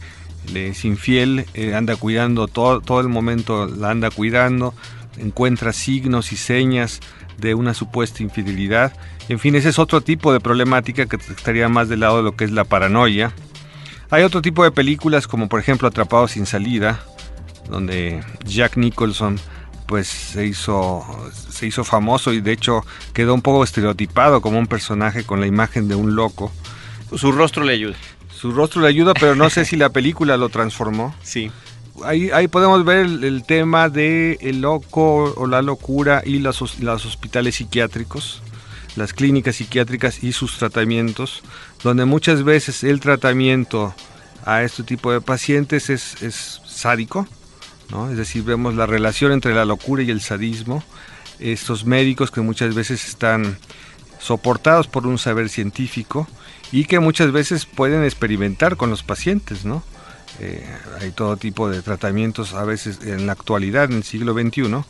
le 0.52 0.70
es 0.70 0.86
infiel, 0.86 1.46
eh, 1.54 1.76
anda 1.76 1.96
cuidando 1.96 2.48
todo, 2.48 2.82
todo 2.82 3.02
el 3.02 3.10
momento, 3.10 3.68
la 3.68 3.92
anda 3.92 4.10
cuidando, 4.10 4.74
encuentra 5.18 5.74
signos 5.74 6.32
y 6.32 6.38
señas 6.38 7.00
de 7.38 7.54
una 7.54 7.74
supuesta 7.74 8.24
infidelidad. 8.24 8.94
En 9.28 9.38
fin, 9.38 9.56
ese 9.56 9.70
es 9.70 9.78
otro 9.78 10.02
tipo 10.02 10.34
de 10.34 10.40
problemática 10.40 11.06
que 11.06 11.18
estaría 11.18 11.70
más 11.70 11.90
del 11.90 12.00
lado 12.00 12.18
de 12.18 12.24
lo 12.24 12.36
que 12.36 12.46
es 12.46 12.52
la 12.52 12.64
paranoia, 12.64 13.34
hay 14.10 14.24
otro 14.24 14.42
tipo 14.42 14.64
de 14.64 14.72
películas 14.72 15.28
como 15.28 15.48
por 15.50 15.60
ejemplo 15.60 15.88
Atrapado 15.88 16.28
sin 16.28 16.46
salida, 16.46 17.04
donde 17.70 18.24
Jack 18.46 18.78
Nicholson 18.78 19.40
pues 19.86 20.08
se 20.08 20.46
hizo 20.46 21.04
se 21.50 21.68
hizo 21.68 21.84
famoso 21.84 22.32
y 22.32 22.42
de 22.42 22.52
hecho 22.52 22.86
quedó 23.14 23.34
un 23.34 23.42
poco 23.42 23.64
estereotipado 23.64 24.42
como 24.42 24.60
un 24.60 24.68
personaje 24.68 25.24
con 25.24 25.40
la 25.40 25.48
imagen 25.48 25.88
de 25.88 25.96
un 25.96 26.16
loco. 26.16 26.52
Su 27.16 27.32
rostro 27.32 27.64
le 27.64 27.74
ayuda. 27.74 27.96
Su 28.34 28.52
rostro 28.52 28.82
le 28.82 28.88
ayuda, 28.88 29.14
pero 29.14 29.36
no 29.36 29.50
sé 29.50 29.66
si 29.66 29.76
la 29.76 29.90
película 29.90 30.38
lo 30.38 30.50
transformó. 30.50 31.14
Sí. 31.24 31.52
Ahí, 32.04 32.30
ahí 32.32 32.48
podemos 32.48 32.86
ver 32.86 33.06
el, 33.06 33.44
tema 33.44 33.90
de 33.90 34.38
el 34.42 34.62
loco 34.62 35.34
o 35.36 35.48
la 35.48 35.62
locura 35.62 36.22
y 36.26 36.40
los, 36.40 36.80
los 36.80 37.06
hospitales 37.06 37.56
psiquiátricos. 37.56 38.42
Las 38.96 39.14
clínicas 39.14 39.58
psiquiátricas 39.58 40.24
y 40.24 40.32
sus 40.32 40.58
tratamientos, 40.58 41.42
donde 41.84 42.06
muchas 42.06 42.44
veces 42.44 42.84
el 42.84 43.00
tratamiento 43.00 43.94
a 44.46 44.64
este 44.64 44.84
tipo 44.84 45.12
de 45.12 45.22
pacientes 45.22 45.90
es, 45.90 46.22
es 46.22 46.62
sádico, 46.66 47.28
¿no? 47.92 48.10
es 48.10 48.18
decir, 48.18 48.44
vemos 48.44 48.76
la 48.76 48.86
relación 48.86 49.32
entre 49.32 49.54
la 49.54 49.66
locura 49.66 50.04
y 50.04 50.12
el 50.12 50.22
sadismo, 50.22 50.84
estos 51.40 51.86
médicos 51.86 52.32
que 52.32 52.42
muchas 52.42 52.76
veces 52.76 53.08
están 53.08 53.58
soportados 54.20 54.88
por 54.88 55.08
un 55.08 55.18
saber 55.18 55.50
científico 55.50 56.28
y 56.72 56.86
que 56.86 57.00
muchas 57.00 57.32
veces 57.32 57.66
pueden 57.66 58.04
experimentar 58.04 58.76
con 58.76 58.90
los 58.90 59.04
pacientes, 59.04 59.66
¿no? 59.66 59.84
Eh, 60.40 60.66
hay 61.02 61.12
todo 61.12 61.38
tipo 61.38 61.70
de 61.70 61.82
tratamientos 61.82 62.54
a 62.54 62.64
veces 62.64 63.00
en 63.04 63.26
la 63.26 63.34
actualidad, 63.34 63.86
en 63.86 63.98
el 63.98 64.04
siglo 64.04 64.34
XXI, 64.34 64.84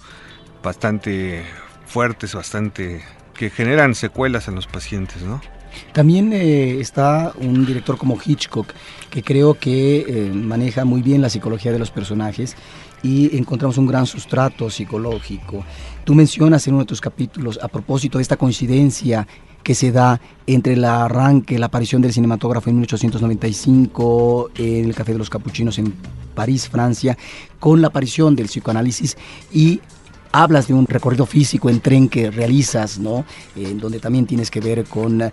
bastante 0.61 1.45
fuertes, 1.87 2.33
bastante 2.33 3.03
que 3.39 3.49
generan 3.49 3.95
secuelas 3.95 4.49
en 4.49 4.55
los 4.55 4.67
pacientes, 4.67 5.21
¿no? 5.21 5.39
También 5.93 6.33
eh, 6.33 6.81
está 6.81 7.31
un 7.39 7.65
director 7.65 7.97
como 7.97 8.19
Hitchcock, 8.21 8.73
que 9.09 9.23
creo 9.23 9.53
que 9.53 10.03
eh, 10.05 10.31
maneja 10.33 10.83
muy 10.83 11.01
bien 11.01 11.21
la 11.21 11.29
psicología 11.29 11.71
de 11.71 11.79
los 11.79 11.89
personajes 11.89 12.57
y 13.01 13.37
encontramos 13.37 13.77
un 13.77 13.87
gran 13.87 14.05
sustrato 14.05 14.69
psicológico. 14.69 15.63
Tú 16.03 16.15
mencionas 16.15 16.67
en 16.67 16.73
uno 16.73 16.83
de 16.83 16.87
tus 16.87 16.99
capítulos, 16.99 17.57
a 17.63 17.69
propósito 17.69 18.17
de 18.17 18.23
esta 18.23 18.35
coincidencia 18.35 19.25
que 19.63 19.73
se 19.73 19.93
da 19.93 20.19
entre 20.45 20.73
el 20.73 20.83
arranque, 20.83 21.57
la 21.57 21.67
aparición 21.67 22.01
del 22.01 22.11
cinematógrafo 22.11 22.69
en 22.69 22.75
1895 22.75 24.51
en 24.55 24.83
el 24.83 24.93
Café 24.93 25.13
de 25.13 25.17
los 25.17 25.29
Capuchinos 25.29 25.79
en 25.79 25.93
París, 26.35 26.67
Francia, 26.67 27.17
con 27.57 27.81
la 27.81 27.87
aparición 27.87 28.35
del 28.35 28.47
psicoanálisis 28.47 29.15
y 29.53 29.79
hablas 30.31 30.67
de 30.67 30.73
un 30.73 30.85
recorrido 30.85 31.25
físico 31.25 31.69
en 31.69 31.79
tren 31.79 32.09
que 32.09 32.31
realizas, 32.31 32.99
¿no? 32.99 33.25
En 33.55 33.79
donde 33.79 33.99
también 33.99 34.25
tienes 34.25 34.51
que 34.51 34.59
ver 34.59 34.85
con 34.85 35.21
eh, 35.21 35.31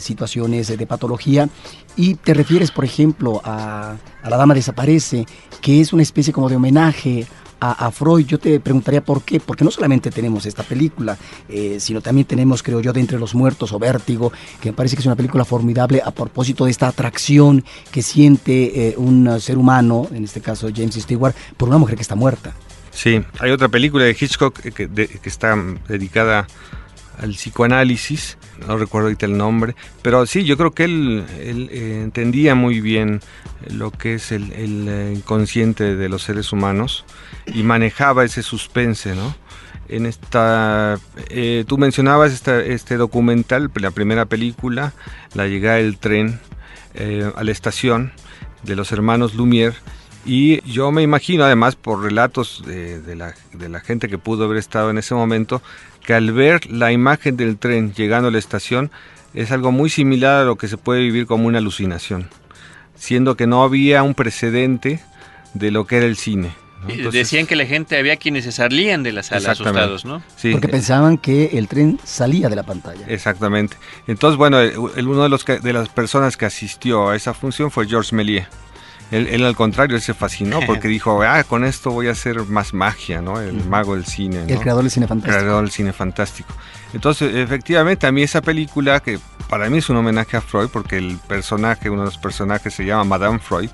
situaciones 0.00 0.76
de 0.76 0.86
patología 0.86 1.48
y 1.96 2.14
te 2.14 2.34
refieres, 2.34 2.70
por 2.70 2.84
ejemplo, 2.84 3.40
a, 3.44 3.96
La 4.28 4.36
Dama 4.36 4.54
Desaparece, 4.54 5.26
que 5.60 5.80
es 5.80 5.92
una 5.92 6.02
especie 6.02 6.32
como 6.32 6.48
de 6.48 6.56
homenaje 6.56 7.26
a, 7.64 7.92
Freud, 7.92 8.26
yo 8.26 8.40
te 8.40 8.58
preguntaría 8.58 9.04
por 9.04 9.22
qué, 9.22 9.38
porque 9.38 9.64
no 9.64 9.70
solamente 9.70 10.10
tenemos 10.10 10.46
esta 10.46 10.64
película, 10.64 11.16
eh, 11.48 11.76
sino 11.78 12.00
también 12.00 12.26
tenemos, 12.26 12.60
creo 12.60 12.80
yo, 12.80 12.92
de 12.92 12.98
Entre 12.98 13.20
los 13.20 13.36
Muertos 13.36 13.72
o 13.72 13.78
Vértigo, 13.78 14.32
que 14.60 14.70
me 14.70 14.72
parece 14.72 14.96
que 14.96 15.00
es 15.00 15.06
una 15.06 15.14
película 15.14 15.44
formidable 15.44 16.02
a 16.04 16.10
propósito 16.10 16.64
de 16.64 16.72
esta 16.72 16.88
atracción 16.88 17.64
que 17.92 18.02
siente 18.02 18.88
eh, 18.88 18.94
un 18.96 19.40
ser 19.40 19.58
humano, 19.58 20.08
en 20.12 20.24
este 20.24 20.40
caso 20.40 20.70
James 20.74 20.96
Stewart, 20.96 21.36
por 21.56 21.68
una 21.68 21.78
mujer 21.78 21.94
que 21.94 22.02
está 22.02 22.16
muerta. 22.16 22.52
Sí, 22.92 23.24
hay 23.40 23.50
otra 23.50 23.68
película 23.68 24.04
de 24.04 24.16
Hitchcock 24.18 24.60
que, 24.60 24.88
está 25.24 25.56
dedicada 25.88 26.46
al 27.18 27.30
psicoanálisis, 27.30 28.38
no 28.66 28.76
recuerdo 28.76 29.08
ahorita 29.08 29.26
el 29.26 29.36
nombre, 29.36 29.74
pero 30.02 30.24
sí, 30.26 30.44
yo 30.44 30.56
creo 30.56 30.72
que 30.72 30.84
él, 30.84 31.24
eh, 31.38 32.00
entendía 32.02 32.54
muy 32.54 32.80
bien 32.80 33.20
lo 33.68 33.90
que 33.90 34.14
es 34.14 34.30
el, 34.30 34.52
el, 34.52 35.14
inconsciente 35.16 35.96
de 35.96 36.08
los 36.08 36.22
seres 36.22 36.52
humanos 36.52 37.04
y 37.46 37.62
manejaba 37.62 38.24
ese 38.24 38.42
suspense, 38.42 39.14
¿no? 39.14 39.34
En 39.88 40.06
esta, 40.06 40.98
eh, 41.28 41.64
tú 41.66 41.76
mencionabas 41.76 42.32
este 42.48 42.96
documental, 42.96 43.70
la 43.74 43.90
primera 43.90 44.26
película, 44.26 44.92
la 45.34 45.46
llegada 45.46 45.76
del 45.76 45.98
tren 45.98 46.40
eh, 46.94 47.30
a 47.36 47.44
la 47.44 47.52
estación 47.52 48.12
de 48.62 48.76
los 48.76 48.92
hermanos 48.92 49.34
Lumière, 49.34 49.74
y 50.24 50.60
yo 50.70 50.92
me 50.92 51.02
imagino, 51.02 51.44
además, 51.44 51.74
por 51.74 52.02
relatos 52.02 52.62
de, 52.64 53.16
la, 53.16 53.34
de, 53.52 53.68
la, 53.68 53.80
gente 53.80 54.08
que 54.08 54.18
pudo 54.18 54.44
haber 54.44 54.58
estado 54.58 54.90
en 54.90 54.98
ese 54.98 55.14
momento, 55.14 55.62
que 56.04 56.14
al 56.14 56.32
ver 56.32 56.70
la 56.70 56.92
imagen 56.92 57.36
del 57.36 57.56
tren 57.58 57.92
llegando 57.92 58.28
a 58.28 58.30
la 58.30 58.38
estación, 58.38 58.90
es 59.34 59.50
algo 59.50 59.72
muy 59.72 59.90
similar 59.90 60.42
a 60.42 60.44
lo 60.44 60.56
que 60.56 60.68
se 60.68 60.76
puede 60.76 61.00
vivir 61.00 61.26
como 61.26 61.46
una 61.46 61.58
alucinación, 61.58 62.28
siendo 62.94 63.36
que 63.36 63.46
no 63.46 63.64
había 63.64 64.02
un 64.02 64.14
precedente 64.14 65.00
de 65.54 65.70
lo 65.70 65.86
que 65.86 65.96
era 65.96 66.06
el 66.06 66.16
cine. 66.16 66.52
Decían 67.12 67.46
que 67.46 67.54
la 67.54 67.64
gente 67.64 67.96
había 67.96 68.16
quienes 68.16 68.44
se 68.44 68.50
salían 68.50 69.04
de 69.04 69.12
la 69.12 69.22
sala 69.22 69.52
asustados, 69.52 70.04
¿no? 70.04 70.20
Sí. 70.36 70.50
Porque 70.50 70.66
pensaban 70.66 71.16
que 71.16 71.50
el 71.52 71.68
tren 71.68 72.00
salía 72.02 72.48
de 72.48 72.56
la 72.56 72.64
pantalla. 72.64 73.06
Exactamente. 73.06 73.76
Entonces, 74.08 74.36
bueno, 74.36 74.58
uno 74.58 75.22
de, 75.22 75.28
los, 75.28 75.44
de 75.44 75.72
las 75.72 75.88
personas 75.90 76.36
que 76.36 76.44
asistió 76.44 77.10
a 77.10 77.16
esa 77.16 77.34
función 77.34 77.70
fue 77.70 77.86
Georges 77.86 78.12
Méliès 78.12 78.46
él, 79.12 79.44
al 79.44 79.54
contrario, 79.54 79.96
él 79.96 80.02
se 80.02 80.14
fascinó 80.14 80.60
porque 80.66 80.88
dijo, 80.88 81.22
ah, 81.22 81.44
con 81.44 81.64
esto 81.64 81.90
voy 81.90 82.08
a 82.08 82.12
hacer 82.12 82.40
más 82.46 82.72
magia, 82.72 83.20
¿no? 83.20 83.40
El 83.40 83.64
mago 83.64 83.94
del 83.94 84.06
cine. 84.06 84.44
El 84.48 84.58
creador 84.58 84.82
del 84.82 84.90
cine 84.90 85.06
fantástico. 85.06 85.36
El 85.36 85.42
creador 85.42 85.62
del 85.62 85.70
cine 85.70 85.92
fantástico. 85.92 86.54
Entonces, 86.92 87.34
efectivamente, 87.34 88.06
a 88.06 88.12
mí 88.12 88.22
esa 88.22 88.42
película, 88.42 89.00
que 89.00 89.18
para 89.48 89.68
mí 89.70 89.78
es 89.78 89.88
un 89.88 89.96
homenaje 89.96 90.36
a 90.36 90.40
Freud, 90.40 90.68
porque 90.72 90.98
el 90.98 91.18
personaje, 91.26 91.90
uno 91.90 92.02
de 92.02 92.06
los 92.06 92.18
personajes 92.18 92.74
se 92.74 92.84
llama 92.84 93.04
Madame 93.04 93.38
Freud, 93.38 93.70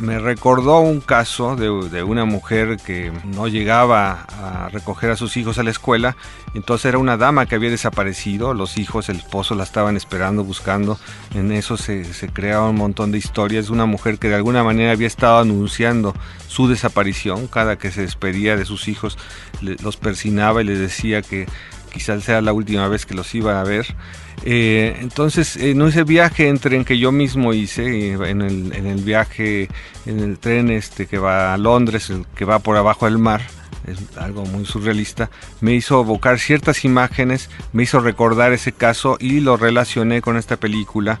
me 0.00 0.18
recordó 0.18 0.80
un 0.80 1.00
caso 1.00 1.56
de, 1.56 2.02
una 2.02 2.24
mujer 2.24 2.78
que 2.84 3.12
no 3.24 3.46
llegaba 3.46 4.26
a 4.40 4.68
recoger 4.68 5.10
a 5.10 5.16
sus 5.16 5.36
hijos 5.36 5.58
a 5.58 5.62
la 5.62 5.70
escuela, 5.70 6.16
entonces 6.54 6.86
era 6.86 6.98
una 6.98 7.16
dama 7.16 7.46
que 7.46 7.54
había 7.54 7.70
desaparecido, 7.70 8.54
los 8.54 8.76
hijos, 8.76 9.08
el 9.08 9.16
esposo 9.16 9.54
la 9.54 9.62
estaban 9.62 9.96
esperando, 9.96 10.42
buscando, 10.42 10.98
en 11.34 11.52
eso 11.52 11.76
se, 11.76 12.12
se 12.12 12.28
creaba 12.28 12.68
un 12.68 12.76
montón 12.76 13.12
de 13.12 13.18
historias, 13.18 13.70
una 13.70 13.86
mujer 13.86 14.18
que 14.18 14.28
de 14.28 14.34
alguna 14.34 14.64
manera 14.64 14.92
había 14.92 15.06
estado 15.06 15.38
anunciando 15.38 16.14
su 16.48 16.68
desaparición, 16.68 17.46
cada 17.46 17.76
que 17.76 17.90
se 17.90 18.02
despedía 18.02 18.56
de 18.56 18.64
sus 18.64 18.88
hijos 18.88 19.16
los 19.60 19.96
persinaba 19.96 20.60
y 20.60 20.64
les 20.64 20.78
decía 20.78 21.22
que 21.22 21.46
quizás 21.94 22.24
sea 22.24 22.40
la 22.40 22.52
última 22.52 22.88
vez 22.88 23.06
que 23.06 23.14
los 23.14 23.32
iba 23.36 23.60
a 23.60 23.64
ver. 23.64 23.86
Eh, 24.44 24.98
entonces, 25.00 25.56
en 25.56 25.80
ese 25.82 26.02
viaje 26.02 26.48
en 26.48 26.58
tren 26.58 26.84
que 26.84 26.98
yo 26.98 27.12
mismo 27.12 27.54
hice, 27.54 28.12
en 28.12 28.42
el, 28.42 29.04
viaje, 29.04 29.68
en 30.04 30.18
el 30.18 30.38
tren 30.38 30.70
este 30.70 31.06
que 31.06 31.18
va 31.18 31.54
a 31.54 31.56
Londres, 31.56 32.12
que 32.34 32.44
va 32.44 32.58
por 32.58 32.76
abajo 32.76 33.06
del 33.06 33.18
mar, 33.18 33.42
es 33.86 33.98
algo 34.18 34.44
muy 34.44 34.66
surrealista, 34.66 35.30
me 35.60 35.74
hizo 35.74 36.00
evocar 36.00 36.40
ciertas 36.40 36.84
imágenes, 36.84 37.48
me 37.72 37.84
hizo 37.84 38.00
recordar 38.00 38.52
ese 38.52 38.72
caso 38.72 39.16
y 39.20 39.38
lo 39.38 39.56
relacioné 39.56 40.20
con 40.20 40.36
esta 40.36 40.56
película 40.56 41.20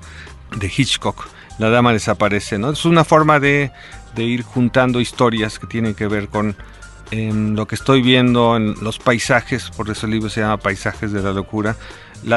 de 0.56 0.66
Hitchcock, 0.66 1.28
La 1.58 1.70
Dama 1.70 1.92
Desaparece. 1.92 2.58
¿no? 2.58 2.70
Es 2.70 2.84
una 2.84 3.04
forma 3.04 3.38
de 3.38 3.70
ir 4.16 4.42
juntando 4.42 5.00
historias 5.00 5.60
que 5.60 5.68
tienen 5.68 5.94
que 5.94 6.08
ver 6.08 6.28
con 6.28 6.56
en 7.10 7.56
lo 7.56 7.66
que 7.66 7.74
estoy 7.74 8.02
viendo, 8.02 8.56
en 8.56 8.74
los 8.82 8.98
paisajes, 8.98 9.70
por 9.70 9.90
eso 9.90 10.06
el 10.06 10.12
libro 10.12 10.30
se 10.30 10.40
llama 10.40 10.56
Paisajes 10.56 11.12
de 11.12 11.22
la 11.22 11.32
Locura, 11.32 11.76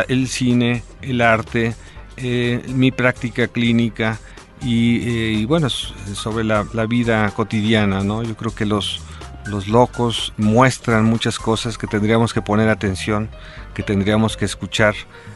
el 0.08 0.28
cine, 0.28 0.84
el 1.02 1.22
arte, 1.22 1.76
eh, 2.18 2.64
mi 2.68 2.92
práctica 2.92 3.48
clínica 3.48 4.20
y, 4.62 5.42
eh, 5.42 5.46
bueno, 5.46 5.70
sobre 5.70 6.44
la, 6.44 6.64
vida 6.88 7.30
cotidiana, 7.32 8.04
¿no? 8.04 8.24
Yo 8.24 8.36
creo 8.36 8.54
que 8.54 8.66
los, 8.66 9.02
los 9.46 9.68
locos 9.68 10.34
muestran 10.38 11.06
muchas 11.06 11.40
cosas 11.40 11.78
que 11.78 11.88
tendríamos 11.88 12.34
que 12.34 12.42
poner 12.42 12.70
atención, 12.70 13.30
que 13.74 13.84
tendríamos 13.84 14.36
que 14.36 14.46
escuchar, 14.46 14.96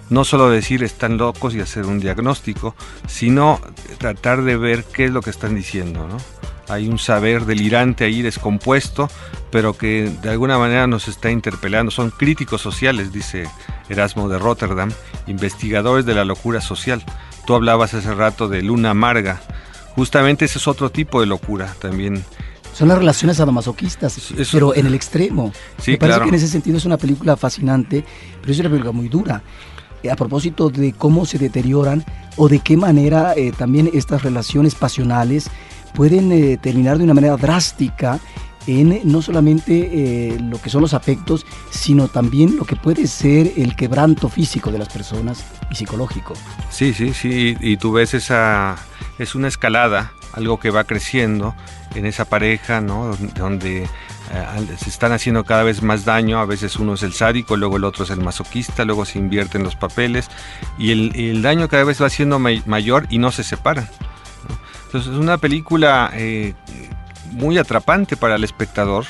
no 0.09 0.23
solo 0.23 0.49
decir 0.49 0.83
están 0.83 1.17
locos 1.17 1.53
y 1.55 1.61
hacer 1.61 1.85
un 1.85 1.99
diagnóstico, 1.99 2.75
sino 3.07 3.61
tratar 3.99 4.41
de 4.41 4.57
ver 4.57 4.83
qué 4.83 5.05
es 5.05 5.11
lo 5.11 5.21
que 5.21 5.29
están 5.29 5.55
diciendo, 5.55 6.07
¿no? 6.07 6.17
Hay 6.71 6.87
un 6.87 6.97
saber 6.97 7.45
delirante 7.45 8.05
ahí 8.05 8.21
descompuesto, 8.21 9.09
pero 9.51 9.77
que 9.77 10.09
de 10.21 10.29
alguna 10.29 10.57
manera 10.57 10.87
nos 10.87 11.07
está 11.07 11.29
interpelando. 11.29 11.91
Son 11.91 12.11
críticos 12.11 12.61
sociales, 12.61 13.11
dice 13.11 13.47
Erasmo 13.89 14.29
de 14.29 14.39
Rotterdam, 14.39 14.91
investigadores 15.27 16.05
de 16.05 16.15
la 16.15 16.25
locura 16.25 16.61
social. 16.61 17.03
Tú 17.45 17.55
hablabas 17.55 17.93
hace 17.93 18.13
rato 18.13 18.47
de 18.47 18.61
luna 18.61 18.91
amarga. 18.91 19.41
Justamente 19.95 20.45
ese 20.45 20.59
es 20.59 20.67
otro 20.67 20.89
tipo 20.89 21.19
de 21.19 21.27
locura 21.27 21.75
también. 21.79 22.23
Son 22.73 22.87
las 22.87 22.97
relaciones 22.97 23.37
sadomasoquistas, 23.37 24.33
pero 24.51 24.73
en 24.73 24.85
el 24.85 24.95
extremo. 24.95 25.51
Me 25.85 25.97
parece 25.97 26.21
que 26.21 26.29
en 26.29 26.35
ese 26.35 26.47
sentido 26.47 26.77
es 26.77 26.85
una 26.85 26.97
película 26.97 27.35
fascinante, 27.35 28.05
pero 28.39 28.53
es 28.53 28.59
una 28.59 28.69
película 28.69 28.93
muy 28.93 29.09
dura 29.09 29.43
a 30.09 30.15
propósito 30.15 30.69
de 30.69 30.93
cómo 30.93 31.25
se 31.25 31.37
deterioran 31.37 32.03
o 32.37 32.47
de 32.47 32.59
qué 32.59 32.77
manera 32.77 33.33
eh, 33.35 33.51
también 33.55 33.89
estas 33.93 34.23
relaciones 34.23 34.75
pasionales 34.75 35.49
pueden 35.93 36.31
eh, 36.31 36.57
terminar 36.57 36.97
de 36.97 37.03
una 37.03 37.13
manera 37.13 37.37
drástica 37.37 38.19
en 38.67 39.01
no 39.05 39.21
solamente 39.21 40.33
eh, 40.33 40.39
lo 40.39 40.61
que 40.61 40.69
son 40.69 40.81
los 40.81 40.93
afectos, 40.93 41.45
sino 41.71 42.07
también 42.07 42.57
lo 42.57 42.65
que 42.65 42.75
puede 42.75 43.07
ser 43.07 43.53
el 43.57 43.75
quebranto 43.75 44.29
físico 44.29 44.71
de 44.71 44.77
las 44.77 44.89
personas 44.89 45.43
y 45.69 45.75
psicológico. 45.75 46.33
Sí, 46.69 46.93
sí, 46.93 47.13
sí, 47.13 47.57
y 47.59 47.77
tú 47.77 47.91
ves 47.91 48.13
esa, 48.13 48.77
es 49.17 49.35
una 49.35 49.47
escalada, 49.47 50.13
algo 50.33 50.59
que 50.59 50.69
va 50.69 50.83
creciendo 50.83 51.55
en 51.95 52.05
esa 52.05 52.25
pareja, 52.25 52.81
¿no? 52.81 53.17
Donde 53.35 53.83
eh, 53.83 53.87
se 54.77 54.89
están 54.89 55.11
haciendo 55.11 55.43
cada 55.43 55.63
vez 55.63 55.81
más 55.81 56.05
daño, 56.05 56.39
a 56.39 56.45
veces 56.45 56.77
uno 56.77 56.93
es 56.93 57.03
el 57.03 57.13
sádico, 57.13 57.57
luego 57.57 57.77
el 57.77 57.83
otro 57.83 58.03
es 58.03 58.11
el 58.11 58.21
masoquista, 58.21 58.85
luego 58.85 59.05
se 59.05 59.19
invierten 59.19 59.63
los 59.63 59.75
papeles 59.75 60.29
y 60.77 60.91
el, 60.91 61.15
el 61.15 61.41
daño 61.41 61.67
cada 61.67 61.83
vez 61.83 62.01
va 62.01 62.09
siendo 62.09 62.39
mayor 62.39 63.07
y 63.09 63.17
no 63.17 63.31
se 63.31 63.43
separan. 63.43 63.89
Entonces 64.91 65.13
es 65.13 65.19
una 65.19 65.37
película 65.37 66.11
eh, 66.15 66.53
muy 67.31 67.57
atrapante 67.57 68.17
para 68.17 68.35
el 68.35 68.43
espectador. 68.43 69.05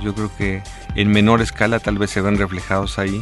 Yo 0.00 0.14
creo 0.14 0.30
que 0.38 0.62
en 0.94 1.10
menor 1.10 1.40
escala 1.40 1.80
tal 1.80 1.98
vez 1.98 2.12
se 2.12 2.20
ven 2.20 2.38
reflejados 2.38 3.00
ahí. 3.00 3.20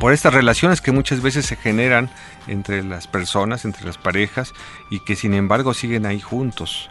por 0.00 0.12
estas 0.12 0.34
relaciones 0.34 0.80
que 0.80 0.90
muchas 0.90 1.22
veces 1.22 1.46
se 1.46 1.54
generan 1.54 2.10
entre 2.48 2.82
las 2.82 3.06
personas, 3.06 3.64
entre 3.64 3.86
las 3.86 3.98
parejas, 3.98 4.52
y 4.90 4.98
que 4.98 5.14
sin 5.14 5.34
embargo 5.34 5.74
siguen 5.74 6.06
ahí 6.06 6.18
juntos. 6.18 6.90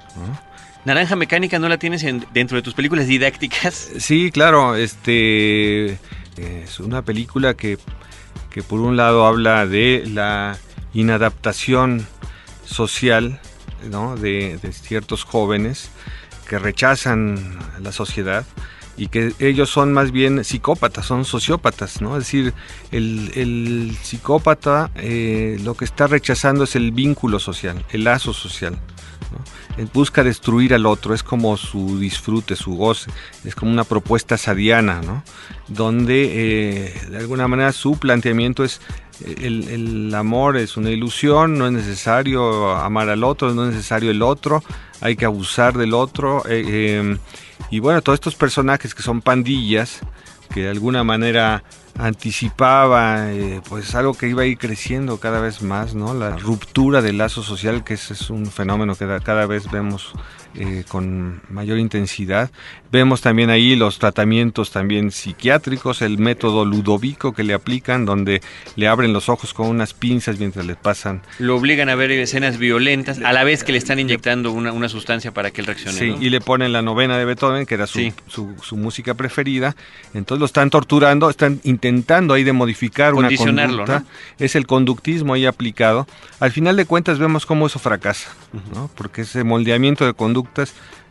Naranja 0.85 1.17
Mecánica 1.17 1.59
no 1.59 1.67
la 1.67 1.77
tienes 1.77 2.05
dentro 2.33 2.55
de 2.55 2.61
tus 2.61 2.75
películas 2.75 3.05
didácticas. 3.05 3.89
Sí, 3.99 4.31
claro, 4.31 4.77
este 4.77 5.99
es 6.37 6.79
una 6.79 7.01
película 7.01 7.55
que, 7.55 7.77
que 8.49 8.63
por 8.63 8.79
un 8.79 8.95
lado 8.95 9.25
habla 9.25 9.67
de 9.67 10.05
la 10.07 10.55
inadaptación 10.93 12.07
social 12.63 13.41
de, 13.89 14.59
ciertos 14.71 15.23
jóvenes 15.23 15.89
que 16.47 16.59
rechazan 16.59 17.57
la 17.81 17.91
sociedad 17.91 18.45
y 18.95 19.07
que 19.07 19.33
ellos 19.39 19.69
son 19.69 19.91
más 19.91 20.11
bien 20.11 20.43
psicópatas, 20.43 21.05
son 21.05 21.25
sociópatas, 21.25 22.01
¿no? 22.01 22.15
Es 22.17 22.25
decir, 22.25 22.53
el, 22.91 23.97
psicópata 24.01 24.91
eh, 24.95 25.59
lo 25.63 25.75
que 25.75 25.85
está 25.85 26.07
rechazando 26.07 26.63
es 26.65 26.75
el 26.75 26.91
vínculo 26.91 27.39
social, 27.39 27.83
el 27.91 28.03
lazo 28.03 28.33
social. 28.33 28.77
Busca 29.93 30.23
destruir 30.23 30.75
al 30.75 30.85
otro, 30.85 31.15
es 31.15 31.23
como 31.23 31.57
su 31.57 31.97
disfrute, 31.97 32.55
su 32.55 32.75
goce, 32.75 33.09
es 33.43 33.55
como 33.55 33.71
una 33.71 33.83
propuesta 33.83 34.37
sadiana, 34.37 35.01
¿no? 35.01 35.23
Donde 35.67 36.85
eh, 36.85 37.01
de 37.09 37.17
alguna 37.17 37.47
manera 37.47 37.71
su 37.71 37.97
planteamiento 37.97 38.63
es 38.63 38.79
el, 39.21 40.13
amor 40.15 40.57
es 40.57 40.77
una 40.77 40.89
ilusión, 40.89 41.57
no 41.57 41.67
es 41.67 41.73
necesario 41.73 42.71
amar 42.71 43.09
al 43.09 43.23
otro, 43.23 43.53
no 43.53 43.65
es 43.65 43.73
necesario 43.73 44.11
el 44.11 44.21
otro, 44.21 44.63
hay 45.01 45.15
que 45.15 45.25
abusar 45.25 45.77
del 45.77 45.93
otro. 45.93 46.43
Eh, 46.47 46.97
em, 46.97 47.17
y 47.69 47.79
bueno, 47.79 48.01
todos 48.01 48.17
estos 48.17 48.35
personajes 48.35 48.93
que 48.93 49.03
son 49.03 49.21
pandillas, 49.21 50.01
que 50.53 50.61
de 50.61 50.69
alguna 50.69 51.03
manera 51.03 51.63
anticipaba 51.97 53.31
eh, 53.31 53.61
pues 53.69 53.93
algo 53.95 54.13
que 54.15 54.27
iba 54.27 54.43
a 54.43 54.45
ir 54.45 54.57
creciendo 54.57 55.17
cada 55.19 55.39
vez 55.39 55.61
más, 55.61 55.93
¿no? 55.93 56.13
La 56.13 56.37
ruptura 56.37 57.01
del 57.01 57.17
lazo 57.17 57.43
social, 57.43 57.83
que 57.83 57.93
ese 57.95 58.13
es 58.13 58.29
un 58.29 58.47
fenómeno 58.47 58.95
que 58.95 59.07
cada 59.23 59.45
vez 59.45 59.69
vemos 59.69 60.13
eh, 60.55 60.83
con 60.87 61.41
mayor 61.49 61.79
intensidad. 61.79 62.51
Vemos 62.91 63.21
también 63.21 63.49
ahí 63.49 63.75
los 63.75 63.97
tratamientos 63.97 64.69
también 64.69 65.09
psiquiátricos, 65.09 66.03
el 66.03 66.19
método 66.19 66.63
ludovico 66.63 67.33
que 67.33 67.43
le 67.43 67.55
aplican, 67.55 68.05
donde 68.05 68.39
le 68.75 68.87
abren 68.87 69.13
los 69.13 69.29
ojos 69.29 69.51
con 69.55 69.67
unas 69.67 69.95
pinzas 69.95 70.37
mientras 70.37 70.63
le 70.67 70.75
pasan. 70.75 71.23
Lo 71.39 71.55
obligan 71.55 71.89
a 71.89 71.95
ver 71.95 72.11
escenas 72.11 72.59
violentas, 72.59 73.19
a 73.19 73.33
la 73.33 73.43
vez 73.43 73.63
que 73.63 73.71
le 73.71 73.79
están 73.79 73.97
inyectando 73.97 74.51
una, 74.51 74.89
sustancia 74.89 75.31
para 75.31 75.49
que 75.49 75.61
él 75.61 75.67
reaccione. 75.67 75.97
Sí, 75.97 76.15
y 76.19 76.29
le 76.29 76.39
ponen 76.39 76.71
la 76.71 76.83
novena 76.83 77.17
de 77.17 77.25
Beethoven, 77.25 77.65
que 77.65 77.73
era 77.73 77.87
su, 77.87 78.13
su, 78.27 78.77
música 78.77 79.15
preferida. 79.15 79.75
Entonces 80.13 80.39
lo 80.39 80.45
están 80.45 80.69
torturando, 80.69 81.31
están 81.31 81.61
intentando 81.63 82.35
ahí 82.35 82.43
de 82.43 82.53
modificar 82.53 83.15
una 83.15 83.29
conducta. 83.35 84.03
Es 84.37 84.55
el 84.55 84.67
conductismo 84.67 85.33
ahí 85.33 85.47
aplicado. 85.47 86.05
Al 86.39 86.51
final 86.51 86.75
de 86.75 86.85
cuentas 86.85 87.17
vemos 87.17 87.47
cómo 87.47 87.65
eso 87.65 87.79
fracasa, 87.79 88.29
¿no? 88.75 88.91
porque 88.93 89.21
ese 89.21 89.43
moldeamiento 89.43 90.05
de 90.05 90.13
conducta 90.13 90.42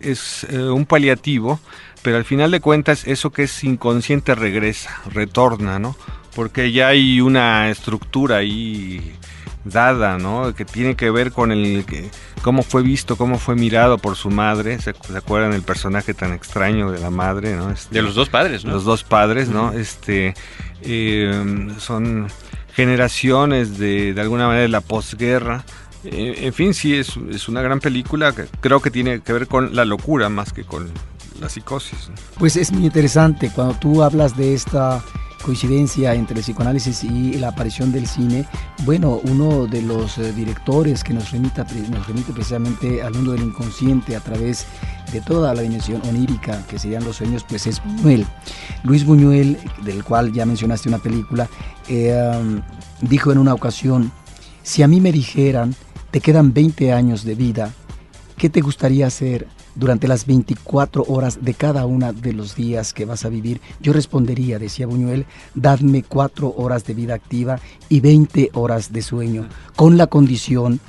es 0.01 0.45
eh, 0.51 0.59
un 0.59 0.87
paliativo, 0.87 1.61
pero 2.03 2.17
al 2.17 2.25
final 2.25 2.51
de 2.51 2.61
cuentas 2.61 3.07
eso 3.07 3.31
que 3.31 3.45
es 3.45 3.65
inconsciente 3.65 4.35
regresa, 4.35 5.01
retorna, 5.11 5.79
¿no? 5.79 5.97
Porque 6.35 6.73
ya 6.73 6.89
hay 6.89 7.21
una 7.21 7.71
estructura 7.71 8.39
ahí 8.39 9.15
dada, 9.65 10.19
¿no? 10.19 10.55
Que 10.55 10.65
tiene 10.65 10.97
que 10.97 11.11
ver 11.11 11.33
con 11.33 11.53
el 11.53 11.85
cómo 12.43 12.63
fue 12.63 12.83
visto, 12.83 13.17
cómo 13.17 13.39
fue 13.39 13.55
mirado 13.55 13.99
por 13.99 14.17
su 14.17 14.31
madre. 14.31 14.79
¿Se, 14.81 14.91
acuerdan 14.91 15.53
el 15.53 15.63
personaje 15.63 16.15
tan 16.15 16.33
extraño 16.33 16.91
de 16.91 17.01
la 17.01 17.11
madre, 17.11 17.55
¿no? 17.55 17.71
Este, 17.71 17.95
de 17.95 18.03
los 18.03 18.15
dos 18.15 18.29
padres, 18.29 18.65
¿no? 18.65 18.73
Los 18.73 18.85
dos 18.85 19.05
padres, 19.05 19.49
¿no? 19.49 19.73
Este 19.73 20.35
eh, 20.83 21.69
son 21.79 22.29
generaciones 22.75 23.79
de, 23.79 24.15
de 24.15 24.21
alguna 24.21 24.47
manera 24.47 24.63
de 24.63 24.69
la 24.69 24.81
posguerra 24.81 25.65
eh, 26.05 26.35
en 26.39 26.53
fin, 26.53 26.75
sí, 26.75 26.95
es, 26.95 27.17
es, 27.31 27.49
una 27.49 27.63
gran 27.63 27.81
película 27.81 28.33
que 28.33 28.47
creo 28.61 28.81
que 28.81 28.91
tiene 28.91 29.21
que 29.21 29.33
ver 29.33 29.47
con 29.47 29.75
la 29.75 29.85
locura 29.85 30.29
más 30.29 30.53
que 30.53 30.65
con 30.65 30.91
la 31.41 31.49
psicosis. 31.49 32.11
Pues 32.39 32.57
es 32.57 32.73
muy 32.73 32.87
interesante 32.87 33.51
cuando 33.55 33.75
tú 33.75 34.03
hablas 34.03 34.37
de 34.37 34.55
esta 34.55 35.03
coincidencia 35.43 36.15
entre 36.15 36.39
el 36.39 36.43
psicoanálisis 36.43 37.05
y 37.05 37.35
la 37.35 37.49
aparición 37.49 37.93
del 37.93 38.07
cine, 38.07 38.47
bueno, 38.85 39.21
uno 39.25 39.67
de 39.67 39.83
los 39.83 40.17
eh, 40.19 40.33
directores 40.33 41.05
que 41.05 41.13
nos 41.13 41.31
remite, 41.31 41.65
nos 41.91 42.07
remite 42.07 42.33
precisamente 42.33 43.03
al 43.03 43.13
mundo 43.13 43.33
del 43.33 43.43
inconsciente 43.43 44.17
a 44.17 44.21
través 44.21 44.67
de 45.13 45.21
toda 45.21 45.53
la 45.53 45.63
dimensión 45.63 46.01
onírica 46.09 46.65
que 46.69 46.79
serían 46.79 47.05
los 47.05 47.17
sueños, 47.17 47.45
pues 47.47 47.67
es 47.67 47.83
Buñuel. 47.83 48.27
Luis 48.85 49.05
Buñuel, 49.05 49.59
del 49.83 50.03
cual 50.05 50.33
ya 50.33 50.47
mencionaste 50.47 50.89
una 50.89 50.99
película, 50.99 51.49
eh, 51.89 52.17
um, 52.41 52.63
dijo 53.01 53.33
en 53.33 53.39
una 53.39 53.53
ocasión, 53.53 54.13
si 54.63 54.83
a 54.83 54.89
mí 54.89 55.01
me 55.01 55.13
dijeran 55.13 55.75
te 56.13 56.21
quedan 56.21 56.53
20 56.53 56.93
años 56.93 57.25
de 57.25 57.35
vida, 57.35 57.73
¿qué 58.37 58.51
te 58.51 58.61
gustaría 58.61 59.07
hacer 59.07 59.49
durante 59.75 60.07
las 60.07 60.27
24 60.27 61.05
horas 61.09 61.39
de 61.43 61.55
cada 61.55 61.87
uno 61.87 62.13
de 62.13 62.35
los 62.35 62.55
días 62.55 62.93
que 62.93 63.07
vas 63.07 63.25
a 63.25 63.31
vivir? 63.31 63.63
Yo 63.81 63.95
respondería, 63.95 64.59
decía 64.59 64.87
Buñuel, 64.87 65.25
dadme 65.55 66.03
4 66.03 66.53
horas 66.55 66.85
de 66.85 66.93
vida 66.93 67.15
activa 67.15 67.61
y 67.89 68.01
20 68.01 68.51
horas 68.53 68.93
de 68.93 69.01
sueño, 69.01 69.49
con 69.75 69.97
la 69.97 70.07
condición 70.07 70.81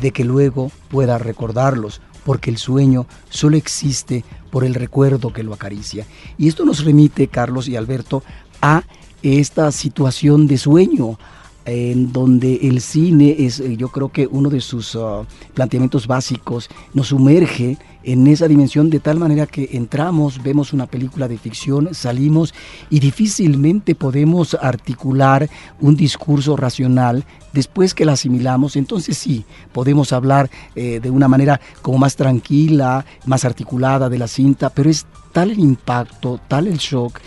de 0.00 0.12
que 0.12 0.24
luego 0.24 0.70
pueda 0.88 1.18
recordarlos, 1.18 2.00
porque 2.24 2.48
el 2.48 2.56
sueño 2.56 3.06
solo 3.28 3.58
existe 3.58 4.24
por 4.50 4.64
el 4.64 4.74
recuerdo 4.74 5.30
que 5.30 5.42
lo 5.42 5.52
acaricia. 5.52 6.06
Y 6.38 6.48
esto 6.48 6.64
nos 6.64 6.86
remite, 6.86 7.28
Carlos 7.28 7.68
y 7.68 7.76
Alberto, 7.76 8.22
a 8.62 8.82
esta 9.22 9.70
situación 9.72 10.46
de 10.46 10.56
sueño, 10.56 11.18
en 11.64 12.12
donde 12.12 12.56
el 12.62 12.80
cine 12.80 13.36
es, 13.38 13.60
eh, 13.60 13.76
yo 13.76 13.88
creo 13.88 14.10
que 14.10 14.26
uno 14.26 14.50
de 14.50 14.60
sus 14.60 14.96
ah, 14.96 15.22
planteamientos 15.54 16.06
básicos, 16.06 16.68
nos 16.92 17.08
sumerge 17.08 17.78
en 18.02 18.26
esa 18.26 18.48
dimensión 18.48 18.90
de 18.90 19.00
tal 19.00 19.18
manera 19.18 19.46
que 19.46 19.70
entramos, 19.72 20.42
vemos 20.42 20.72
una 20.74 20.86
película 20.86 21.26
de 21.26 21.38
ficción, 21.38 21.94
salimos 21.94 22.52
y 22.90 23.00
difícilmente 23.00 23.94
podemos 23.94 24.54
articular 24.60 25.48
un 25.80 25.96
discurso 25.96 26.56
racional 26.56 27.24
después 27.54 27.94
que 27.94 28.04
la 28.04 28.12
asimilamos, 28.12 28.76
entonces 28.76 29.16
sí, 29.16 29.44
podemos 29.72 30.12
hablar 30.12 30.50
eh, 30.74 31.00
de 31.00 31.10
una 31.10 31.28
manera 31.28 31.60
como 31.80 31.98
más 31.98 32.16
tranquila, 32.16 33.06
más 33.24 33.44
articulada 33.44 34.10
de 34.10 34.18
la 34.18 34.28
cinta, 34.28 34.68
pero 34.68 34.90
es 34.90 35.06
tal 35.32 35.50
el 35.50 35.60
impacto, 35.60 36.38
tal 36.46 36.66
el 36.66 36.76
shock 36.76 37.20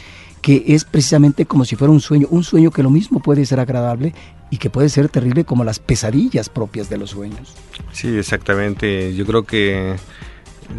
que 0.48 0.64
es 0.68 0.86
precisamente 0.86 1.46
como 1.46 1.66
si 1.66 1.76
fuera 1.76 1.92
un 1.92 2.00
sueño, 2.00 2.26
un 2.30 2.42
sueño 2.42 2.72
que 2.72 2.82
lo 2.82 2.90
mismo 2.90 3.20
puede 3.20 3.46
ser 3.46 3.60
agradable 3.60 4.14
y 4.50 4.60
que 4.60 4.70
puede 4.70 4.88
ser 4.88 5.10
terrible 5.10 5.44
como 5.44 5.66
las 5.66 5.80
pesadillas 5.80 6.48
propias 6.48 6.90
de 6.90 6.98
los 6.98 7.10
sueños. 7.10 7.54
Sí, 7.92 8.18
exactamente. 8.18 9.14
Yo 9.14 9.26
creo 9.26 9.44
que 9.44 9.98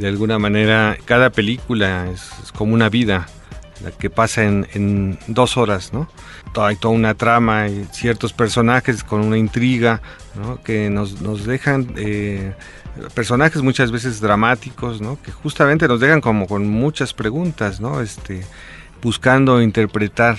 de 0.01 0.09
alguna 0.09 0.39
manera 0.39 0.97
cada 1.05 1.29
película 1.29 2.11
es, 2.11 2.51
como 2.57 2.73
una 2.73 2.89
vida 2.89 3.29
la 3.85 3.91
que 3.91 4.09
pasa 4.09 4.43
en, 4.45 5.19
dos 5.27 5.59
horas, 5.59 5.93
¿no? 5.93 6.09
Hay 6.57 6.77
toda 6.77 6.95
una 6.95 7.13
trama 7.13 7.69
y 7.69 7.87
ciertos 7.93 8.33
personajes 8.33 9.05
con 9.05 9.21
una 9.21 9.37
intriga, 9.37 10.01
¿no? 10.35 10.63
Que 10.63 10.89
nos, 10.89 11.45
dejan 11.45 11.93
eh, 11.99 12.55
personajes 13.13 13.61
muchas 13.61 13.93
veces 13.93 14.23
dramáticos, 14.23 15.03
¿no? 15.03 15.21
Que 15.21 15.31
justamente 15.31 15.87
nos 15.87 16.01
dejan 16.01 16.23
como 16.23 16.47
con 16.47 16.67
muchas 16.71 17.13
preguntas, 17.13 17.83
¿no? 17.83 18.01
Este, 18.01 18.47
buscando 19.03 19.61
interpretar 19.63 20.39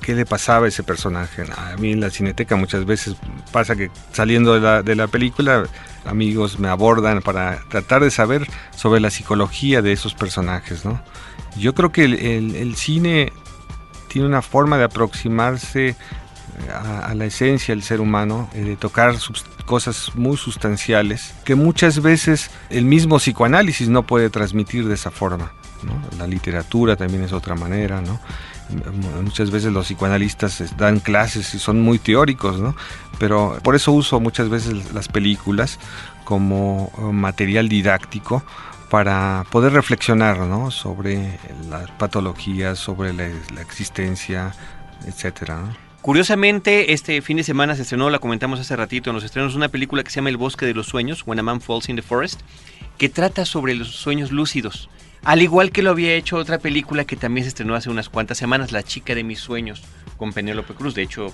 qué 0.00 0.14
le 0.14 0.24
pasaba 0.24 0.66
a 0.66 0.68
ese 0.68 0.82
personaje. 0.82 1.42
A 1.56 1.76
mí 1.76 1.92
en 1.92 2.00
la 2.00 2.10
cineteca 2.10 2.56
muchas 2.56 2.84
veces 2.84 3.16
pasa 3.52 3.76
que 3.76 3.90
saliendo 4.12 4.54
de 4.54 4.60
la, 4.60 4.82
de 4.82 4.94
la 4.94 5.08
película 5.08 5.64
amigos 6.06 6.58
me 6.58 6.68
abordan 6.68 7.22
para 7.22 7.58
tratar 7.68 8.02
de 8.02 8.10
saber 8.10 8.46
sobre 8.74 9.00
la 9.00 9.10
psicología 9.10 9.82
de 9.82 9.92
esos 9.92 10.14
personajes. 10.14 10.84
¿no? 10.84 11.00
Yo 11.58 11.74
creo 11.74 11.92
que 11.92 12.04
el, 12.04 12.76
cine 12.76 13.32
tiene 14.08 14.28
una 14.28 14.42
forma 14.42 14.78
de 14.78 14.84
aproximarse 14.84 15.88
eh, 15.88 15.96
a, 16.72 17.14
la 17.14 17.26
esencia 17.26 17.74
del 17.74 17.82
ser 17.82 18.00
humano, 18.00 18.48
eh, 18.54 18.60
de 18.60 18.76
tocar 18.76 19.14
cosas 19.66 20.12
muy 20.14 20.36
sustanciales 20.36 21.34
que 21.44 21.54
muchas 21.54 22.00
veces 22.00 22.50
el 22.70 22.84
mismo 22.84 23.16
psicoanálisis 23.16 23.88
no 23.88 24.04
puede 24.04 24.30
transmitir 24.30 24.86
de 24.86 24.94
esa 24.94 25.10
forma. 25.10 25.52
La 26.18 26.26
literatura 26.26 26.96
también 26.96 27.22
es 27.22 27.32
otra 27.32 27.54
manera, 27.54 28.00
¿no? 28.00 28.20
Muchas 29.22 29.50
veces 29.50 29.72
los 29.72 29.86
psicoanalistas 29.86 30.76
dan 30.76 30.98
clases 30.98 31.54
y 31.54 31.58
son 31.58 31.80
muy 31.80 31.98
teóricos, 31.98 32.58
¿no? 32.58 32.74
Pero 33.18 33.58
por 33.62 33.76
eso 33.76 33.92
uso 33.92 34.18
muchas 34.18 34.48
veces 34.48 34.92
las 34.92 35.08
películas 35.08 35.78
como 36.24 36.90
eh, 36.98 37.02
material 37.12 37.68
didáctico 37.68 38.42
para 38.90 39.44
poder 39.50 39.72
reflexionar 39.72 40.38
¿no? 40.38 40.70
sobre 40.70 41.38
las 41.68 41.90
patologías, 41.92 42.78
sobre 42.78 43.12
la, 43.12 43.26
existencia, 43.60 44.54
etcétera. 45.06 45.76
Curiosamente, 46.02 46.92
este 46.92 47.20
fin 47.20 47.36
de 47.36 47.42
semana 47.42 47.74
se 47.74 47.82
estrenó, 47.82 48.10
la 48.10 48.20
comentamos 48.20 48.60
hace 48.60 48.76
ratito 48.76 49.10
en 49.10 49.14
los 49.14 49.24
estrenos, 49.24 49.56
una 49.56 49.68
película 49.68 50.04
que 50.04 50.10
se 50.10 50.16
llama 50.16 50.28
El 50.28 50.36
Bosque 50.36 50.66
de 50.66 50.74
los 50.74 50.86
Sueños, 50.86 51.24
When 51.26 51.40
a 51.40 51.42
Man 51.42 51.60
Falls 51.60 51.88
in 51.88 51.96
the 51.96 52.02
Forest, 52.02 52.40
que 52.96 53.08
trata 53.08 53.44
sobre 53.44 53.74
los 53.74 53.88
sueños 53.88 54.30
lúcidos. 54.30 54.88
Al 55.24 55.42
igual 55.42 55.72
que 55.72 55.82
lo 55.82 55.90
había 55.90 56.14
hecho 56.14 56.36
otra 56.36 56.58
película 56.58 57.04
que 57.04 57.16
también 57.16 57.44
se 57.44 57.48
estrenó 57.48 57.74
hace 57.74 57.90
unas 57.90 58.08
cuantas 58.08 58.38
semanas, 58.38 58.72
La 58.72 58.82
chica 58.82 59.14
de 59.14 59.24
mis 59.24 59.40
sueños, 59.40 59.82
con 60.16 60.32
Penélope 60.32 60.74
Cruz. 60.74 60.94
De 60.94 61.02
hecho, 61.02 61.32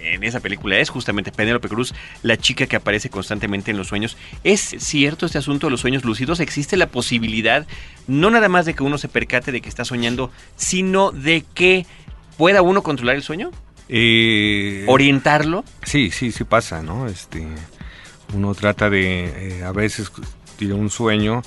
en 0.00 0.24
esa 0.24 0.40
película 0.40 0.78
es 0.78 0.90
justamente 0.90 1.32
Penélope 1.32 1.68
Cruz, 1.68 1.94
la 2.22 2.36
chica 2.36 2.66
que 2.66 2.76
aparece 2.76 3.10
constantemente 3.10 3.70
en 3.70 3.76
los 3.76 3.88
sueños. 3.88 4.16
¿Es 4.44 4.60
cierto 4.78 5.26
este 5.26 5.38
asunto 5.38 5.66
de 5.66 5.72
los 5.72 5.80
sueños 5.80 6.04
lúcidos? 6.04 6.40
¿Existe 6.40 6.76
la 6.76 6.88
posibilidad, 6.88 7.66
no 8.06 8.30
nada 8.30 8.48
más 8.48 8.66
de 8.66 8.74
que 8.74 8.82
uno 8.82 8.98
se 8.98 9.08
percate 9.08 9.52
de 9.52 9.60
que 9.60 9.68
está 9.68 9.84
soñando, 9.84 10.30
sino 10.56 11.10
de 11.10 11.44
que 11.54 11.86
pueda 12.36 12.62
uno 12.62 12.82
controlar 12.82 13.16
el 13.16 13.22
sueño? 13.22 13.50
Eh, 13.88 14.84
¿Orientarlo? 14.86 15.64
Sí, 15.82 16.10
sí, 16.10 16.30
sí 16.32 16.44
pasa, 16.44 16.82
¿no? 16.82 17.06
Este, 17.06 17.46
uno 18.34 18.54
trata 18.54 18.90
de, 18.90 19.58
eh, 19.58 19.64
a 19.64 19.72
veces 19.72 20.12
tiene 20.56 20.74
un 20.74 20.90
sueño 20.90 21.42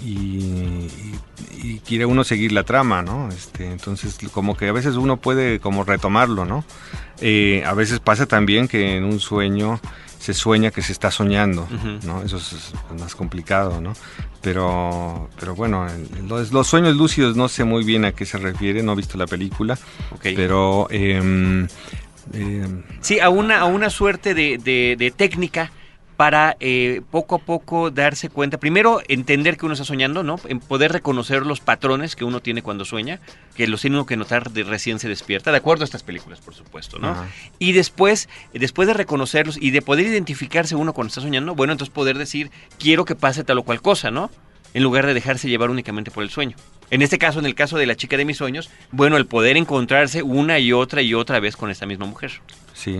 y, 0.00 1.80
quiere 1.84 2.06
uno 2.06 2.22
seguir 2.24 2.52
la 2.52 2.64
trama, 2.64 3.02
¿no? 3.02 3.28
Este, 3.30 3.70
entonces, 3.70 4.18
como 4.32 4.56
que 4.56 4.68
a 4.68 4.72
veces 4.72 4.96
uno 4.96 5.16
puede 5.16 5.58
como 5.58 5.84
retomarlo, 5.84 6.44
¿no? 6.44 6.64
Eh, 7.20 7.62
a 7.66 7.74
veces 7.74 7.98
pasa 8.00 8.26
también 8.26 8.68
que 8.68 8.96
en 8.96 9.04
un 9.04 9.20
sueño 9.20 9.80
se 10.18 10.34
sueña 10.34 10.70
que 10.70 10.82
se 10.82 10.92
está 10.92 11.10
soñando, 11.10 11.66
¿no? 12.04 12.22
Eso 12.22 12.36
es, 12.36 12.72
más 12.98 13.14
complicado, 13.14 13.80
¿no? 13.80 13.94
Pero, 14.42 15.28
pero 15.38 15.54
bueno, 15.54 15.86
los, 16.28 16.66
sueños 16.66 16.96
lúcidos 16.96 17.36
no 17.36 17.48
sé 17.48 17.64
muy 17.64 17.84
bien 17.84 18.04
a 18.04 18.12
qué 18.12 18.26
se 18.26 18.38
refiere, 18.38 18.82
no 18.82 18.92
he 18.92 18.96
visto 18.96 19.18
la 19.18 19.26
película, 19.26 19.78
pero... 20.22 20.86
Em, 20.90 21.66
em, 22.32 22.82
sí, 23.00 23.20
a 23.20 23.30
una, 23.30 23.60
a 23.60 23.64
una 23.64 23.90
suerte 23.90 24.34
de, 24.34 24.58
de 24.58 25.12
técnica 25.16 25.72
para 26.18 26.56
eh, 26.58 27.02
poco 27.12 27.36
a 27.36 27.38
poco 27.38 27.92
darse 27.92 28.28
cuenta, 28.28 28.58
primero 28.58 29.00
entender 29.06 29.56
que 29.56 29.66
uno 29.66 29.74
está 29.74 29.84
soñando, 29.84 30.24
¿no? 30.24 30.40
En 30.48 30.58
poder 30.58 30.90
reconocer 30.90 31.46
los 31.46 31.60
patrones 31.60 32.16
que 32.16 32.24
uno 32.24 32.40
tiene 32.40 32.60
cuando 32.60 32.84
sueña, 32.84 33.20
que 33.54 33.68
los 33.68 33.82
tiene 33.82 33.98
uno 33.98 34.04
que 34.04 34.16
notar 34.16 34.50
de 34.50 34.64
recién 34.64 34.98
se 34.98 35.08
despierta, 35.08 35.52
de 35.52 35.58
acuerdo 35.58 35.84
a 35.84 35.86
estas 35.86 36.02
películas, 36.02 36.40
por 36.40 36.56
supuesto, 36.56 36.98
¿no? 36.98 37.16
Y 37.60 37.70
después, 37.70 38.28
después 38.52 38.88
de 38.88 38.94
reconocerlos 38.94 39.58
y 39.62 39.70
de 39.70 39.80
poder 39.80 40.06
identificarse 40.06 40.74
uno 40.74 40.92
cuando 40.92 41.10
está 41.10 41.20
soñando, 41.20 41.54
bueno, 41.54 41.72
entonces 41.72 41.94
poder 41.94 42.18
decir, 42.18 42.50
quiero 42.80 43.04
que 43.04 43.14
pase 43.14 43.44
tal 43.44 43.58
o 43.58 43.62
cual 43.62 43.80
cosa, 43.80 44.10
¿no? 44.10 44.28
En 44.74 44.82
lugar 44.82 45.06
de 45.06 45.14
dejarse 45.14 45.48
llevar 45.48 45.70
únicamente 45.70 46.10
por 46.10 46.24
el 46.24 46.30
sueño. 46.30 46.56
En 46.90 47.00
este 47.00 47.18
caso, 47.18 47.38
en 47.38 47.46
el 47.46 47.54
caso 47.54 47.78
de 47.78 47.86
la 47.86 47.94
chica 47.94 48.16
de 48.16 48.24
mis 48.24 48.38
sueños, 48.38 48.70
bueno, 48.90 49.18
el 49.18 49.26
poder 49.26 49.56
encontrarse 49.56 50.24
una 50.24 50.58
y 50.58 50.72
otra 50.72 51.00
y 51.00 51.14
otra 51.14 51.38
vez 51.38 51.56
con 51.56 51.70
esta 51.70 51.86
misma 51.86 52.06
mujer. 52.06 52.32
Sí, 52.74 52.98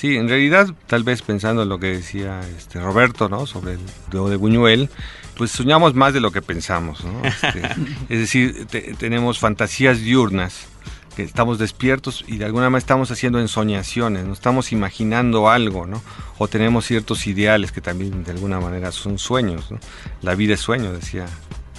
Sí, 0.00 0.16
en 0.16 0.30
realidad, 0.30 0.70
tal 0.86 1.04
vez 1.04 1.20
pensando 1.20 1.62
en 1.62 1.68
lo 1.68 1.78
que 1.78 1.88
decía 1.88 2.40
este 2.56 2.80
Roberto, 2.80 3.28
¿no? 3.28 3.44
Sobre 3.44 3.74
el 3.74 3.80
de 4.10 4.36
Buñuel, 4.36 4.88
pues 5.36 5.50
soñamos 5.50 5.92
más 5.92 6.14
de 6.14 6.20
lo 6.20 6.30
que 6.30 6.40
pensamos, 6.40 7.04
¿no? 7.04 7.22
Este, 7.22 7.60
es 8.08 8.18
decir, 8.18 8.66
tenemos 8.98 9.38
fantasías 9.38 10.00
diurnas, 10.00 10.68
que 11.14 11.22
estamos 11.22 11.58
despiertos 11.58 12.24
y 12.26 12.38
de 12.38 12.46
alguna 12.46 12.70
manera 12.70 12.78
estamos 12.78 13.10
haciendo 13.10 13.40
ensoñaciones, 13.40 14.24
no 14.24 14.32
estamos 14.32 14.72
imaginando 14.72 15.50
algo, 15.50 15.84
¿no? 15.84 16.02
O 16.38 16.48
tenemos 16.48 16.86
ciertos 16.86 17.26
ideales 17.26 17.70
que 17.70 17.82
también 17.82 18.24
de 18.24 18.30
alguna 18.30 18.58
manera 18.58 18.92
son 18.92 19.18
sueños, 19.18 19.70
¿no? 19.70 19.80
La 20.22 20.34
vida 20.34 20.54
es 20.54 20.60
sueño, 20.60 20.94
decía 20.94 21.26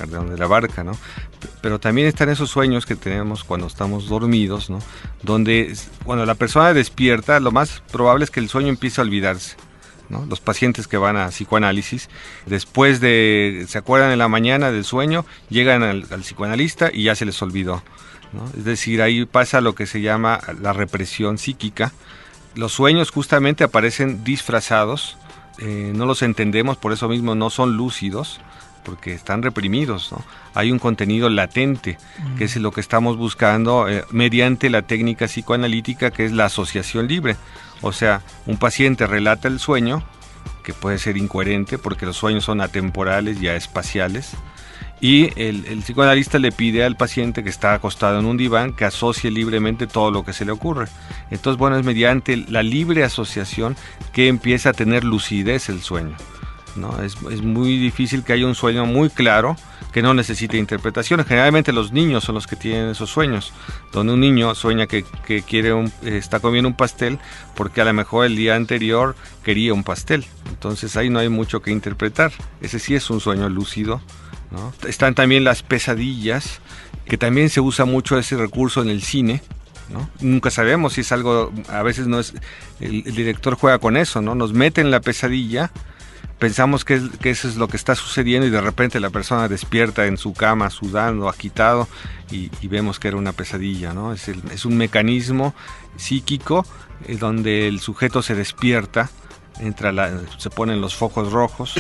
de 0.08 0.38
la 0.38 0.48
Barca, 0.48 0.84
¿no? 0.84 0.98
Pero 1.62 1.80
también 1.80 2.08
están 2.08 2.30
esos 2.30 2.50
sueños 2.50 2.86
que 2.86 2.96
tenemos 2.96 3.44
cuando 3.44 3.68
estamos 3.68 4.08
dormidos, 4.08 4.70
¿no? 4.70 4.80
Donde 5.24 5.76
cuando 6.04 6.26
la 6.26 6.36
persona 6.36 6.74
despierta, 6.74 7.40
lo 7.40 7.52
más 7.52 7.82
probable 7.92 8.26
es 8.26 8.32
que 8.32 8.40
el 8.40 8.50
sueño 8.50 8.70
empiece 8.70 9.02
a 9.02 9.04
olvidarse. 9.04 9.56
¿no? 10.10 10.26
Los 10.26 10.42
pacientes 10.42 10.88
que 10.88 10.98
van 10.98 11.16
a 11.16 11.30
psicoanálisis, 11.30 12.10
después 12.46 13.00
de, 13.00 13.66
se 13.70 13.78
acuerdan 13.78 14.12
en 14.12 14.20
la 14.20 14.28
mañana 14.28 14.70
del 14.70 14.84
sueño, 14.84 15.26
llegan 15.50 15.84
al, 15.84 16.04
psicoanalista 16.04 16.90
y 16.94 17.04
ya 17.04 17.16
se 17.16 17.26
les 17.26 17.42
olvidó. 17.42 17.82
¿no? 18.34 18.46
Es 18.58 18.66
decir, 18.66 19.02
ahí 19.02 19.26
pasa 19.26 19.62
lo 19.62 19.74
que 19.74 19.88
se 19.88 20.02
llama 20.02 20.42
la 20.62 20.74
represión 20.74 21.38
psíquica. 21.38 21.94
Los 22.56 22.74
sueños 22.74 23.10
justamente 23.10 23.64
aparecen 23.64 24.26
disfrazados, 24.26 25.18
eh, 25.60 25.94
no 25.96 26.06
los 26.06 26.22
entendemos, 26.22 26.78
por 26.78 26.92
eso 26.92 27.08
mismo 27.08 27.34
no 27.34 27.50
son 27.50 27.78
lúcidos, 27.78 28.42
porque 28.84 29.14
están 29.14 29.42
reprimidos. 29.42 30.14
Hay 30.54 30.72
un 30.72 30.80
contenido 30.80 31.30
latente, 31.30 31.98
que 32.38 32.46
es 32.46 32.56
lo 32.58 32.72
que 32.72 32.82
estamos 32.82 33.18
buscando 33.18 33.88
eh, 33.88 34.04
mediante 34.12 34.70
la 34.70 34.82
técnica 34.82 35.26
psicoanalítica, 35.26 36.12
que 36.12 36.26
es 36.26 36.32
la 36.32 36.46
asociación 36.46 37.08
libre. 37.08 37.36
O 37.82 37.92
sea, 37.92 38.22
un 38.46 38.58
paciente 38.58 39.08
relata 39.08 39.48
el 39.48 39.60
sueño, 39.60 40.04
que 40.64 40.74
puede 40.74 41.00
ser 41.00 41.18
incoherente, 41.18 41.78
porque 41.78 42.06
los 42.06 42.18
sueños 42.18 42.44
son 42.44 42.62
atemporales 42.62 43.42
y 43.42 43.48
espaciales, 43.48 44.32
y 45.02 45.32
el, 45.36 45.66
el, 45.66 45.80
psicoanalista 45.80 46.38
le 46.38 46.52
pide 46.52 46.84
al 46.84 46.96
paciente 46.96 47.44
que 47.44 47.50
está 47.50 47.74
acostado 47.74 48.20
en 48.20 48.26
un 48.28 48.38
diván 48.38 48.74
que 48.74 48.86
asocie 48.86 49.32
libremente 49.32 49.88
todo 49.88 50.12
lo 50.12 50.24
que 50.24 50.32
se 50.32 50.46
le 50.46 50.52
ocurre. 50.52 50.86
Entonces, 51.32 51.58
bueno, 51.58 51.76
es 51.76 51.84
mediante 51.84 52.38
la 52.38 52.62
libre 52.62 53.04
asociación 53.04 53.76
que 54.14 54.28
empieza 54.28 54.70
a 54.70 54.74
tener 54.74 55.04
lucidez 55.04 55.70
el 55.70 55.82
sueño. 55.82 56.16
¿No? 56.76 57.02
Es, 57.02 57.22
muy 57.22 57.78
difícil 57.78 58.24
que 58.24 58.34
haya 58.34 58.46
un 58.46 58.56
sueño 58.56 58.86
muy 58.86 59.10
claro 59.10 59.56
que 59.92 60.02
no 60.02 60.14
necesite 60.14 60.58
interpretación. 60.58 61.24
Generalmente 61.26 61.74
los 61.74 61.92
niños 61.92 62.24
son 62.24 62.36
los 62.36 62.48
que 62.48 62.56
tienen 62.56 62.90
esos 62.90 63.10
sueños, 63.10 63.54
donde 63.92 64.14
un 64.14 64.20
niño 64.20 64.56
sueña 64.56 64.88
que, 64.88 65.04
quiere 65.48 65.74
un, 65.74 65.92
está 66.04 66.40
comiendo 66.40 66.70
un 66.70 66.76
pastel 66.76 67.20
porque 67.56 67.82
a 67.82 67.86
lo 67.86 67.94
mejor 67.94 68.26
el 68.26 68.36
día 68.36 68.56
anterior 68.56 69.16
quería 69.44 69.74
un 69.74 69.84
pastel. 69.84 70.26
Entonces 70.50 70.96
ahí 70.96 71.10
no 71.10 71.20
hay 71.20 71.30
mucho 71.30 71.62
que 71.62 71.72
interpretar. 71.72 72.32
Ese 72.62 72.80
sí 72.80 72.96
es 72.96 73.10
un 73.10 73.20
sueño 73.20 73.50
lúcido. 73.50 74.02
Están 74.88 75.16
también 75.16 75.44
las 75.44 75.64
pesadillas, 75.64 76.60
que 77.06 77.18
también 77.18 77.50
se 77.50 77.62
usa 77.62 77.86
mucho 77.86 78.18
ese 78.18 78.36
recurso 78.36 78.82
en 78.82 78.90
el 78.90 79.02
cine. 79.02 79.42
Nunca 80.22 80.52
sabemos 80.52 80.94
si 80.94 81.02
es 81.02 81.12
algo, 81.12 81.52
a 81.68 81.84
veces 81.84 82.08
no 82.08 82.20
es, 82.20 82.34
el, 82.80 83.04
el, 83.06 83.14
director 83.14 83.56
juega 83.56 83.78
con 83.80 83.98
eso, 83.98 84.22
¿no? 84.22 84.36
Nos 84.36 84.54
mete 84.54 84.80
en 84.80 84.90
la 84.90 85.02
pesadilla 85.02 85.70
pensamos 86.42 86.84
que, 86.84 86.96
eso 86.96 87.48
es 87.48 87.56
lo 87.56 87.68
que 87.68 87.78
está 87.78 87.94
sucediendo 87.94 88.48
y 88.48 88.50
de 88.50 88.62
repente 88.62 89.00
la 89.00 89.12
persona 89.12 89.48
despierta 89.48 90.08
en 90.08 90.18
su 90.18 90.34
cama 90.34 90.72
sudando, 90.72 91.30
agitado 91.30 91.88
y, 92.32 92.50
vemos 92.68 93.00
que 93.00 93.10
era 93.10 93.18
una 93.18 93.32
pesadilla, 93.32 93.94
¿no? 93.94 94.12
Es, 94.12 94.28
es 94.28 94.66
un 94.66 94.76
mecanismo 94.76 95.54
psíquico 95.98 96.66
eh, 97.06 97.16
donde 97.18 97.68
el 97.68 97.80
sujeto 97.80 98.24
se 98.24 98.34
despierta 98.34 99.12
entra 99.60 99.94
se 100.40 100.50
ponen 100.50 100.82
los 100.82 100.96
focos 100.96 101.32
rojos 101.32 101.76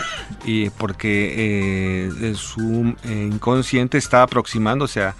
y 0.46 0.70
porque 0.70 2.10
eh, 2.20 2.36
su 2.36 2.94
eh, 3.04 3.30
inconsciente 3.32 3.98
está 3.98 4.22
aproximándose 4.22 5.02
a 5.02 5.16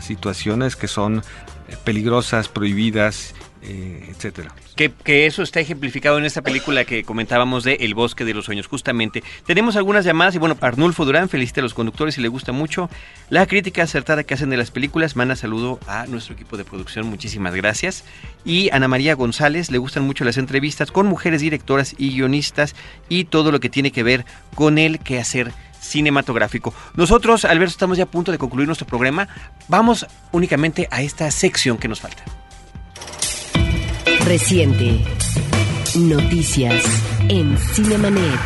situaciones 0.00 0.74
que 0.74 0.88
son 0.88 1.22
peligrosas, 1.84 2.48
prohibidas 2.48 3.34
eh, 3.62 4.06
etcétera. 4.08 4.54
Que, 4.76 5.26
eso 5.26 5.42
está 5.42 5.60
ejemplificado 5.60 6.16
en 6.16 6.24
esta 6.24 6.40
película 6.40 6.84
que 6.86 7.04
comentábamos 7.04 7.62
de 7.62 7.74
El 7.80 7.94
bosque 7.94 8.24
de 8.24 8.32
los 8.32 8.46
sueños, 8.46 8.66
justamente. 8.66 9.22
Tenemos 9.44 9.76
algunas 9.76 10.04
llamadas 10.04 10.34
y 10.34 10.38
bueno, 10.38 10.56
Arnulfo 10.60 11.04
Durán 11.04 11.28
felicita 11.28 11.60
a 11.60 11.64
los 11.64 11.74
conductores 11.74 12.16
y 12.16 12.22
le 12.22 12.28
gusta 12.28 12.52
mucho 12.52 12.88
la 13.28 13.46
crítica 13.46 13.82
acertada 13.82 14.24
que 14.24 14.32
hacen 14.32 14.48
de 14.48 14.56
las 14.56 14.70
películas. 14.70 15.16
Manda 15.16 15.36
saludo 15.36 15.78
a 15.86 16.06
nuestro 16.06 16.34
equipo 16.34 16.56
de 16.56 16.64
producción, 16.64 17.06
muchísimas 17.06 17.54
gracias. 17.54 18.04
Y 18.44 18.70
Ana 18.72 18.88
María 18.88 19.14
González, 19.14 19.70
le 19.70 19.78
gustan 19.78 20.04
mucho 20.04 20.24
las 20.24 20.38
entrevistas 20.38 20.90
con 20.90 21.06
mujeres 21.06 21.42
directoras 21.42 21.94
y 21.98 22.12
guionistas 22.12 22.74
y 23.10 23.24
todo 23.24 23.52
lo 23.52 23.60
que 23.60 23.68
tiene 23.68 23.90
que 23.90 24.02
ver 24.02 24.24
con 24.54 24.78
el 24.78 25.00
quehacer 25.00 25.52
cinematográfico. 25.80 26.72
Nosotros, 26.94 27.44
Alberto, 27.44 27.72
estamos 27.72 27.98
ya 27.98 28.04
a 28.04 28.10
punto 28.10 28.32
de 28.32 28.38
concluir 28.38 28.66
nuestro 28.66 28.86
programa. 28.86 29.28
Vamos 29.68 30.06
únicamente 30.32 30.88
a 30.90 31.02
esta 31.02 31.30
sección 31.30 31.76
que 31.76 31.88
nos 31.88 32.00
falta. 32.00 32.39
Reciente. 34.26 35.00
Noticias 35.96 36.84
en 37.28 37.56
Cinemanet. 37.56 38.38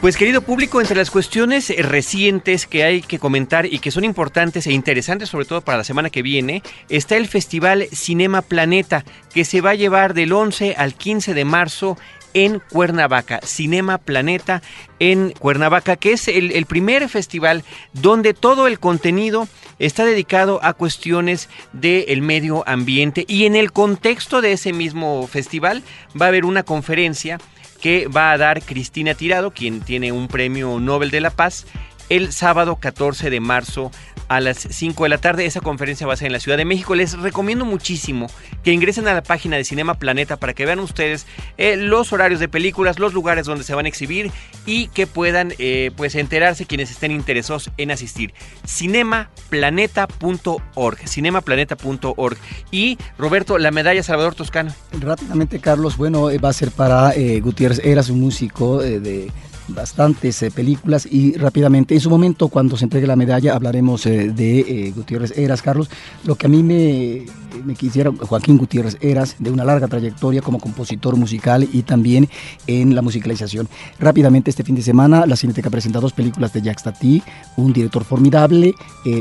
Pues 0.00 0.16
querido 0.16 0.42
público, 0.42 0.80
entre 0.80 0.96
las 0.96 1.10
cuestiones 1.10 1.72
recientes 1.76 2.66
que 2.66 2.84
hay 2.84 3.00
que 3.00 3.18
comentar 3.18 3.66
y 3.66 3.80
que 3.80 3.90
son 3.90 4.04
importantes 4.04 4.66
e 4.66 4.72
interesantes 4.72 5.30
sobre 5.30 5.46
todo 5.46 5.62
para 5.62 5.78
la 5.78 5.84
semana 5.84 6.10
que 6.10 6.22
viene, 6.22 6.62
está 6.88 7.16
el 7.16 7.26
Festival 7.26 7.88
Cinema 7.90 8.42
Planeta, 8.42 9.04
que 9.32 9.44
se 9.44 9.60
va 9.60 9.70
a 9.70 9.74
llevar 9.74 10.14
del 10.14 10.32
11 10.32 10.74
al 10.76 10.94
15 10.94 11.34
de 11.34 11.44
marzo 11.44 11.98
en 12.36 12.60
Cuernavaca, 12.60 13.40
Cinema 13.42 13.96
Planeta 13.96 14.62
en 14.98 15.30
Cuernavaca, 15.30 15.96
que 15.96 16.12
es 16.12 16.28
el, 16.28 16.66
primer 16.66 17.08
festival 17.08 17.64
donde 17.94 18.34
todo 18.34 18.66
el 18.66 18.78
contenido 18.78 19.48
está 19.78 20.04
dedicado 20.04 20.60
a 20.62 20.74
cuestiones 20.74 21.48
del 21.72 22.20
medio 22.20 22.62
ambiente. 22.68 23.24
Y 23.26 23.46
en 23.46 23.56
el 23.56 23.72
contexto 23.72 24.42
de 24.42 24.52
ese 24.52 24.74
mismo 24.74 25.26
festival 25.26 25.82
va 26.20 26.26
a 26.26 26.28
haber 26.28 26.44
una 26.44 26.62
conferencia 26.62 27.38
que 27.80 28.06
va 28.06 28.32
a 28.32 28.38
dar 28.38 28.60
Cristina 28.60 29.14
Tirado, 29.14 29.52
quien 29.52 29.80
tiene 29.80 30.12
un 30.12 30.28
premio 30.28 30.78
Nobel 30.78 31.10
de 31.10 31.22
la 31.22 31.30
Paz, 31.30 31.64
el 32.10 32.34
sábado 32.34 32.76
14 32.76 33.30
de 33.30 33.40
marzo 33.40 33.90
a 34.28 34.40
las 34.40 34.58
5 34.58 35.04
de 35.04 35.08
la 35.08 35.18
tarde. 35.18 35.46
Esa 35.46 35.60
conferencia 35.60 36.06
va 36.06 36.14
a 36.14 36.16
ser 36.16 36.26
en 36.26 36.32
la 36.32 36.40
Ciudad 36.40 36.56
de 36.56 36.64
México. 36.64 36.94
Les 36.94 37.18
recomiendo 37.18 37.64
muchísimo 37.64 38.26
que 38.62 38.72
ingresen 38.72 39.08
a 39.08 39.14
la 39.14 39.22
página 39.22 39.56
de 39.56 39.64
Cinema 39.64 39.94
Planeta 39.94 40.36
para 40.36 40.54
que 40.54 40.66
vean 40.66 40.80
ustedes 40.80 41.26
eh, 41.58 41.76
los 41.76 42.12
horarios 42.12 42.40
de 42.40 42.48
películas, 42.48 42.98
los 42.98 43.14
lugares 43.14 43.46
donde 43.46 43.64
se 43.64 43.74
van 43.74 43.86
a 43.86 43.88
exhibir 43.88 44.30
y 44.64 44.88
que 44.88 45.06
puedan 45.06 45.52
eh, 45.58 45.90
pues 45.96 46.14
enterarse 46.14 46.66
quienes 46.66 46.90
estén 46.90 47.12
interesados 47.12 47.70
en 47.76 47.90
asistir. 47.90 48.32
cinemaplaneta.org, 48.66 51.08
cinemaplaneta.org. 51.08 52.36
Y 52.70 52.98
Roberto, 53.18 53.58
la 53.58 53.70
medalla 53.70 54.02
Salvador 54.02 54.34
Toscano. 54.34 54.74
Rápidamente, 55.00 55.60
Carlos, 55.60 55.96
bueno, 55.96 56.28
va 56.42 56.48
a 56.48 56.52
ser 56.52 56.70
para 56.70 57.14
Gutiérrez 57.40 57.80
Eras, 57.84 58.10
un 58.10 58.20
músico 58.20 58.78
de 58.78 59.30
bastantes 59.68 60.42
eh, 60.42 60.50
películas 60.50 61.06
y 61.10 61.36
rápidamente, 61.36 61.94
en 61.94 62.00
su 62.00 62.10
momento 62.10 62.48
cuando 62.48 62.76
se 62.76 62.84
entregue 62.84 63.06
la 63.06 63.16
medalla 63.16 63.54
hablaremos 63.54 64.06
eh, 64.06 64.30
de 64.30 64.60
eh, 64.60 64.92
Gutiérrez 64.94 65.36
Eras, 65.36 65.62
Carlos. 65.62 65.90
Lo 66.24 66.36
que 66.36 66.46
a 66.46 66.48
mí 66.48 66.62
me, 66.62 67.26
quisiera, 67.74 68.12
Joaquín 68.12 68.58
Gutiérrez 68.58 68.96
Eras, 69.00 69.36
de 69.38 69.50
una 69.50 69.64
larga 69.64 69.88
trayectoria 69.88 70.42
como 70.42 70.58
compositor 70.58 71.16
musical 71.16 71.68
y 71.72 71.82
también 71.82 72.28
en 72.66 72.94
la 72.94 73.02
musicalización. 73.02 73.68
Rápidamente, 73.98 74.50
este 74.50 74.64
fin 74.64 74.74
de 74.74 74.82
semana, 74.82 75.26
la 75.26 75.36
Cineteca 75.36 75.70
presenta 75.70 76.00
dos 76.00 76.12
películas 76.12 76.52
de 76.52 76.62
Jacques 76.62 76.84
Tati, 76.84 77.22
un 77.56 77.72
director 77.72 78.04
formidable, 78.04 78.74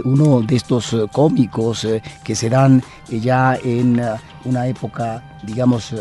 uno 0.03 0.41
de 0.41 0.55
estos 0.55 0.95
cómicos 1.11 1.87
que 2.23 2.35
se 2.35 2.49
dan 2.49 2.83
ya 3.09 3.57
en 3.63 4.01
una 4.45 4.67
época, 4.67 5.37
digamos, 5.43 5.93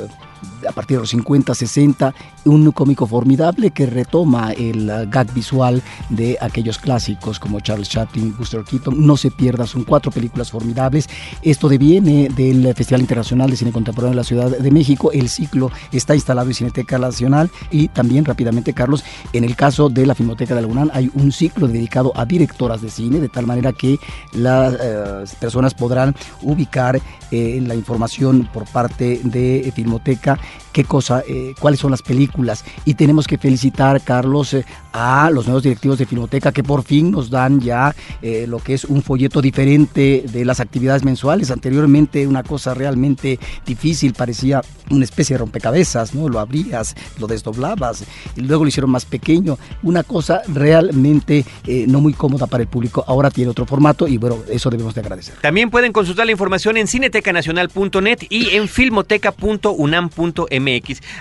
a 0.69 0.73
partir 0.73 0.97
de 0.97 1.03
los 1.03 1.11
50, 1.11 1.55
60, 1.55 2.15
un 2.45 2.71
cómico 2.73 3.07
formidable 3.07 3.71
que 3.71 3.87
retoma 3.87 4.53
el 4.53 5.09
gag 5.09 5.33
visual 5.33 5.83
de 6.11 6.37
aquellos 6.41 6.79
clásicos 6.79 7.39
como 7.39 7.61
Charles 7.61 7.89
Chaplin, 7.89 8.37
Buster 8.37 8.65
Keaton. 8.65 9.07
No 9.07 9.17
se 9.17 9.31
pierda, 9.31 9.67
son 9.67 9.85
cuatro 9.85 10.11
películas 10.11 10.51
formidables. 10.51 11.09
Esto 11.43 11.69
deviene 11.69 12.29
del 12.29 12.75
Festival 12.75 13.01
Internacional 13.01 13.51
de 13.51 13.57
Cine 13.57 13.73
Contemporáneo 13.73 14.13
de 14.13 14.17
la 14.17 14.25
Ciudad 14.25 14.51
de 14.51 14.71
México. 14.71 15.13
El 15.13 15.29
ciclo 15.29 15.71
está 15.93 16.15
instalado 16.15 16.49
en 16.49 16.55
Cineteca 16.55 16.99
Nacional 16.99 17.51
y 17.71 17.89
también 17.89 18.25
rápidamente, 18.25 18.73
Carlos, 18.73 19.05
en 19.33 19.45
el 19.45 19.57
caso 19.57 19.89
de 19.89 20.07
la 20.07 20.15
Filmoteca 20.15 20.55
de 20.55 20.61
la 20.61 20.75
hay 20.93 21.11
un 21.15 21.31
ciclo 21.31 21.69
dedicado 21.69 22.13
a 22.17 22.25
directoras 22.25 22.83
de 22.83 22.91
cine, 22.91 23.21
de 23.21 23.29
tal 23.29 23.47
manera 23.47 23.73
que 23.73 23.99
las 24.33 24.75
eh, 24.75 25.25
personas 25.39 25.75
podrán 25.75 26.15
ubicar 26.43 27.01
eh, 27.31 27.63
la 27.65 27.75
información 27.75 28.49
por 28.53 28.65
parte 28.65 29.21
de 29.23 29.73
Filmoteca 29.75 30.34
qué 30.75 30.85
cosa, 30.85 31.23
eh, 31.27 31.55
cuáles 31.59 31.81
son 31.81 31.93
las 31.93 32.03
películas. 32.03 32.65
Y 32.85 32.95
tenemos 32.95 33.27
que 33.27 33.39
felicitar, 33.39 34.03
Carlos, 34.03 34.53
eh, 34.55 34.65
a 34.93 35.31
los 35.31 35.47
nuevos 35.47 35.63
directivos 35.63 35.99
de 35.99 36.07
Filmoteca 36.07 36.53
que 36.53 36.63
por 36.63 36.83
fin 36.83 37.13
nos 37.13 37.31
dan 37.31 37.61
ya 37.61 37.95
eh, 38.21 38.47
lo 38.49 38.59
que 38.59 38.75
es 38.75 38.85
un 38.85 39.03
folleto 39.03 39.41
diferente 39.41 40.25
de 40.31 40.45
las 40.45 40.61
actividades 40.61 41.05
mensuales. 41.05 41.51
Anteriormente 41.51 42.27
una 42.27 42.43
cosa 42.43 42.75
realmente 42.75 43.39
difícil, 43.65 44.15
parecía 44.15 44.63
una 44.91 45.05
especie 45.05 45.35
de 45.35 45.39
rompecabezas, 45.39 46.15
¿no? 46.15 46.29
Lo 46.29 46.41
abrías, 46.41 46.95
lo 47.19 47.27
desdoblabas, 47.29 48.05
y 48.37 48.41
luego 48.41 48.65
lo 48.65 48.69
hicieron 48.69 48.91
más 48.91 49.05
pequeño. 49.05 49.57
Una 49.83 50.03
cosa 50.03 50.43
realmente 50.49 51.45
no 51.87 52.01
muy 52.01 52.15
cómoda 52.15 52.47
para 52.47 52.63
el 52.63 52.69
público. 52.69 53.05
Ahora 53.07 53.31
tiene 53.31 53.51
otro 53.51 53.65
formato 53.65 54.09
y 54.09 54.19
bueno, 54.19 54.39
eso 54.51 54.71
debemos 54.71 54.95
de 54.95 55.01
agradecer. 55.01 55.37
También 55.41 55.71
pueden 55.71 55.93
consultar 55.93 56.27
la 56.27 56.33
información 56.33 56.77
en 56.77 56.89
cinetecanacional.net 56.89 58.19
y 58.29 58.51
en 58.51 58.69
filmoteca.unam.mx 58.69 60.24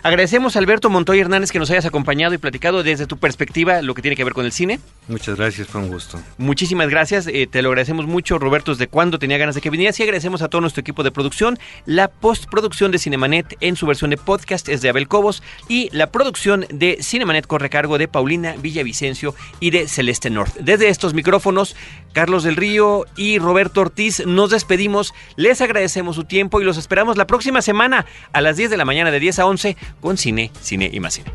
Agradecemos 0.04 0.56
a 0.56 0.60
Alberto 0.60 0.90
Montoya 0.90 1.22
Hernández 1.22 1.52
que 1.52 1.60
nos 1.60 1.70
hayas 1.72 1.86
acompañado 1.86 2.34
y 2.34 2.38
platicado 2.38 2.84
desde 2.84 3.08
tu 3.08 3.18
perspectiva 3.18 3.82
lo 3.82 3.94
que 3.94 4.02
tiene 4.02 4.16
que 4.16 4.24
ver 4.24 4.34
con 4.34 4.46
el 4.46 4.52
cine. 4.52 4.80
Muchas 5.08 5.36
gracias, 5.36 5.68
fue 5.68 5.82
un 5.82 5.90
gusto. 5.90 6.20
Muchísimas 6.38 6.90
gracias, 6.90 7.28
eh, 7.28 7.48
te 7.50 7.62
lo 7.62 7.70
agradecemos 7.70 8.06
mucho. 8.06 8.40
Roberto, 8.40 8.72
desde 8.72 8.88
cuándo 8.88 9.20
tenía 9.20 9.38
ganas 9.38 9.56
de 9.56 9.62
que 9.62 9.70
vinieras 9.70 10.00
y 10.00 10.04
agradecemos 10.04 10.42
a 10.42 10.48
todo 10.48 10.62
nuestro 10.62 10.82
equipo 10.82 11.04
de 11.04 11.12
producción. 11.12 11.60
La 11.86 12.08
postproducción 12.08 12.92
de 12.92 13.00
Cinemanet 13.00 13.58
en 13.60 13.76
su 13.76 13.86
versión 13.86 14.10
de 14.12 14.18
podcast 14.18 14.70
es 14.70 14.82
de 14.82 14.90
Abel 14.90 15.08
Cobos 15.08 15.44
y 15.68 15.90
la 15.92 16.12
producción 16.12 16.66
de 16.70 16.98
Cinemanet 17.02 17.48
corre 17.48 17.70
cargo 17.70 17.98
de 17.98 18.08
Paulina 18.08 18.56
Villavicencio 18.58 19.36
y 19.60 19.72
de 19.72 19.88
Celeste 19.88 20.30
North. 20.30 20.56
Desde 20.60 20.90
estos 20.90 21.14
micrófonos, 21.14 21.76
Carlos 22.14 22.44
del 22.44 22.56
Río 22.56 23.06
y 23.18 23.40
Roberto 23.40 23.82
Ortiz 23.82 24.26
nos 24.26 24.52
despedimos. 24.52 25.14
Les 25.36 25.60
agradecemos 25.62 26.16
su 26.16 26.24
tiempo 26.24 26.62
y 26.62 26.64
los 26.64 26.78
esperamos 26.78 27.18
la 27.18 27.28
próxima 27.28 27.62
semana 27.62 28.06
a 28.32 28.42
las 28.42 28.56
10 28.56 28.70
de 28.70 28.78
la 28.78 28.86
mañana 28.86 29.12
de 29.12 29.20
10 29.20 29.40
a 29.40 29.46
11 29.46 29.76
con 30.00 30.18
Cine, 30.18 30.52
Cine 30.62 30.90
y 30.94 31.00
más 31.00 31.16
Cine. 31.16 31.32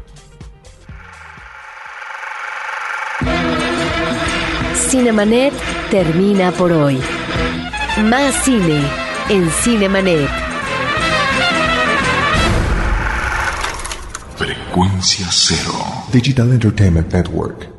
Cinemanet 4.89 5.53
termina 5.91 6.51
por 6.53 6.73
hoy. 6.73 6.99
Más 8.05 8.35
cine 8.45 8.83
en 9.29 9.51
Cinemanet. 9.51 10.31
Frecuencia 14.37 15.27
cero. 15.31 15.75
Digital 16.13 16.53
Entertainment 16.53 17.13
Network. 17.13 17.78